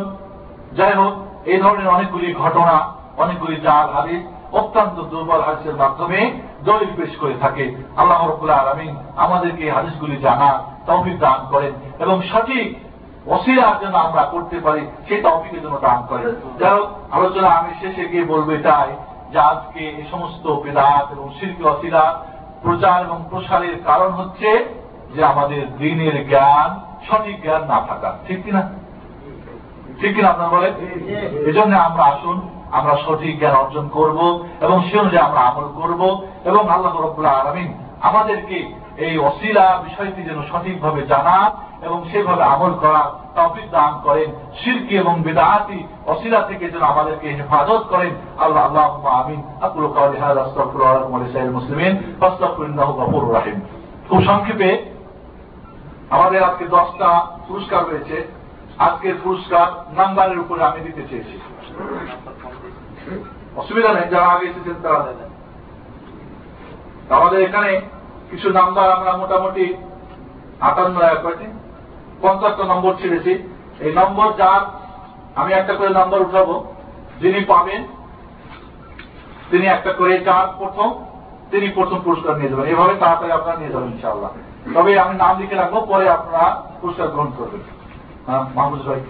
[0.78, 1.14] যাই হোক,
[1.46, 2.76] এই ধরনের অনেকগুলি ঘটনা,
[3.18, 4.22] অনেকগুলি জাল হাদিস
[4.54, 6.20] অত্যন্ত দুর্বল হাদিসের মাধ্যমে
[6.64, 7.66] দলিল পেশ করে থাকে।
[7.98, 10.50] আল্লাহ রবুল্লাহ আলমিন আমাদেরকে হাদিসগুলি জানা
[10.88, 12.68] তৌফিক দান করেন এবং সঠিক
[13.28, 18.04] অসিরার জন্য আমরা করতে পারি, সেই তৌফিকের জন্য দান করেন। যাই হোক, আলোচনা আমি শেষে
[18.08, 18.90] গিয়ে বলব এটাই
[19.32, 22.04] যে আজকে এই সমস্ত বেদাত এবং শিল্পী অসিরা
[22.62, 24.50] প্রচার এবং প্রসারের কারণ হচ্ছে
[25.16, 26.70] যে আমাদের দিনের জ্ঞান
[27.08, 28.62] সঠিক জ্ঞান না থাকা ঠিক কিনা?
[30.02, 30.74] ঠিক কিনা আপনার বলেন?
[31.50, 32.38] এজন্য আমরা আসুন
[32.74, 37.74] আমরা সঠিক জ্ঞান অর্জন করব এবং সে অনুযায়ী আমরা আমল করব এবং আল্লাহ রব্বুল্লাহ আলমিন
[38.02, 41.52] আমাদেরকে এই অশিলা বিষয়টি যেন সঠিকভাবে জানা
[41.82, 44.32] এবং সেভাবে আমল করা তফিক দান করেন।
[44.64, 48.10] শিরকি এবং বেদাহাতি অশিলা থেকে যেন আমাদেরকে হেফাজত করেন।
[48.40, 49.84] আল্লাহ আল্লাহ আমিন। আকুল
[51.50, 53.62] মুসলিমিন। গফুর রাহিম।
[54.10, 54.86] খুব সংক্ষেপে
[56.10, 58.32] আমাদের আজকে দশটা পুরস্কার রয়েছে।
[58.78, 59.68] আজকের পুরস্কার
[59.98, 61.40] নাম্বারের উপরে আমি দিতে চেয়েছি।
[63.56, 65.20] অসুবিধা নেই, যারা আগে এসেছেন তারা দেন
[67.18, 67.72] আমাদের এখানে
[68.32, 69.66] কিছু নাম্বার আমরা মোটামুটি
[70.68, 71.48] আটান্ন কয়টি
[72.22, 73.32] পঞ্চাশটা নম্বর ছেড়েছি।
[73.80, 74.62] এই নম্বর যার,
[75.36, 76.56] আমি একটা করে নম্বর উঠাবো,
[77.22, 77.82] যিনি পাবেন,
[79.52, 80.90] তিনি একটা করে চার প্রথম,
[81.52, 84.32] তিনি প্রথম পুরস্কার নিয়ে যাবেন। এভাবে তাড়াতাড়ি আপনারা নিয়ে যাবেন, ইনশাআল্লাহ।
[84.76, 86.46] তবে আমি নাম লিখে রাখব, পরে আপনারা
[86.82, 87.62] পুরস্কার গ্রহণ করবেন।
[88.28, 89.02] হ্যাঁ মাহমুদ ভাই।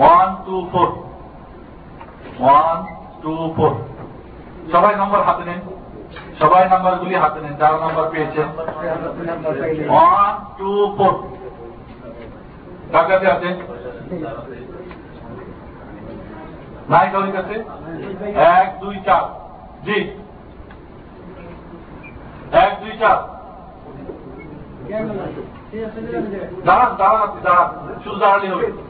[0.00, 0.88] One two four
[2.40, 2.78] one
[3.22, 3.72] two four
[4.72, 5.60] সবাই নম্বর হাতে নেন।
[6.38, 8.48] সবাই নাম্বারগুলি হাতে নেন। যারা নাম্বার পেয়েছেন।
[9.90, 11.14] ওয়ান টু ফোর
[12.92, 13.48] কাছে আছে।
[16.90, 17.54] নাই কাছে
[18.40, 19.24] এক, দুই, চার।
[19.84, 19.98] জি।
[22.52, 23.18] এক, দুই, চার।
[26.64, 27.68] দাঁড়ান দাঁড়ান আপনি, দাঁড়ান।
[28.04, 28.89] শুধু দাঁড়ালে হবে।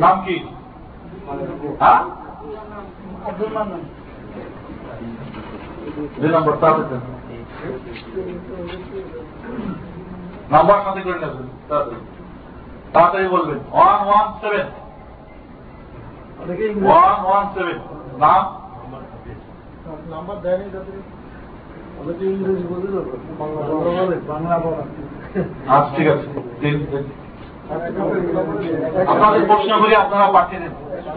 [0.00, 0.36] নাম কি?
[1.80, 2.00] হ্যাঁ?
[6.18, 6.98] দুই নম্বর তাড়াতাড়ি
[10.50, 14.66] নাম্বার সাথে করে নেবেন, তাড়াতাড়ি। বলবেন। One one seven
[16.84, 17.78] one one seven
[18.18, 18.42] নাম?
[20.10, 20.66] নাম্বার দেয়নি
[24.28, 24.82] বাংলা বলা
[25.68, 26.26] আচ্ছা ঠিক আছে।
[29.08, 30.72] আপনাদের প্রশ্নগুলি আপনারা পাঠিয়ে দেন।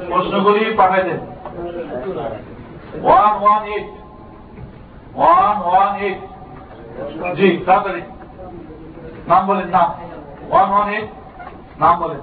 [0.08, 1.18] প্রশ্নগুলি পাঠিয়ে দেন।
[3.04, 3.88] One one, eight.
[5.16, 6.18] One one, eight.
[7.38, 8.02] জি, তাড়াতাড়ি।
[9.28, 9.92] নাম বলেন, নাম।
[10.50, 11.08] One one, eight.
[11.80, 12.20] নাম বলেন।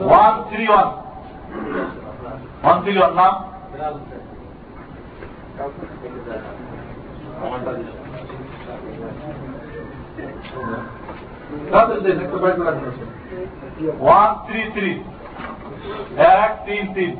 [0.00, 0.88] One, three, one.
[2.62, 3.14] One, three, one.
[3.14, 3.34] নাম?
[11.70, 13.08] তাড়াতাড়ি দেন একটু বাইরে করে রাখুন।
[14.00, 14.92] ওয়ান থ্রি থ্রি
[16.38, 17.12] এক তিন তিন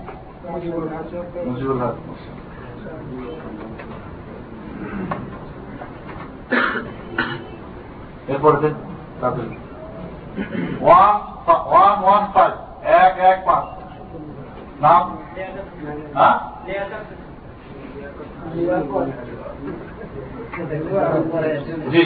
[1.44, 1.97] মুজিবুল হক
[8.28, 8.74] এরপরে দেন
[9.20, 9.56] তাড়াতাড়ি
[10.85, 11.16] ওয়ান
[11.73, 12.55] ওয়ান ওয়ান ফাইভ
[13.01, 13.65] এক এক পাঁচ
[14.81, 15.02] নাম
[16.19, 16.36] হ্যাঁ
[21.91, 22.03] জি।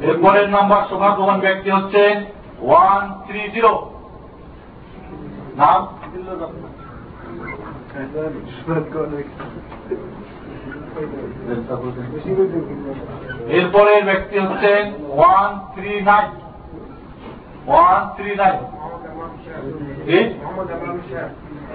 [0.00, 2.14] এরপরের নাম্বার সৌভাগ্যবান ব্যক্তি হচ্ছেন
[2.60, 3.72] ওয়ান থ্রি জিরো।
[5.56, 5.80] নাম?
[13.48, 16.28] এরপরের ব্যক্তি হচ্ছেন one three nine.
[17.66, 18.58] One three nine.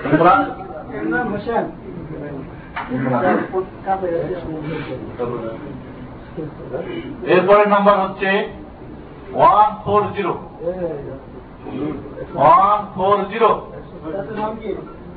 [0.06, 0.42] Imran
[7.28, 8.30] এরপরের নাম্বার হচ্ছে
[9.34, 10.34] one four zero
[12.36, 13.52] one four zero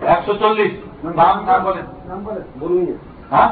[0.07, 0.73] একশো চল্লিশ।
[1.19, 1.87] নাম নাম বলেন।
[3.31, 3.51] হ্যাঁ?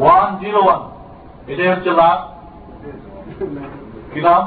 [0.00, 0.80] One zero one.
[1.50, 2.18] এটাই হচ্ছে লাভ
[4.12, 4.42] কি নাম?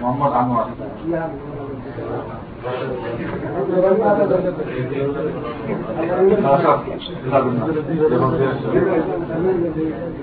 [0.00, 0.68] মোহাম্মদ আনোয়ার।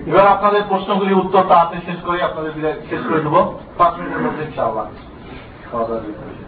[0.09, 2.51] এবার আপনাদের প্রশ্নগুলি উত্তর তাড়াতাড়ি শেষ করে, আপনাদের
[2.89, 3.41] শেষ করে দেবো
[3.77, 4.85] পাঁচ মিনিটের মধ্যে ইনশাআল্লাহ
[5.67, 6.41] খাওয়া দাওয়া দিতে হবে।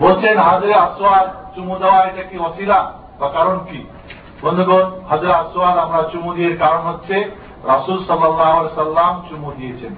[0.00, 3.86] বলছেন, হাজরে আসওয়াদ চুমু দেওয়া এটা কি অসিলা বা কারণ কি?
[4.42, 7.30] বন্ধুগণ, হাজরে আসওয়াদ আমরা চুমু দিয়ে কারণ হচ্ছে,
[7.64, 9.94] রাসুল সাল্লাহ সাল্লাম চুমু দিয়েছেন।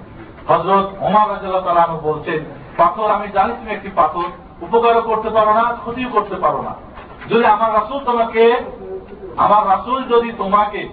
[0.49, 2.45] হজরত ওমর রাজাল্লাহ তালাম বলছেন,
[2.77, 4.29] পাথর, আমি জানি তুমি একটি পাথর,
[4.61, 6.75] উপকারও করতে পারো না, ক্ষতিও করতে পারো না।
[7.31, 8.61] যদি আমার রাসুল তোমাকে,
[9.37, 10.89] আমার রাসুল যদি তোমাকে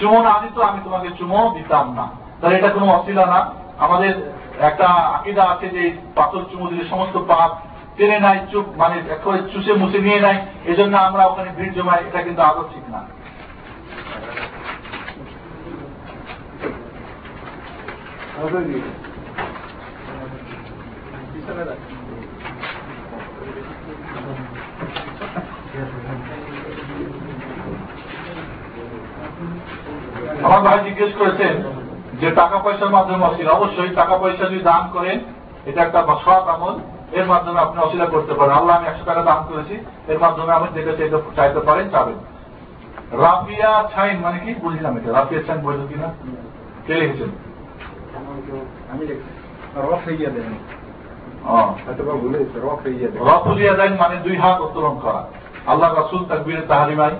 [0.00, 2.08] চুমো না দিত, আমি তোমাকে চুমো দিতাম না।
[2.40, 5.82] তাহলে এটা কোনো অসিলা না। আমাদের একটা আকিদা আছে যে
[6.16, 7.50] পাথর চুমু দিলে সমস্ত পাপ
[7.96, 12.20] টেনে নেয়, চুপ মানে একেবারে চুষে মুছে নিয়ে নেয়। এজন্য আমরা ওখানে ভিড় জমাই এটা
[12.26, 13.00] কিন্তু আদৌ ঠিক না।
[30.44, 31.54] আমার ভাই জিজ্ঞেস করেছেন
[32.20, 35.20] যে টাকা পয়সার মাধ্যমে অসিল অবশ্যই টাকা পয়সা যদি দান করেন
[35.66, 36.78] এটা একটা সৎ আমল।
[37.12, 40.66] এর মাধ্যমে আপনি অশিলা করতে পারেন। আল্লাহ আমি একশো টাকা দান করেছি। এর মাধ্যমে আমি
[40.74, 42.14] যেটা চাইতে চাইতে পারেন চাবেন।
[43.20, 44.54] রাফিয়া ছাইন মানে কি?
[44.54, 46.08] বুঝলাম এটা। রাফিয়া ছাইন বলল কিনা?
[46.86, 47.28] কে লিখেছেন?
[48.92, 49.22] আমি দেন।
[54.00, 55.26] মানে দুই হাত উত্তোলন করা।
[55.66, 57.10] আল্লাহ রাসুল তাকবীরে তাহারিমাই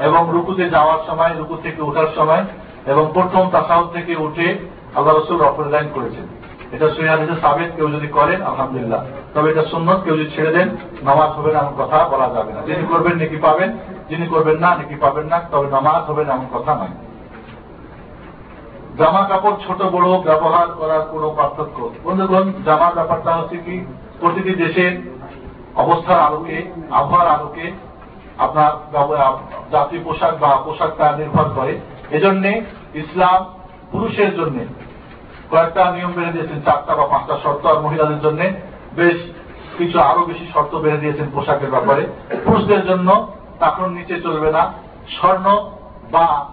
[0.00, 2.44] এবং রুকুতে যাওয়ার সময় রুকু থেকে ওঠার সময়
[2.86, 4.46] এবং প্রথম তাসাউদ থেকে উঠে
[4.94, 6.26] আল্লাহ রসুল রফুল লাইন করেছেন।
[6.72, 9.04] এটা সুইহাদিসে সাবেদ কেউ যদি করেন, আলহামদুলিল্লাহ।
[9.34, 10.68] তবে এটা সুন্নত কেউ যদি ছেড়ে দেন,
[11.02, 14.68] নামাজ হবে না এমন কথা বলা যাবে না। যিনি করবেন, নাকি পাবেন, যিনি করবেন না,
[14.76, 16.94] নাকি পাবেন না, তবে নামাজ হবে না এমন কথা নয়।
[18.98, 23.74] জামা কাপড় ছোট, বড়, ব্যবহার করার কোন পার্থক্য। বন্ধুগণ, জামার ব্যাপারটা হচ্ছে কি,
[24.20, 24.92] প্রতিটি দেশের
[25.76, 27.72] অবস্থার আলোকে, আবহাওয়ার আলোকে
[28.38, 28.70] আপনার
[29.72, 31.78] জাতীয় পোশাক বা পোশাকটা নির্ভর করে।
[32.10, 32.62] এজন্যে
[32.94, 33.44] ইসলাম
[33.92, 34.58] পুরুষের জন্য
[35.50, 38.40] কয়েকটা নিয়ম বেড়ে দিয়েছেন, চারটা বা পাঁচটা শর্ত, আর মহিলাদের জন্য
[38.94, 39.16] বেশ
[39.78, 42.06] কিছু আরও বেশি শর্ত বেড়ে দিয়েছেন পোশাকের ব্যাপারে।
[42.44, 44.72] পুরুষদের জন্য তখন নিচে চলবে না,
[45.20, 45.46] স্বর্ণ
[46.12, 46.50] বা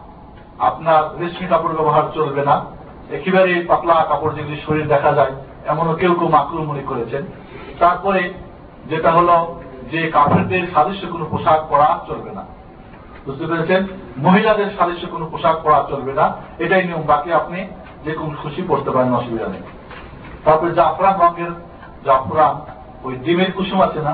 [0.60, 2.66] আপনার রেশমি কাপড় ব্যবহার চলবে না।
[3.12, 5.32] একেবারে পাতলা কাপড় যেগুলি শরীর দেখা যায়,
[5.66, 7.24] এমনও কেউ কেউ মাকরু মনে করেছেন।
[7.80, 8.34] তারপরে
[8.90, 9.56] যেটা হলো
[9.92, 12.44] যে কাফেরদের সাদৃশ্য কোনো পোশাক পরা চলবে না।
[13.26, 13.88] বুঝতে পেরেছেন?
[14.18, 16.26] মহিলাদের সাদৃশ্য কোনো পোশাক পরা চলবে না।
[16.60, 17.68] এটাই নিয়ম। বাকি আপনি
[18.06, 19.62] যে কোন খুশি পড়তে পারেন, অসুবিধা নেই।
[20.46, 21.52] তারপরে জাফরান রঙের
[22.06, 22.56] জাফরান,
[23.04, 24.14] ওই ডিমের কুসুম আছে না?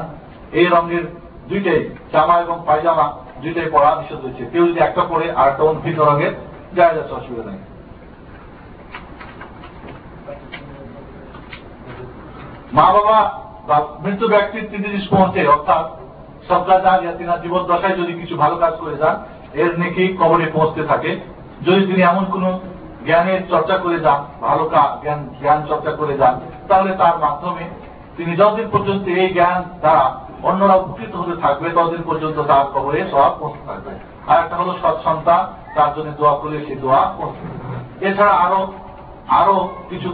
[0.51, 1.03] এই রঙের
[1.49, 5.81] দুইটাই, জামা এবং পায়জামা দুইটাই পরা নিষেধ হয়েছে। কেউ যদি একটা পরে আর একটা অন্য
[5.81, 6.33] ভিন্ন রঙের
[6.75, 7.59] যায় যাচ্ছে অসুবিধা নেই।
[12.73, 13.19] মা বাবা
[13.67, 15.98] বা মৃত ব্যক্তির তিন জিনিস পৌঁছে, অর্থাৎ
[16.49, 19.15] সবকাজ আজ তিনা জীবন দশায় যদি কিছু ভালো কাজ করে যান,
[19.61, 21.11] এর নেকি কবরে পৌঁছতে থাকে।
[21.65, 22.45] যদি তিনি এমন কোন
[23.07, 24.63] জ্ঞানের চর্চা করে যান, ভালো
[25.03, 26.35] জ্ঞান জ্ঞান চর্চা করে যান,
[26.69, 27.63] তাহলে তার মাধ্যমে
[28.17, 30.05] তিনি যতদিন পর্যন্ত এই জ্ঞান দ্বারা
[30.47, 33.91] অন্যরা উপকৃত হতে থাকবে, ততদিন পর্যন্ত তার কবরে সব পৌঁছতে থাকবে।
[34.29, 35.41] আর একটা হলো সৎ সন্তান,
[35.75, 37.47] তার জন্য দোয়া করলে সেই দোয়া পৌঁছতে
[38.07, 38.61] এছাড়া আরও
[39.39, 39.57] আরও
[39.89, 40.09] কিছু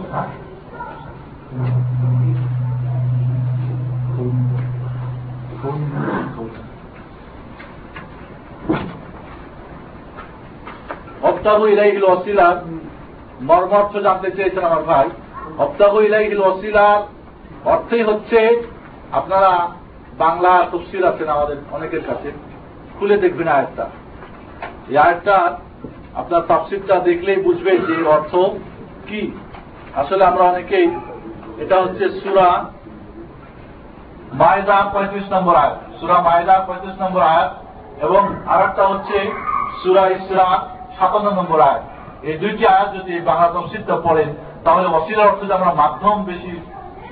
[11.22, 12.56] অপ্তাহ ইলাইহিল ওয়াসিলার
[13.40, 15.10] মর্মার্থ জানতে চেয়েছেন আমার ভাই।
[15.58, 17.00] অপ্তাহ ইলাইহিল ওয়াসিলার
[17.64, 18.62] অর্থই হচ্ছে,
[19.12, 19.68] আপনারা
[20.18, 22.32] বাংলা তফসিল আছেন আমাদের অনেকের কাছে,
[22.98, 23.86] খুলে দেখবেন আয়াতটা।
[24.88, 25.56] এই আয়াতটা
[26.14, 28.36] আপনার তাফসিরটা দেখলেই বুঝবেন যে অর্থ
[29.06, 29.32] কি।
[29.96, 30.90] আসলে আমরা অনেকেই,
[31.58, 32.64] এটা হচ্ছে সুরা
[34.32, 37.50] মায়দা পঁয়ত্রিশ নম্বর আয়াত। সুরা মায়দা পঁয়ত্রিশ নম্বর আয়াত
[38.02, 39.32] এবং আর হচ্ছে
[39.82, 41.82] সুরা ইসরা সাতান্ন নম্বর আয়াত।
[42.22, 46.60] এই দুইটি আয়াত যদি বাংলা তফসিলটা পড়েন, তাহলে অসিলার অর্থ আমরা মাধ্যম বেশি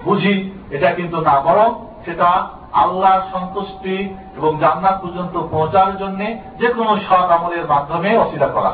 [0.04, 1.70] বুঝি, এটা কিন্তু না, বরং
[2.04, 2.28] সেটা
[2.72, 3.96] আল্লাহর সন্তুষ্টি
[4.36, 6.20] এবং জান্নাত পর্যন্ত পৌঁছার জন্য
[6.60, 8.72] যে কোনো সৎ আমলের মাধ্যমে অসিলা করা।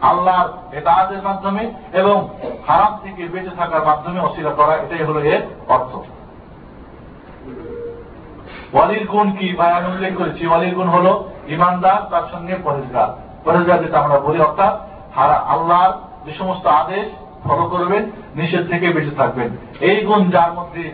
[0.00, 2.28] আল্লাহর এতাহাতের মাধ্যমে এবং
[2.66, 5.92] হারাম থেকে বেঁচে থাকার মাধ্যমে অসিলা করা, এটাই হলো এর অর্থ।
[8.72, 9.52] ওয়ালির গুণ কি?
[9.52, 11.12] ভাই, আমি উল্লেখ করেছি, ওয়ালির গুণ হলো
[11.48, 14.74] ইমানদার, তার সঙ্গে পরেজগার পরেজগার যেটা আমরা বলি, অর্থাৎ
[15.16, 15.92] হারা আল্লাহর
[16.24, 17.06] যে সমস্ত আদেশ
[17.44, 18.02] ফলো করবেন,
[18.34, 19.48] নিষেধ থেকে বেঁচে থাকবেন।
[19.80, 20.84] এই গুণ যার মধ্যে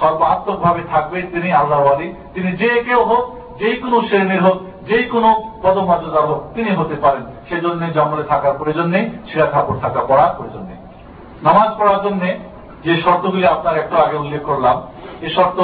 [0.00, 3.24] সর্বাত্মক ভাবে থাকবেন তিনি আল্লাহ ওয়ালি। তিনি যে কেউ হোক,
[3.60, 4.58] যেই কোনো শ্রেণির হোক,
[4.88, 5.28] যেই কোনো
[5.62, 10.62] পদমর্যাদার হোক, তিনি হতে পারেন। সেজন্য জঙ্গলে থাকার প্রয়োজন নেই ছেঁড়া কাপড় থাকা পড়ার প্রয়োজন
[10.70, 10.78] নেই।
[11.42, 12.22] নামাজ পড়ার জন্য
[12.84, 14.76] যে শর্তগুলি আপনার একটু আগে উল্লেখ করলাম
[15.24, 15.58] এই শর্ত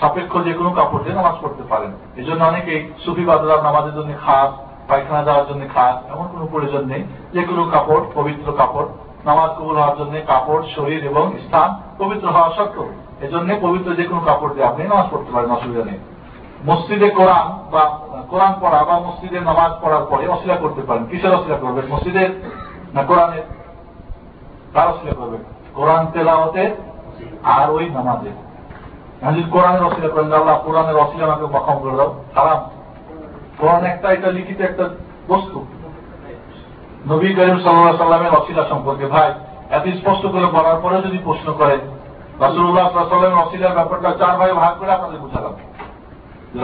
[0.00, 4.10] সাপেক্ষ যে কোনো কাপড় দিয়ে নামাজ পড়তে পারেন। এই জন্য অনেকেই সুফি বাদরা নামাজের জন্য
[4.26, 4.50] খাস
[4.88, 8.86] পায়খানা যাওয়ার জন্য খাস, এমন কোনো প্রয়োজন নেই। যে কোনো কাপড়, পবিত্র কাপড়,
[9.24, 12.82] নামাজ কবুল হওয়ার জন্য কাপড়, শরীর এবং স্থান পবিত্র হওয়া শর্ত
[13.24, 15.98] এজন্য পবিত্র যে কোনো কাপড় দিয়ে আপনি নামাজ পড়তে পারেন, অসুবিধা নেই।
[16.66, 17.98] মসজিদে কোরআন বা
[18.30, 21.94] কোরআন পড়া বা মসজিদে নামাজ পড়ার পরে অসিলা করতে পারেন। কিসের অসিলা করবেন?
[21.94, 22.50] মসজিদের
[22.94, 23.42] না কোরআনের?
[24.74, 25.40] কার অসিলা করবেন?
[25.74, 26.70] কোরআন তেলাওয়াতের
[27.42, 28.32] আর ওই নামাজের।
[29.30, 32.83] যদি কোরআনের অসিলা করেন আল্লাহ, কোরআনের অসিলা আমাকে মক্ষম করে দাও। হারাম।
[33.58, 34.84] কোরআন একটা, এটা লিখিত একটা
[35.28, 35.58] বস্তু।
[37.10, 39.30] নবী করিম সাল্লাহ সাল্লামের অসিলা সম্পর্কে, ভাই,
[39.76, 41.80] এত স্পষ্ট করে বলার পরে যদি প্রশ্ন করেন
[42.40, 45.54] রাসুল্লাহ সাল্লামের অসিলার ব্যাপারটা চার ভাই ভাগ করে আপনাদের বুঝালাম।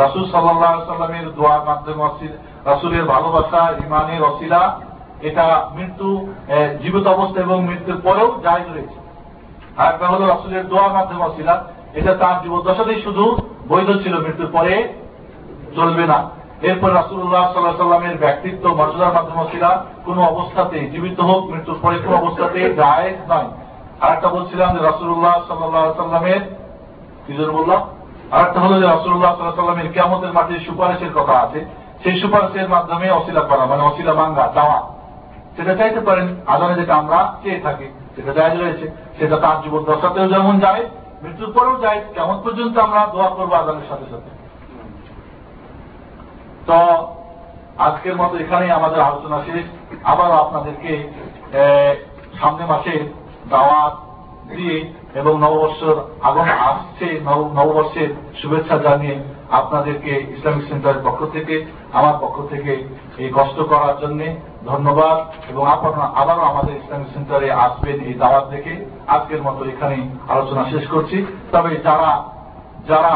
[0.03, 2.29] রাসুল সাল্লাহ সাল্লামের দোয়ার মাধ্যমে
[2.65, 4.61] রাসুলের ভালোবাসা ইমানের অসিলা
[5.29, 6.09] এটা মৃত্যু
[6.83, 8.99] জীবিত অবস্থা এবং মৃত্যুর পরেও জায়জ রয়েছে।
[9.77, 11.55] আর একটা হলো রাসুলের দোয়ার মাধ্যমে অসিলা
[11.95, 13.25] এটা তার জীবদ্দশাতেই শুধু
[13.69, 14.75] বৈধ ছিল, মৃত্যুর পরে
[15.77, 16.19] চলবে না।
[16.63, 19.65] এরপর রাসুল্লাহ সাল্লাহ সাল্লামের ব্যক্তিত্ব মর্যাদার মাধ্যমে ছিল,
[20.05, 23.49] কোন অবস্থাতে জীবিত হোক, মৃত্যুর পরে কোন অবস্থাতে জায়েজ নয়।
[24.01, 26.41] আর একটা বলছিলাম যে রসুল্লাহ সাল্লাহ সাল্লামের
[27.27, 27.81] কি জন্য বললাম?
[28.31, 31.65] আর একটা হলো যে রসুল্লাহ সাল্লাহ সাল্লামের কেমতের মাঠে সুপারিশের কথা আছে।
[32.03, 34.93] সেই সুপারিশের মাধ্যমে অশিলা করা মানে অশিলা ভাঙ্গা চাওয়া
[35.57, 37.85] সেটা চাইতে পারেন, আদানে যেটা আমরা চেয়ে থাকি,
[38.17, 40.87] সেটা জায়জ রয়েছে, সেটা তার যুবক দশাতেও যেমন যায়,
[41.23, 44.40] মৃত্যুর পরেও যায়, কেমন পর্যন্ত আমরা দোয়া করব আদানের সাথে সাথে।
[46.69, 46.79] তো
[47.87, 49.65] আজকের মতো এখানেই আমাদের আলোচনা শেষ।
[50.13, 50.93] আবারও আপনাদেরকে
[52.41, 52.95] সামনে মাসে
[53.53, 53.95] দাওয়াত
[54.57, 54.77] দিয়ে
[55.21, 55.97] এবং নববর্ষের
[56.29, 57.07] আগম আসছে
[57.59, 58.11] নববর্ষের
[58.41, 59.17] শুভেচ্ছা জানিয়ে
[59.61, 61.55] আপনাদেরকে ইসলামিক সেন্টারের পক্ষ থেকে,
[61.99, 62.73] আমার পক্ষ থেকে
[63.23, 64.21] এই কষ্ট করার জন্য
[64.71, 65.17] ধন্যবাদ
[65.51, 68.75] এবং আপনারা আবারও আমাদের ইসলামিক সেন্টারে আসবেন এই দাওয়াত দেখে।
[69.15, 69.97] আজকের মতো এখানে
[70.29, 71.17] আলোচনা শেষ করছি।
[71.53, 72.11] তবে যারা
[72.91, 73.15] যারা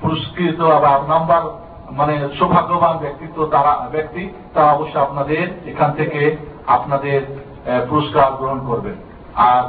[0.00, 1.42] পুরস্কৃত বা নাম্বার
[1.90, 4.22] মানে সৌভাগ্যবান ব্যক্তিত্ব তারা, ব্যক্তি,
[4.54, 6.36] তারা অবশ্যই আপনাদের এখান থেকে
[6.66, 7.18] আপনাদের
[7.88, 8.96] পুরস্কার গ্রহণ করবেন
[9.34, 9.62] আর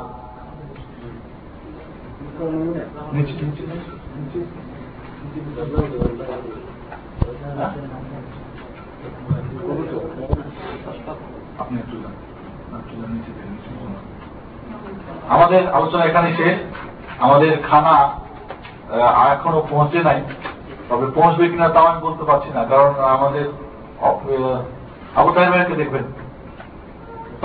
[15.30, 16.56] আমাদের আলোচনা এখানে শেষ।
[17.20, 17.96] আমাদের খানা
[19.34, 20.22] এখনও পৌঁছে নাই।
[20.90, 23.46] তবে পৌঁছবে কিনা তাও আমি বলতে পারছি না, কারণ আমাদের
[25.20, 25.30] আবু
[25.82, 26.06] দেখবেন।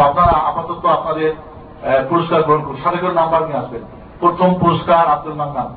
[0.07, 1.31] আপনারা আপাতত আপনাদের
[2.11, 3.83] পুরস্কার গ্রহণ করুন। সাথে করে নাম্বার নিয়ে আসবেন।
[4.23, 5.69] প্রথম পুরস্কার আব্দুল মান্নান,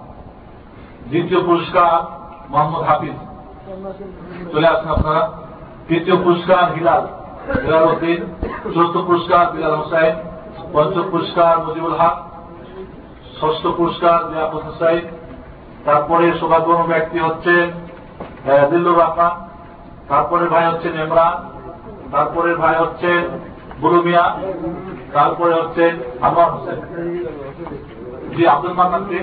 [1.11, 1.91] দ্বিতীয় পুরস্কার
[2.51, 3.17] মোহাম্মদ হাফিজ।
[4.53, 5.23] চলে আসেন আপনারা।
[5.87, 7.03] তৃতীয় পুরস্কার হিলাল
[7.63, 8.19] হিলাল উদ্দিন।
[8.73, 10.15] চতুর্থ পুরস্কার বিলাল হোসাইন।
[10.73, 12.17] পঞ্চম পুরস্কার মুজিবুল হক।
[13.39, 15.03] ষষ্ঠ পুরস্কার লিয়াকুত হুসাইন
[15.85, 17.53] তারপরে সৌভাগ্যবান ব্যক্তি হচ্ছে
[18.71, 19.33] দিল্লুর রহমান
[20.09, 21.35] তারপরে ভাই হচ্ছেন ইমরান
[22.11, 23.09] তারপরে ভাই হচ্ছে
[23.81, 24.25] বুলুমিয়া
[25.13, 25.83] তারপরে হচ্ছে
[26.21, 26.77] আনোয়ার হোসেন।
[28.35, 29.19] জি, আব্দুল মান্নান কে?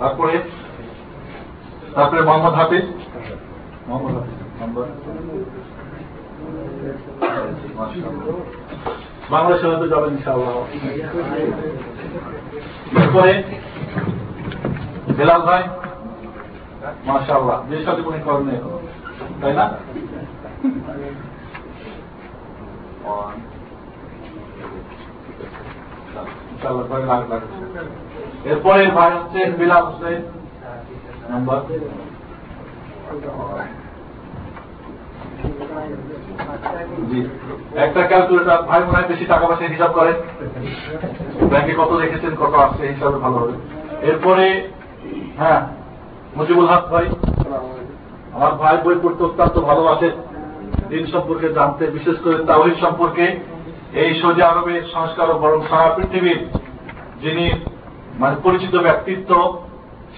[0.00, 0.34] তারপরে
[1.94, 2.86] তারপরে মোহাম্মদ হাফিজ।
[3.88, 4.14] মোহাম্মদ
[9.62, 10.14] হাফিজ যাবেন
[15.16, 15.62] বেলাল ভাই।
[17.70, 18.16] যে সাথে কোনো
[18.46, 18.58] নেই
[19.40, 19.64] তাই না?
[28.44, 30.22] এরপরে ভাই হচ্ছেন বিলাল হোসেন।
[31.28, 31.60] নাম্বার।
[37.76, 40.14] একটা ক্যালকুলেটার, ভাই মনে হয় বেশি টাকা পয়সা হিসাব করেন
[41.48, 43.52] ব্যাংকে কত রেখেছেন, কত আসছে হিসাবে ভালো হবে।
[44.02, 44.68] এরপরে
[45.38, 45.68] হ্যাঁ
[46.36, 47.06] মুজিবুল হক ভাই।
[48.32, 50.10] আমার ভাই বই পড়তে অত্যন্ত ভালোবাসে
[50.88, 53.36] দিন সম্পর্কে জানতে, বিশেষ করে তাহিদ সম্পর্কে।
[53.92, 56.46] এই সৌদি আরবের সংস্কার বরং সারা পৃথিবীর
[57.22, 57.50] যিনি
[58.20, 59.30] মানে পরিচিত ব্যক্তিত্ব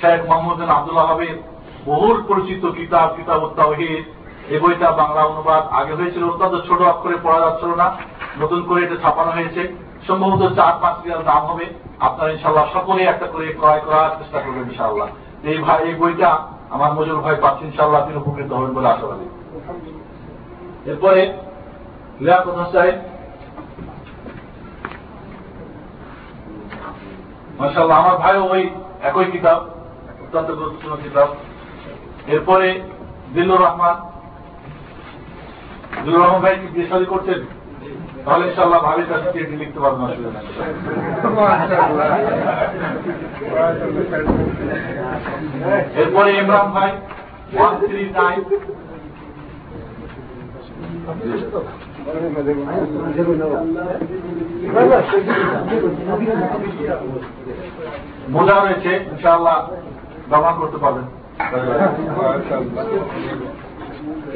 [0.00, 1.36] শেখ মোহাম্মদ আবদুল্লাহ হাবিব,
[1.88, 4.04] বহুল পরিচিত কিতাব কিতাব তাহিদ
[4.52, 7.86] এই বইটা বাংলা অনুবাদ আগে হয়েছিল, অত্যন্ত ছোট অক্ষরে পড়া যাচ্ছিল না,
[8.40, 9.62] নতুন করে এটা ছাপানো হয়েছে।
[10.06, 11.66] সম্ভবত চার পাঁচ রিয়াল দাম হবে।
[12.06, 15.08] আপনারা ইনশাল্লাহ সকলে একটা করে ক্রয় করার চেষ্টা করবেন ইনশাল্লাহ
[15.50, 16.30] এই ভাই এই বইটা
[16.74, 19.26] আমার মজুর ভাই পাচ্ছি ইনশাল্লাহ তিনি উপকৃত হবেন বলে আশাবাদী
[20.90, 21.20] এরপরে
[22.24, 22.96] লিয়াকত হোসাইন
[27.60, 28.62] মাসাল্লাহ আমার ভাইও ওই
[29.02, 29.58] একই কিতাব,
[30.22, 31.28] অত্যন্ত গুরুত্বপূর্ণ কিতাব।
[32.26, 32.68] এরপরে
[33.34, 33.96] দিল্লুর রহমান।
[36.04, 37.40] দিল্লুর রহমান ভাই কি বিয়ে করছেন?
[38.24, 40.40] তাহলে ইনশাল্লাহ ভাবির কাছে চিঠি লিখতে পারবেন অসুবিধা
[45.94, 46.90] এরপরে ইমরান ভাই
[47.54, 48.40] ওয়ান থ্রি নাইন
[58.34, 59.56] মোজা রয়েছে ইনশাআল্লাহ
[60.30, 61.06] ব্যবহার করতে পারবেন।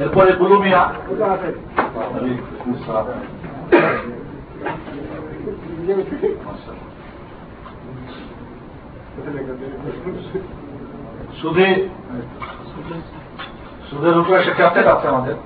[0.03, 0.83] এরপরে বুলুমিয়া
[11.41, 11.69] সুদে
[13.89, 15.37] সুদের উপরে একটা ক্যাসেট আছে আমাদের।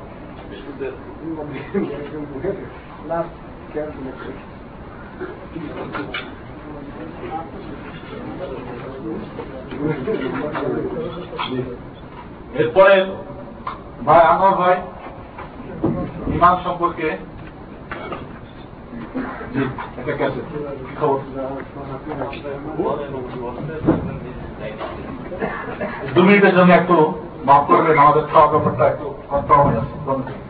[12.61, 12.97] এরপরে
[14.07, 14.77] ভাই, আমার ভাই
[16.37, 17.09] ইমান সম্পর্কে
[26.15, 26.97] দু মিনিটের জন্য একটু
[27.45, 30.48] মাফ করবেন, আমাদের খাওয়া ব্যাপারটা একটু কন্ট্রোল হয়ে যাচ্ছে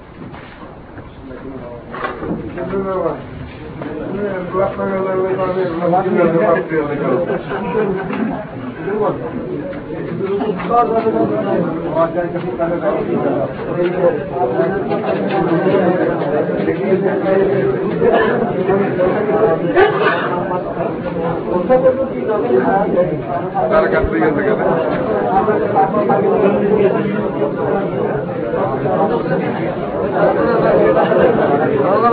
[23.68, 24.30] سارا کرتے ہیں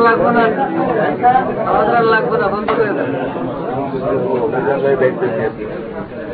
[0.06, 0.44] লাগবে না।
[2.06, 2.92] লাগবে না বন্ধ করে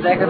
[0.06, 0.30] দেখেন